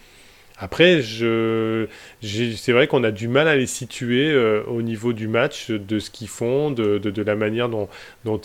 Après, 0.62 1.00
c'est 1.02 2.72
vrai 2.72 2.86
qu'on 2.86 3.02
a 3.02 3.10
du 3.10 3.28
mal 3.28 3.48
à 3.48 3.56
les 3.56 3.66
situer 3.66 4.30
euh, 4.30 4.62
au 4.64 4.82
niveau 4.82 5.14
du 5.14 5.26
match, 5.26 5.70
de 5.70 5.98
ce 5.98 6.10
qu'ils 6.10 6.28
font, 6.28 6.70
de, 6.70 7.22
la 7.22 7.34
manière 7.34 7.70
dont, 7.70 7.88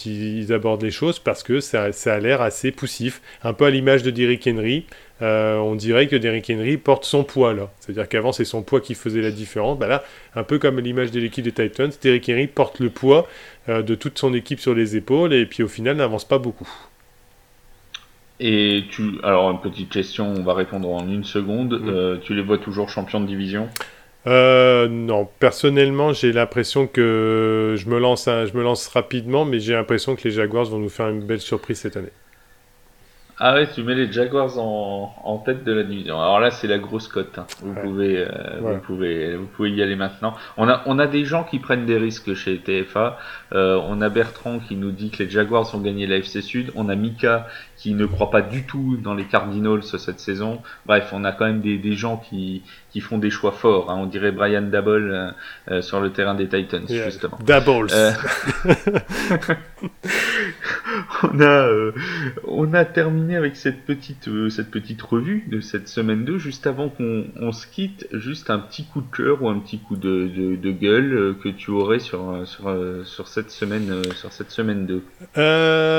ils, 0.06 0.54
abordent 0.54 0.84
les 0.84 0.92
choses, 0.92 1.20
parce 1.20 1.44
que 1.44 1.60
ça, 1.60 1.92
ça 1.92 2.14
a 2.14 2.20
l'air 2.20 2.42
assez 2.42 2.72
poussif. 2.72 3.22
Un 3.44 3.52
peu 3.52 3.66
à 3.66 3.70
l'image 3.70 4.02
de 4.02 4.12
Derrick 4.12 4.48
Henry. 4.48 4.86
Euh, 5.22 5.58
on 5.58 5.76
dirait 5.76 6.08
que 6.08 6.16
Derrick 6.16 6.50
Henry 6.50 6.78
porte 6.78 7.06
son 7.06 7.24
poids 7.24 7.54
là. 7.54 7.72
C'est-à-dire 7.80 8.08
qu'avant, 8.08 8.32
c'est 8.32 8.46
son 8.46 8.64
poids 8.64 8.82
qui 8.82 8.96
faisait 8.96 9.22
la 9.22 9.32
différence. 9.32 9.78
Bah 9.78 9.88
là, 9.88 10.04
un 10.36 10.44
peu 10.44 10.58
comme 10.58 10.80
l'image 10.80 11.12
de 11.12 11.20
l'équipe 11.20 11.44
des 11.44 11.52
Titans, 11.52 11.92
Derrick 12.02 12.30
Henry 12.30 12.48
porte 12.48 12.80
le 12.80 12.90
poids 12.90 13.28
euh, 13.68 13.82
de 13.82 13.96
toute 13.96 14.20
son 14.20 14.34
équipe 14.34 14.60
sur 14.60 14.74
les 14.74 14.96
épaules 14.96 15.34
et 15.34 15.46
puis 15.46 15.64
au 15.64 15.68
final 15.68 15.98
n'avance 15.98 16.26
pas 16.26 16.38
beaucoup. 16.38 16.70
Et 18.40 18.84
tu, 18.90 19.20
alors 19.24 19.52
une 19.52 19.62
petite 19.62 19.90
question, 19.90 20.28
on 20.28 20.44
va 20.44 20.54
répondre 20.54 20.90
en 20.90 21.08
une 21.08 21.24
seconde. 21.24 21.80
Mm. 21.80 21.90
Euh, 21.90 22.18
tu 22.22 22.34
les 22.34 22.42
vois 22.42 22.58
toujours 22.58 22.90
champions 22.90 23.22
de 23.22 23.28
division? 23.28 23.70
Euh, 24.28 24.88
Non, 24.88 25.28
personnellement, 25.40 26.14
j'ai 26.14 26.32
l'impression 26.32 26.88
que 26.88 27.76
je 27.78 27.90
me 27.90 28.00
lance, 28.00 28.26
je 28.26 28.58
me 28.58 28.64
lance 28.64 28.88
rapidement, 28.88 29.46
mais 29.46 29.60
j'ai 29.60 29.74
l'impression 29.74 30.16
que 30.16 30.24
les 30.24 30.32
Jaguars 30.32 30.66
vont 30.66 30.80
nous 30.80 30.90
faire 30.90 31.10
une 31.10 31.26
belle 31.26 31.42
surprise 31.42 31.80
cette 31.80 31.98
année. 31.98 32.12
Ah 33.38 33.54
ouais, 33.54 33.68
tu 33.68 33.84
mets 33.84 33.96
les 33.96 34.10
Jaguars 34.10 34.58
en, 34.60 35.14
en 35.24 35.38
tête 35.40 35.66
de 35.66 35.74
la 35.74 35.84
division. 35.84 36.22
Alors 36.22 36.40
là, 36.40 36.52
c'est 36.52 36.68
la 36.68 36.78
grosse 36.78 37.10
cote. 37.10 37.38
Hein. 37.38 37.46
Vous 37.62 37.74
pouvez, 37.74 38.20
euh, 38.20 38.28
vous 38.62 38.78
pouvez, 38.78 39.36
vous 39.36 39.48
pouvez 39.48 39.72
y 39.72 39.82
aller 39.82 39.98
maintenant. 39.98 40.36
On 40.56 40.70
a, 40.70 40.82
on 40.86 41.00
a 41.00 41.08
des 41.08 41.26
gens 41.26 41.44
qui 41.44 41.60
prennent 41.60 41.86
des 41.86 41.98
risques 41.98 42.34
chez 42.34 42.60
TFA. 42.60 43.18
Euh, 43.52 43.82
on 43.88 44.02
a 44.02 44.08
Bertrand 44.08 44.60
qui 44.60 44.78
nous 44.78 44.92
dit 44.92 45.10
que 45.10 45.24
les 45.24 45.30
Jaguars 45.30 45.76
ont 45.76 45.80
gagné 45.80 46.08
la 46.08 46.18
FC 46.18 46.42
Sud. 46.42 46.72
On 46.76 46.88
a 46.88 46.96
Mika 46.96 47.48
qui 47.76 47.94
ne 47.94 48.06
croit 48.06 48.32
pas 48.32 48.42
du 48.42 48.64
tout 48.64 48.98
dans 49.04 49.14
les 49.14 49.26
Cardinals 49.26 49.84
cette 49.84 50.22
saison. 50.22 50.62
Bref, 50.86 51.10
on 51.12 51.26
a 51.26 51.34
quand 51.34 51.46
même 51.46 51.60
des, 51.60 51.78
des 51.78 51.94
gens 51.94 52.16
qui, 52.16 52.64
qui 52.90 53.02
font 53.02 53.18
des 53.18 53.32
choix 53.32 53.52
forts. 53.52 53.92
Hein. 53.92 53.98
On 54.00 54.06
dirait 54.06 54.32
Brian 54.32 54.62
Dabble 54.62 55.12
euh, 55.12 55.32
euh, 55.72 55.82
sur 55.82 56.00
le 56.00 56.12
terrain 56.12 56.36
des 56.36 56.48
Titans, 56.48 56.86
justement. 56.88 57.38
Doubles. 57.46 57.92
Euh, 61.24 61.24
on, 61.24 61.42
a, 61.42 61.68
on 62.48 62.74
a 62.74 62.86
terminé 62.86 63.25
avec 63.34 63.56
cette 63.56 63.86
petite, 63.86 64.30
cette 64.50 64.70
petite 64.70 65.02
revue 65.02 65.46
de 65.48 65.62
cette 65.62 65.88
semaine 65.88 66.26
2. 66.26 66.38
Juste 66.38 66.68
avant 66.68 66.90
qu'on 66.90 67.26
on 67.40 67.52
se 67.52 67.66
quitte, 67.66 68.08
juste 68.12 68.50
un 68.50 68.60
petit 68.60 68.86
coup 68.86 69.02
de 69.02 69.16
cœur 69.16 69.42
ou 69.42 69.50
un 69.50 69.60
petit 69.60 69.80
coup 69.80 69.96
de, 69.96 70.72
gueule 70.72 71.36
que 71.42 71.50
tu 71.50 71.72
aurais 71.72 72.00
sur, 72.00 72.46
sur, 72.46 72.76
sur, 73.06 73.28
cette, 73.28 73.50
semaine, 73.50 74.04
sur 74.16 74.32
cette 74.32 74.52
semaine 74.52 74.86
2. 74.86 75.02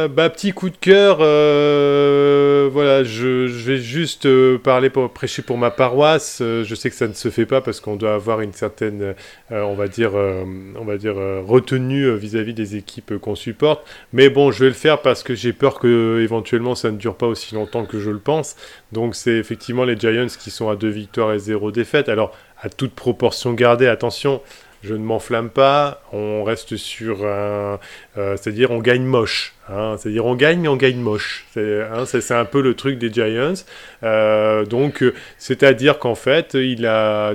bah, 0.09 0.31
petit 0.31 0.53
coup 0.53 0.70
de 0.70 0.77
cœur, 0.77 1.16
voilà, 1.16 3.03
je, 3.05 3.47
vais 3.47 3.79
juste 3.79 4.29
parler 4.59 4.91
pour 4.91 5.11
prêcher 5.12 5.43
pour 5.43 5.59
ma 5.59 5.70
paroisse. 5.70 6.41
je 6.41 6.74
sais 6.74 6.91
que 6.91 6.97
ça 6.97 7.09
ne 7.09 7.14
se 7.14 7.31
fait 7.31 7.47
pas 7.47 7.61
parce 7.61 7.81
qu'on 7.81 7.97
doit 7.97 8.14
avoir 8.14 8.41
une 8.41 8.53
certaine, 8.53 9.14
euh, 9.53 9.62
on 9.62 9.74
va 9.74 9.89
dire, 9.89 10.12
euh, 10.14 10.45
on 10.79 10.85
va 10.85 10.97
dire 10.97 11.16
euh, 11.16 11.43
retenue 11.47 12.14
vis-à-vis 12.16 12.55
des 12.55 12.77
équipes 12.77 13.18
qu'on 13.18 13.35
supporte. 13.35 13.87
Mais 14.12 14.29
bon, 14.29 14.51
je 14.51 14.64
vais 14.64 14.70
le 14.70 14.74
faire 14.74 15.03
parce 15.03 15.22
que 15.22 15.35
j'ai 15.35 15.53
peur 15.53 15.79
que 15.79 16.20
éventuellement 16.22 16.74
ça 16.74 16.91
ne 16.91 16.97
dure 16.97 17.16
pas 17.17 17.27
aussi 17.27 17.55
longtemps 17.55 17.85
que 17.85 17.99
je 17.99 18.11
le 18.11 18.19
pense. 18.19 18.57
Donc 18.93 19.14
c'est 19.14 19.37
effectivement 19.37 19.85
les 19.85 19.99
Giants 19.99 20.27
qui 20.39 20.51
sont 20.51 20.69
à 20.69 20.77
deux 20.77 20.89
victoires 20.89 21.33
et 21.33 21.39
zéro 21.39 21.71
défaite. 21.71 22.09
Alors 22.09 22.37
à 22.61 22.69
toute 22.69 22.95
proportion 22.95 23.53
gardée, 23.53 23.89
attention 23.89 24.41
je 24.83 24.95
ne 24.95 25.05
m'enflamme 25.05 25.51
pas, 25.51 26.03
on 26.12 26.45
reste 26.45 26.77
sur 26.77 27.27
un... 27.27 27.81
C'est-à-dire 28.17 28.71
on 28.71 28.81
gagne 28.81 29.05
moche. 29.05 29.55
Hein. 29.69 29.97
C'est-à-dire 29.99 30.25
on 30.25 30.35
gagne 30.35 30.61
mais 30.61 30.69
on 30.69 30.77
gagne 30.77 30.99
moche. 30.99 31.47
C'est 31.53 31.83
hein, 31.83 32.05
un 32.31 32.45
peu 32.45 32.62
le 32.62 32.75
truc 32.75 32.99
des 32.99 33.12
Giants. 33.12 33.55
Euh, 34.03 34.64
donc 34.64 35.05
c'est-à-dire 35.39 35.99
qu'en 35.99 36.14
fait, 36.14 36.55
il 36.55 36.87
a 36.87 37.35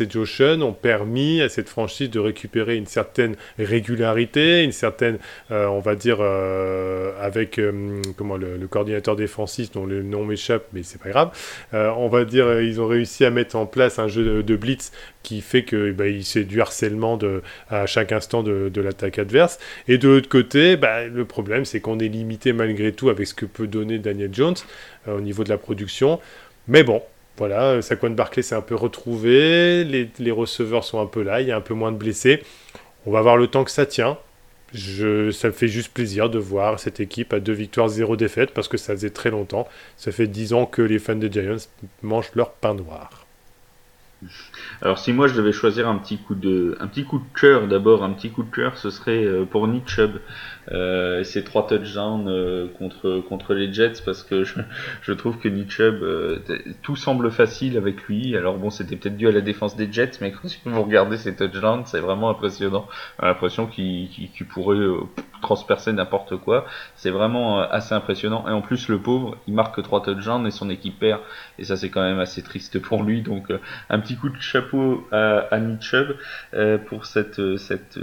et 0.00 0.10
Joshen 0.10 0.62
ont 0.62 0.72
permis 0.72 1.40
à 1.40 1.48
cette 1.48 1.68
franchise 1.68 2.10
de 2.10 2.18
récupérer 2.18 2.76
une 2.76 2.86
certaine 2.86 3.36
régularité, 3.58 4.62
une 4.62 4.72
certaine, 4.72 5.18
euh, 5.50 5.66
on 5.66 5.80
va 5.80 5.94
dire, 5.94 6.18
euh, 6.20 7.12
avec 7.20 7.60
comment 8.16 8.36
le, 8.36 8.58
coordinateur 8.68 9.16
défensif 9.16 9.70
dont 9.72 9.86
le 9.86 10.02
nom 10.02 10.24
m'échappe, 10.24 10.64
mais 10.72 10.82
c'est 10.82 11.00
pas 11.00 11.10
grave. 11.10 11.30
on 11.72 12.08
va 12.08 12.24
dire, 12.24 12.60
ils 12.60 12.80
ont 12.80 12.86
réussi 12.86 13.24
à 13.24 13.30
mettre 13.30 13.56
en 13.56 13.66
place 13.66 13.98
un 13.98 14.08
jeu 14.08 14.42
de, 14.42 14.56
blitz 14.56 14.92
qui 15.22 15.40
fait 15.40 15.62
que 15.64 15.92
bah, 15.92 16.04
c'est 16.22 16.44
du 16.44 16.60
harcèlement 16.60 17.18
à 17.70 17.86
chaque 17.86 18.12
instant 18.12 18.42
de, 18.42 18.80
l'attaque 18.80 19.18
adverse. 19.18 19.58
De 19.98 20.08
l'autre 20.08 20.28
côté, 20.28 20.76
bah, 20.76 21.06
le 21.06 21.24
problème 21.24 21.64
c'est 21.64 21.80
qu'on 21.80 21.98
est 21.98 22.08
limité 22.08 22.52
malgré 22.52 22.92
tout 22.92 23.08
avec 23.08 23.26
ce 23.26 23.34
que 23.34 23.46
peut 23.46 23.66
donner 23.66 23.98
Daniel 23.98 24.30
Jones 24.32 24.54
euh, 25.08 25.18
au 25.18 25.20
niveau 25.20 25.44
de 25.44 25.48
la 25.50 25.58
production. 25.58 26.20
Mais 26.68 26.82
bon, 26.82 27.02
voilà, 27.36 27.82
Saquon 27.82 28.10
Barclay 28.10 28.42
s'est 28.42 28.54
un 28.54 28.62
peu 28.62 28.74
retrouvé, 28.74 29.84
les, 29.84 30.30
receveurs 30.30 30.84
sont 30.84 31.00
un 31.00 31.06
peu 31.06 31.22
là, 31.22 31.40
il 31.40 31.48
y 31.48 31.52
a 31.52 31.56
un 31.56 31.60
peu 31.60 31.74
moins 31.74 31.92
de 31.92 31.96
blessés. 31.96 32.42
On 33.06 33.10
va 33.10 33.20
voir 33.22 33.36
le 33.36 33.48
temps 33.48 33.64
que 33.64 33.70
ça 33.70 33.86
tient. 33.86 34.18
Ça 34.72 35.48
me 35.48 35.52
fait 35.52 35.68
juste 35.68 35.92
plaisir 35.92 36.30
de 36.30 36.38
voir 36.38 36.80
cette 36.80 37.00
équipe 37.00 37.32
à 37.32 37.40
deux 37.40 37.52
victoires, 37.52 37.88
zéro 37.88 38.16
défaite, 38.16 38.50
parce 38.52 38.66
que 38.68 38.76
ça 38.76 38.94
faisait 38.94 39.10
très 39.10 39.30
longtemps. 39.30 39.68
Ça 39.96 40.10
fait 40.10 40.26
dix 40.26 40.52
ans 40.52 40.66
que 40.66 40.82
les 40.82 40.98
fans 40.98 41.14
des 41.14 41.30
Giants 41.30 41.68
mangent 42.02 42.32
leur 42.34 42.52
pain 42.52 42.74
noir. 42.74 43.23
Alors 44.82 44.98
si 44.98 45.12
moi 45.12 45.28
je 45.28 45.34
devais 45.34 45.52
choisir 45.52 45.88
un 45.88 45.96
petit 45.98 46.18
coup 46.18 46.34
de, 46.34 46.76
un 46.80 46.86
petit 46.86 47.04
coup 47.04 47.18
de 47.18 47.38
cœur 47.38 47.66
d'abord, 47.66 48.02
un 48.04 48.12
petit 48.12 48.30
coup 48.30 48.42
de 48.42 48.50
cœur, 48.50 48.76
ce 48.76 48.90
serait 48.90 49.24
euh, 49.24 49.44
pour 49.44 49.68
Chubb 49.86 50.18
euh, 50.72 51.22
ces 51.24 51.44
trois 51.44 51.66
touchdowns 51.66 52.26
euh, 52.26 52.68
contre 52.78 53.20
contre 53.28 53.52
les 53.52 53.70
Jets 53.70 54.00
parce 54.02 54.22
que 54.22 54.44
je, 54.44 55.12
trouve 55.12 55.36
que 55.38 55.48
Chubb 55.68 56.02
euh, 56.02 56.38
tout 56.82 56.96
semble 56.96 57.30
facile 57.30 57.76
avec 57.76 58.02
lui. 58.04 58.36
Alors 58.36 58.56
bon, 58.56 58.70
c'était 58.70 58.96
peut-être 58.96 59.16
dû 59.16 59.28
à 59.28 59.32
la 59.32 59.42
défense 59.42 59.76
des 59.76 59.92
Jets, 59.92 60.12
mais 60.20 60.32
quand 60.64 60.70
vous 60.70 60.82
regardez 60.82 61.18
ces 61.18 61.36
touchdowns, 61.36 61.84
c'est 61.84 62.00
vraiment 62.00 62.30
impressionnant. 62.30 62.86
L'impression 63.20 63.66
qu'il 63.66 64.08
pourrait 64.48 64.78
transpercer 65.42 65.92
n'importe 65.92 66.36
quoi. 66.36 66.64
C'est 66.94 67.10
vraiment 67.10 67.60
assez 67.60 67.94
impressionnant. 67.94 68.48
Et 68.48 68.52
en 68.52 68.62
plus, 68.62 68.88
le 68.88 68.98
pauvre, 68.98 69.36
il 69.46 69.54
marque 69.54 69.82
trois 69.82 70.02
touchdowns 70.02 70.46
et 70.46 70.50
son 70.50 70.70
équipe 70.70 70.98
perd. 70.98 71.20
Et 71.58 71.64
ça, 71.64 71.76
c'est 71.76 71.90
quand 71.90 72.02
même 72.02 72.20
assez 72.20 72.42
triste 72.42 72.78
pour 72.78 73.02
lui. 73.02 73.20
Donc, 73.22 73.52
un 73.90 73.98
petit 73.98 74.13
coup 74.16 74.28
de 74.28 74.40
chapeau 74.40 75.06
à, 75.12 75.58
Nick 75.60 75.82
Chubb 75.82 76.16
pour 76.86 77.06
cette 77.06 77.56
cette 77.56 77.98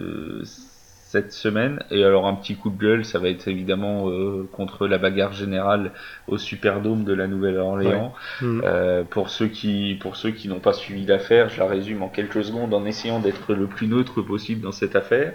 cette 1.11 1.33
semaine. 1.33 1.83
Et 1.91 2.05
alors 2.05 2.25
un 2.25 2.35
petit 2.35 2.55
coup 2.55 2.69
de 2.69 2.81
gueule, 2.81 3.03
ça 3.03 3.19
va 3.19 3.27
être 3.27 3.49
évidemment 3.49 4.09
euh, 4.09 4.47
contre 4.53 4.87
la 4.87 4.97
bagarre 4.97 5.33
générale 5.33 5.91
au 6.27 6.37
Superdome 6.37 7.03
de 7.03 7.11
la 7.11 7.27
Nouvelle-Orléans. 7.27 8.13
Mm. 8.41 8.61
Euh, 8.63 9.03
pour 9.03 9.29
ceux 9.29 9.47
qui, 9.47 9.97
pour 9.99 10.15
ceux 10.15 10.31
qui 10.31 10.47
n'ont 10.47 10.61
pas 10.61 10.71
suivi 10.71 11.05
l'affaire, 11.05 11.49
je 11.49 11.59
la 11.59 11.67
résume 11.67 12.01
en 12.01 12.07
quelques 12.07 12.45
secondes 12.45 12.73
en 12.73 12.85
essayant 12.85 13.19
d'être 13.19 13.53
le 13.53 13.67
plus 13.67 13.87
neutre 13.87 14.21
possible 14.21 14.61
dans 14.61 14.71
cette 14.71 14.95
affaire. 14.95 15.33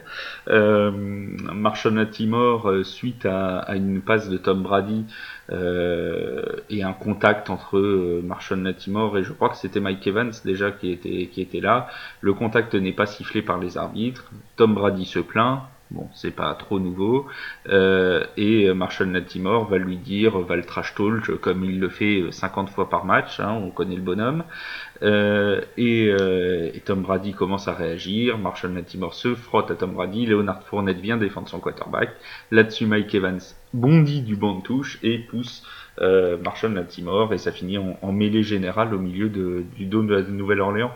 Euh, 0.49 0.91
Marshall 0.91 2.09
Timor, 2.09 2.71
euh, 2.71 2.83
suite 2.83 3.27
à, 3.27 3.59
à, 3.59 3.77
une 3.77 4.01
passe 4.01 4.31
de 4.31 4.39
Tom 4.39 4.63
Brady 4.63 5.05
euh, 5.05 5.36
et 5.51 6.83
un 6.83 6.93
contact 6.93 7.51
entre 7.51 8.21
Marshall 8.23 8.61
Natimore 8.61 9.19
et 9.19 9.23
je 9.23 9.33
crois 9.33 9.49
que 9.49 9.57
c'était 9.57 9.81
Mike 9.81 10.07
Evans 10.07 10.33
déjà 10.45 10.71
qui 10.71 10.91
était, 10.91 11.29
qui 11.33 11.41
était 11.41 11.61
là. 11.61 11.89
Le 12.21 12.35
contact 12.35 12.75
n'est 12.75 12.93
pas 12.93 13.07
sifflé 13.07 13.43
par 13.43 13.59
les 13.59 13.79
arbitres. 13.79 14.31
Tom 14.57 14.75
Brady 14.75 15.05
se 15.05 15.21
plaint. 15.21 15.61
Bon, 15.91 16.09
c'est 16.15 16.33
pas 16.33 16.53
trop 16.55 16.81
nouveau. 16.81 17.27
Euh, 17.69 18.25
et 18.37 18.73
Marshall 18.75 19.09
Natimore 19.09 19.69
va 19.69 19.79
lui 19.79 19.97
dire, 19.97 20.39
va 20.39 20.57
le 20.57 20.65
trash 20.65 20.95
talk 20.95 21.37
comme 21.41 21.65
il 21.65 21.79
le 21.79 21.89
fait 21.89 22.25
50 22.31 22.71
fois 22.71 22.91
par 22.91 23.05
match, 23.05 23.39
hein, 23.39 23.53
on 23.53 23.71
connaît 23.71 23.95
le 23.95 24.03
bonhomme. 24.03 24.43
Euh, 25.03 25.61
et, 25.77 26.09
euh, 26.09 26.71
et, 26.75 26.81
Tom 26.81 27.03
Brady 27.03 27.33
commence 27.35 27.69
à 27.69 27.75
réagir. 27.75 28.39
Marshall 28.39 28.73
Natimore 28.73 29.15
se 29.15 29.35
frotte 29.35 29.71
à 29.71 29.75
Tom 29.75 29.93
Brady. 29.93 30.27
Leonard 30.27 30.63
Fournette 30.63 30.99
vient 30.99 31.17
défendre 31.17 31.49
son 31.49 31.61
quarterback. 31.61 32.11
Là-dessus, 32.51 32.87
Mike 32.87 33.15
Evans 33.15 33.41
bondit 33.75 34.23
du 34.23 34.37
banc 34.37 34.57
de 34.59 34.63
touche 34.63 34.99
et 35.03 35.19
pousse 35.19 35.63
euh, 36.01 36.37
Marshall 36.43 36.73
Natimore 36.73 37.35
et 37.35 37.39
ça 37.39 37.53
finit 37.53 37.79
en, 37.79 37.99
en 38.01 38.13
mêlée 38.13 38.43
générale 38.43 38.95
au 38.95 38.99
milieu 38.99 39.29
de, 39.29 39.65
du 39.77 39.87
dôme 39.87 40.07
de 40.07 40.15
la 40.15 40.23
Nouvelle-Orléans. 40.23 40.93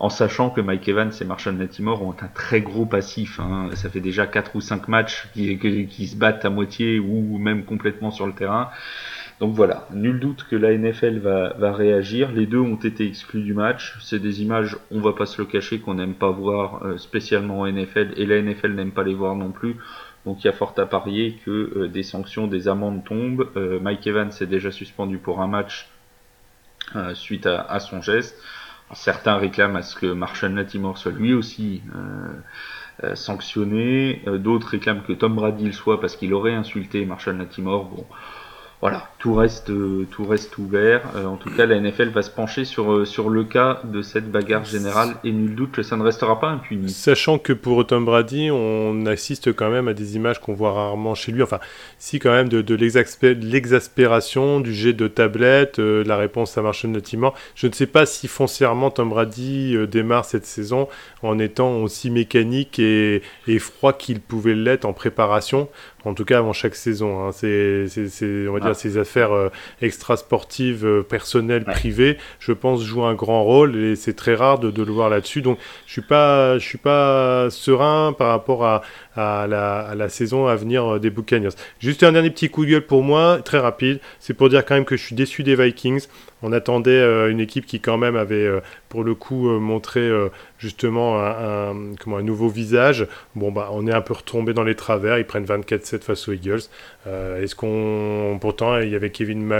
En 0.00 0.08
sachant 0.08 0.48
que 0.48 0.62
Mike 0.62 0.88
Evans 0.88 1.12
et 1.20 1.24
Marshall 1.24 1.58
Latimore 1.58 2.02
ont 2.02 2.16
un 2.22 2.28
très 2.28 2.62
gros 2.62 2.86
passif. 2.86 3.38
Hein. 3.38 3.68
Ça 3.74 3.90
fait 3.90 4.00
déjà 4.00 4.26
4 4.26 4.56
ou 4.56 4.62
5 4.62 4.88
matchs 4.88 5.28
qui, 5.34 6.06
se 6.06 6.16
battent 6.16 6.44
à 6.44 6.50
moitié 6.50 6.98
ou 6.98 7.36
même 7.36 7.64
complètement 7.64 8.10
sur 8.10 8.26
le 8.26 8.32
terrain. 8.32 8.70
Donc 9.40 9.54
voilà, 9.54 9.86
nul 9.92 10.18
doute 10.18 10.46
que 10.50 10.56
la 10.56 10.76
NFL 10.76 11.18
va, 11.18 11.72
réagir. 11.72 12.32
Les 12.32 12.46
deux 12.46 12.58
ont 12.58 12.76
été 12.76 13.06
exclus 13.06 13.42
du 13.42 13.52
match. 13.52 13.96
C'est 14.00 14.18
des 14.18 14.42
images, 14.42 14.78
on 14.90 15.00
va 15.00 15.12
pas 15.12 15.26
se 15.26 15.40
le 15.40 15.46
cacher, 15.46 15.80
qu'on 15.80 15.94
n'aime 15.94 16.14
pas 16.14 16.30
voir 16.30 16.82
euh, 16.82 16.96
spécialement 16.96 17.60
en 17.60 17.70
NFL 17.70 18.14
et 18.16 18.24
la 18.24 18.40
NFL 18.40 18.72
n'aime 18.72 18.92
pas 18.92 19.02
les 19.02 19.14
voir 19.14 19.34
non 19.36 19.50
plus. 19.50 19.76
Donc 20.26 20.42
il 20.42 20.46
y 20.46 20.50
a 20.50 20.52
fort 20.52 20.74
à 20.78 20.86
parier 20.86 21.38
que 21.44 21.50
euh, 21.50 21.88
des 21.88 22.02
sanctions, 22.02 22.46
des 22.46 22.68
amendes 22.68 23.04
tombent. 23.04 23.48
Euh, 23.56 23.80
Mike 23.80 24.06
Evans 24.06 24.30
est 24.40 24.46
déjà 24.46 24.70
suspendu 24.70 25.18
pour 25.18 25.42
un 25.42 25.46
match 25.46 25.88
suite 27.14 27.46
à, 27.46 27.78
son 27.78 28.02
geste. 28.02 28.36
Certains 28.92 29.36
réclament 29.36 29.76
à 29.76 29.82
ce 29.82 29.94
que 29.94 30.06
Marshall 30.06 30.54
Latimore 30.54 30.98
soit 30.98 31.12
lui 31.12 31.32
aussi 31.32 31.82
sanctionné. 33.14 34.22
D'autres 34.26 34.68
réclament 34.68 35.02
que 35.02 35.12
Tom 35.12 35.34
Brady 35.34 35.64
le 35.66 35.72
soit 35.72 36.00
parce 36.00 36.16
qu'il 36.16 36.34
aurait 36.34 36.54
insulté 36.54 37.04
Marshall 37.06 37.38
Latimore. 37.38 37.84
Bon, 37.84 38.06
voilà, 38.80 39.09
tout 39.20 39.34
reste, 39.34 39.68
euh, 39.68 40.06
tout 40.10 40.24
reste 40.24 40.56
ouvert. 40.56 41.02
Euh, 41.14 41.26
en 41.26 41.36
tout 41.36 41.50
cas, 41.50 41.66
la 41.66 41.78
NFL 41.78 42.08
va 42.08 42.22
se 42.22 42.30
pencher 42.30 42.64
sur, 42.64 42.90
euh, 42.90 43.04
sur 43.04 43.28
le 43.28 43.44
cas 43.44 43.82
de 43.84 44.00
cette 44.00 44.30
bagarre 44.30 44.64
générale 44.64 45.14
et 45.24 45.30
nul 45.30 45.54
doute 45.54 45.72
que 45.72 45.82
ça 45.82 45.98
ne 45.98 46.02
restera 46.02 46.40
pas 46.40 46.48
impuni. 46.48 46.88
Sachant 46.88 47.38
que 47.38 47.52
pour 47.52 47.86
Tom 47.86 48.06
Brady, 48.06 48.48
on 48.50 49.04
assiste 49.04 49.52
quand 49.52 49.68
même 49.68 49.88
à 49.88 49.94
des 49.94 50.16
images 50.16 50.40
qu'on 50.40 50.54
voit 50.54 50.72
rarement 50.72 51.14
chez 51.14 51.32
lui. 51.32 51.42
Enfin, 51.42 51.60
si 51.98 52.18
quand 52.18 52.32
même 52.32 52.48
de, 52.48 52.62
de 52.62 52.74
l'exaspération, 52.74 54.60
du 54.60 54.72
jet 54.72 54.94
de 54.94 55.06
tablette, 55.06 55.78
la 55.78 56.16
réponse 56.16 56.56
à 56.56 56.62
Marshall 56.62 57.00
Timor. 57.02 57.34
Je 57.54 57.66
ne 57.66 57.72
sais 57.72 57.86
pas 57.86 58.06
si 58.06 58.26
foncièrement 58.26 58.90
Tom 58.90 59.10
Brady 59.10 59.76
démarre 59.86 60.24
cette 60.24 60.46
saison 60.46 60.88
en 61.22 61.38
étant 61.38 61.82
aussi 61.82 62.10
mécanique 62.10 62.78
et, 62.78 63.20
et 63.46 63.58
froid 63.58 63.92
qu'il 63.92 64.20
pouvait 64.20 64.54
l'être 64.54 64.86
en 64.86 64.94
préparation 64.94 65.68
en 66.04 66.14
tout 66.14 66.24
cas 66.24 66.38
avant 66.38 66.52
chaque 66.52 66.74
saison. 66.74 67.26
Hein. 67.26 67.32
C'est, 67.32 67.86
on 68.48 68.52
va 68.52 68.60
dire, 68.60 68.70
ah. 68.70 68.74
Euh, 69.18 69.50
extra-sportives, 69.80 70.86
euh, 70.86 71.02
personnelles, 71.02 71.64
privées, 71.64 72.18
je 72.38 72.52
pense, 72.52 72.82
jouent 72.82 73.04
un 73.04 73.14
grand 73.14 73.42
rôle 73.42 73.76
et 73.76 73.96
c'est 73.96 74.14
très 74.14 74.34
rare 74.34 74.58
de, 74.58 74.70
de, 74.70 74.82
le 74.82 74.92
voir 74.92 75.10
là-dessus. 75.10 75.42
Donc, 75.42 75.58
je 75.86 75.92
suis 75.92 76.02
pas, 76.02 76.58
je 76.58 76.64
suis 76.64 76.78
pas 76.78 77.50
serein 77.50 78.12
par 78.12 78.28
rapport 78.28 78.64
à, 78.64 78.82
à, 79.20 79.94
la, 79.94 80.08
saison 80.08 80.46
à 80.46 80.56
venir 80.56 80.94
euh, 80.94 80.98
des 80.98 81.10
Buccaneers. 81.10 81.50
Juste 81.78 82.02
un 82.02 82.12
dernier 82.12 82.30
petit 82.30 82.48
coup 82.48 82.64
de 82.64 82.70
gueule 82.70 82.86
pour 82.86 83.02
moi, 83.02 83.40
très 83.44 83.58
rapide. 83.58 84.00
C'est 84.18 84.34
pour 84.34 84.48
dire 84.48 84.64
quand 84.64 84.74
même 84.74 84.84
que 84.84 84.96
je 84.96 85.04
suis 85.04 85.14
déçu 85.14 85.42
des 85.42 85.54
Vikings. 85.54 86.06
On 86.42 86.52
attendait 86.52 86.90
euh, 86.90 87.30
une 87.30 87.40
équipe 87.40 87.66
qui 87.66 87.80
quand 87.80 87.98
même 87.98 88.16
avait 88.16 88.46
euh, 88.46 88.60
pour 88.88 89.04
le 89.04 89.14
coup 89.14 89.48
montré 89.60 90.10
justement 90.58 91.20
un, 91.20 91.94
comment, 92.02 92.16
un 92.16 92.22
nouveau 92.22 92.48
visage. 92.48 93.06
Bon 93.36 93.52
bah 93.52 93.68
on 93.72 93.86
est 93.86 93.92
un 93.92 94.00
peu 94.00 94.14
retombé 94.14 94.52
dans 94.52 94.64
les 94.64 94.74
travers. 94.74 95.18
Ils 95.18 95.24
prennent 95.24 95.44
24-7 95.44 96.00
face 96.00 96.28
aux 96.28 96.32
Eagles. 96.32 96.62
Est-ce 97.06 97.54
qu'on 97.54 98.36
pourtant 98.40 98.78
il 98.78 98.88
y 98.88 98.96
avait 98.96 99.10
Kevin 99.10 99.52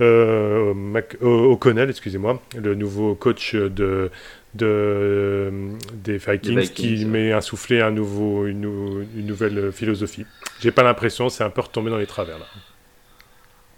O'Connell, 0.00 1.90
excusez-moi, 1.90 2.40
le 2.56 2.76
nouveau 2.76 3.16
coach 3.16 3.56
de 3.56 4.12
de, 4.54 5.50
des 5.94 6.18
Vikings, 6.18 6.68
qui 6.70 7.04
met 7.06 7.32
insoufflé 7.32 7.80
un 7.80 7.90
nouveau, 7.90 8.46
une, 8.46 9.06
une 9.16 9.26
nouvelle 9.26 9.72
philosophie. 9.72 10.26
J'ai 10.60 10.72
pas 10.72 10.82
l'impression, 10.82 11.28
c'est 11.28 11.44
un 11.44 11.50
peu 11.50 11.62
retombé 11.62 11.90
dans 11.90 11.98
les 11.98 12.06
travers 12.06 12.38
là. 12.38 12.46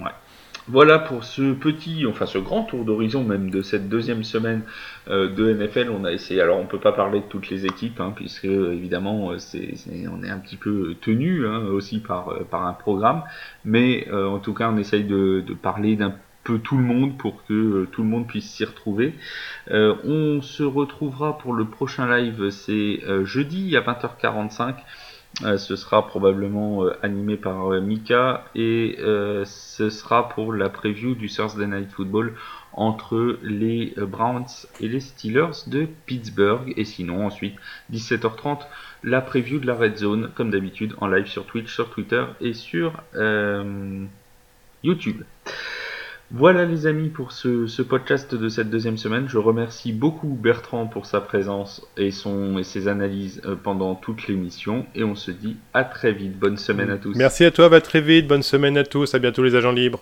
Ouais. 0.00 0.12
Voilà 0.66 0.98
pour 0.98 1.24
ce 1.24 1.52
petit, 1.52 2.06
enfin 2.06 2.24
ce 2.24 2.38
grand 2.38 2.62
tour 2.62 2.86
d'horizon 2.86 3.22
même 3.22 3.50
de 3.50 3.60
cette 3.60 3.90
deuxième 3.90 4.24
semaine 4.24 4.62
euh, 5.08 5.28
de 5.28 5.52
NFL. 5.52 5.90
On 5.90 6.04
a 6.04 6.12
essayé, 6.12 6.40
alors 6.40 6.58
on 6.58 6.64
peut 6.64 6.80
pas 6.80 6.92
parler 6.92 7.20
de 7.20 7.26
toutes 7.26 7.50
les 7.50 7.66
équipes, 7.66 8.00
hein, 8.00 8.14
puisque 8.16 8.46
évidemment 8.46 9.32
euh, 9.32 9.38
c'est, 9.38 9.74
on 10.10 10.24
est 10.24 10.30
un 10.30 10.38
petit 10.38 10.56
peu 10.56 10.94
tenu 11.02 11.46
hein, 11.46 11.66
aussi 11.66 11.98
par, 11.98 12.30
euh, 12.30 12.44
par 12.50 12.66
un 12.66 12.72
programme, 12.72 13.24
mais 13.66 14.10
en 14.10 14.38
tout 14.38 14.54
cas 14.54 14.70
on 14.70 14.78
essaye 14.78 15.04
de, 15.04 15.44
de 15.46 15.54
parler 15.54 15.96
d'un 15.96 16.14
peu 16.44 16.58
tout 16.58 16.76
le 16.76 16.84
monde 16.84 17.16
pour 17.18 17.44
que 17.46 17.52
euh, 17.52 17.88
tout 17.90 18.02
le 18.02 18.08
monde 18.08 18.26
puisse 18.26 18.48
s'y 18.48 18.64
retrouver. 18.64 19.14
Euh, 19.70 19.96
on 20.04 20.42
se 20.42 20.62
retrouvera 20.62 21.38
pour 21.38 21.54
le 21.54 21.64
prochain 21.64 22.06
live, 22.16 22.50
c'est 22.50 23.00
euh, 23.04 23.24
jeudi 23.24 23.76
à 23.76 23.80
20h45. 23.80 24.76
ce 25.56 25.74
sera 25.74 26.06
probablement 26.06 26.84
animé 27.02 27.36
par 27.36 27.70
Mika 27.80 28.44
et 28.54 28.96
ce 29.44 29.90
sera 29.90 30.28
pour 30.28 30.52
la 30.52 30.68
preview 30.68 31.16
du 31.16 31.28
Thursday 31.28 31.66
Night 31.66 31.90
Football 31.90 32.34
entre 32.72 33.38
les 33.42 33.94
Browns 33.96 34.46
et 34.80 34.86
les 34.86 35.00
Steelers 35.00 35.66
de 35.66 35.88
Pittsburgh. 36.06 36.72
Et 36.76 36.84
sinon, 36.84 37.26
ensuite, 37.26 37.56
17h30, 37.92 38.60
la 39.02 39.20
preview 39.20 39.58
de 39.58 39.66
la 39.66 39.74
Red 39.74 39.96
Zone, 39.96 40.30
comme 40.36 40.52
d'habitude, 40.52 40.94
en 41.00 41.08
live 41.08 41.26
sur 41.26 41.46
Twitch, 41.46 41.74
sur 41.74 41.90
Twitter 41.90 42.24
et 42.40 42.52
sur 42.52 43.02
YouTube. 44.84 45.24
Voilà 46.30 46.64
les 46.64 46.86
amis 46.86 47.10
pour 47.10 47.32
ce, 47.32 47.82
podcast 47.82 48.34
de 48.34 48.48
cette 48.48 48.70
deuxième 48.70 48.96
semaine. 48.96 49.28
Je 49.28 49.38
remercie 49.38 49.92
beaucoup 49.92 50.28
Bertrand 50.28 50.86
pour 50.86 51.06
sa 51.06 51.20
présence 51.20 51.86
et, 51.96 52.10
son, 52.10 52.58
et 52.58 52.64
ses 52.64 52.88
analyses 52.88 53.40
euh, 53.44 53.54
pendant 53.54 53.94
toute 53.94 54.26
l'émission. 54.26 54.86
Et 54.94 55.04
on 55.04 55.14
se 55.14 55.30
dit 55.30 55.56
à 55.74 55.84
très 55.84 56.12
vite. 56.12 56.38
Bonne 56.38 56.56
semaine 56.56 56.90
à 56.90 56.96
tous. 56.96 57.14
Merci 57.16 57.44
à 57.44 57.50
toi, 57.50 57.68
va 57.68 57.80
très 57.80 58.00
vite. 58.00 58.26
Bonne 58.26 58.42
semaine 58.42 58.76
à 58.78 58.84
tous. 58.84 59.14
À 59.14 59.18
bientôt 59.18 59.42
les 59.42 59.54
agents 59.54 59.72
libres. 59.72 60.00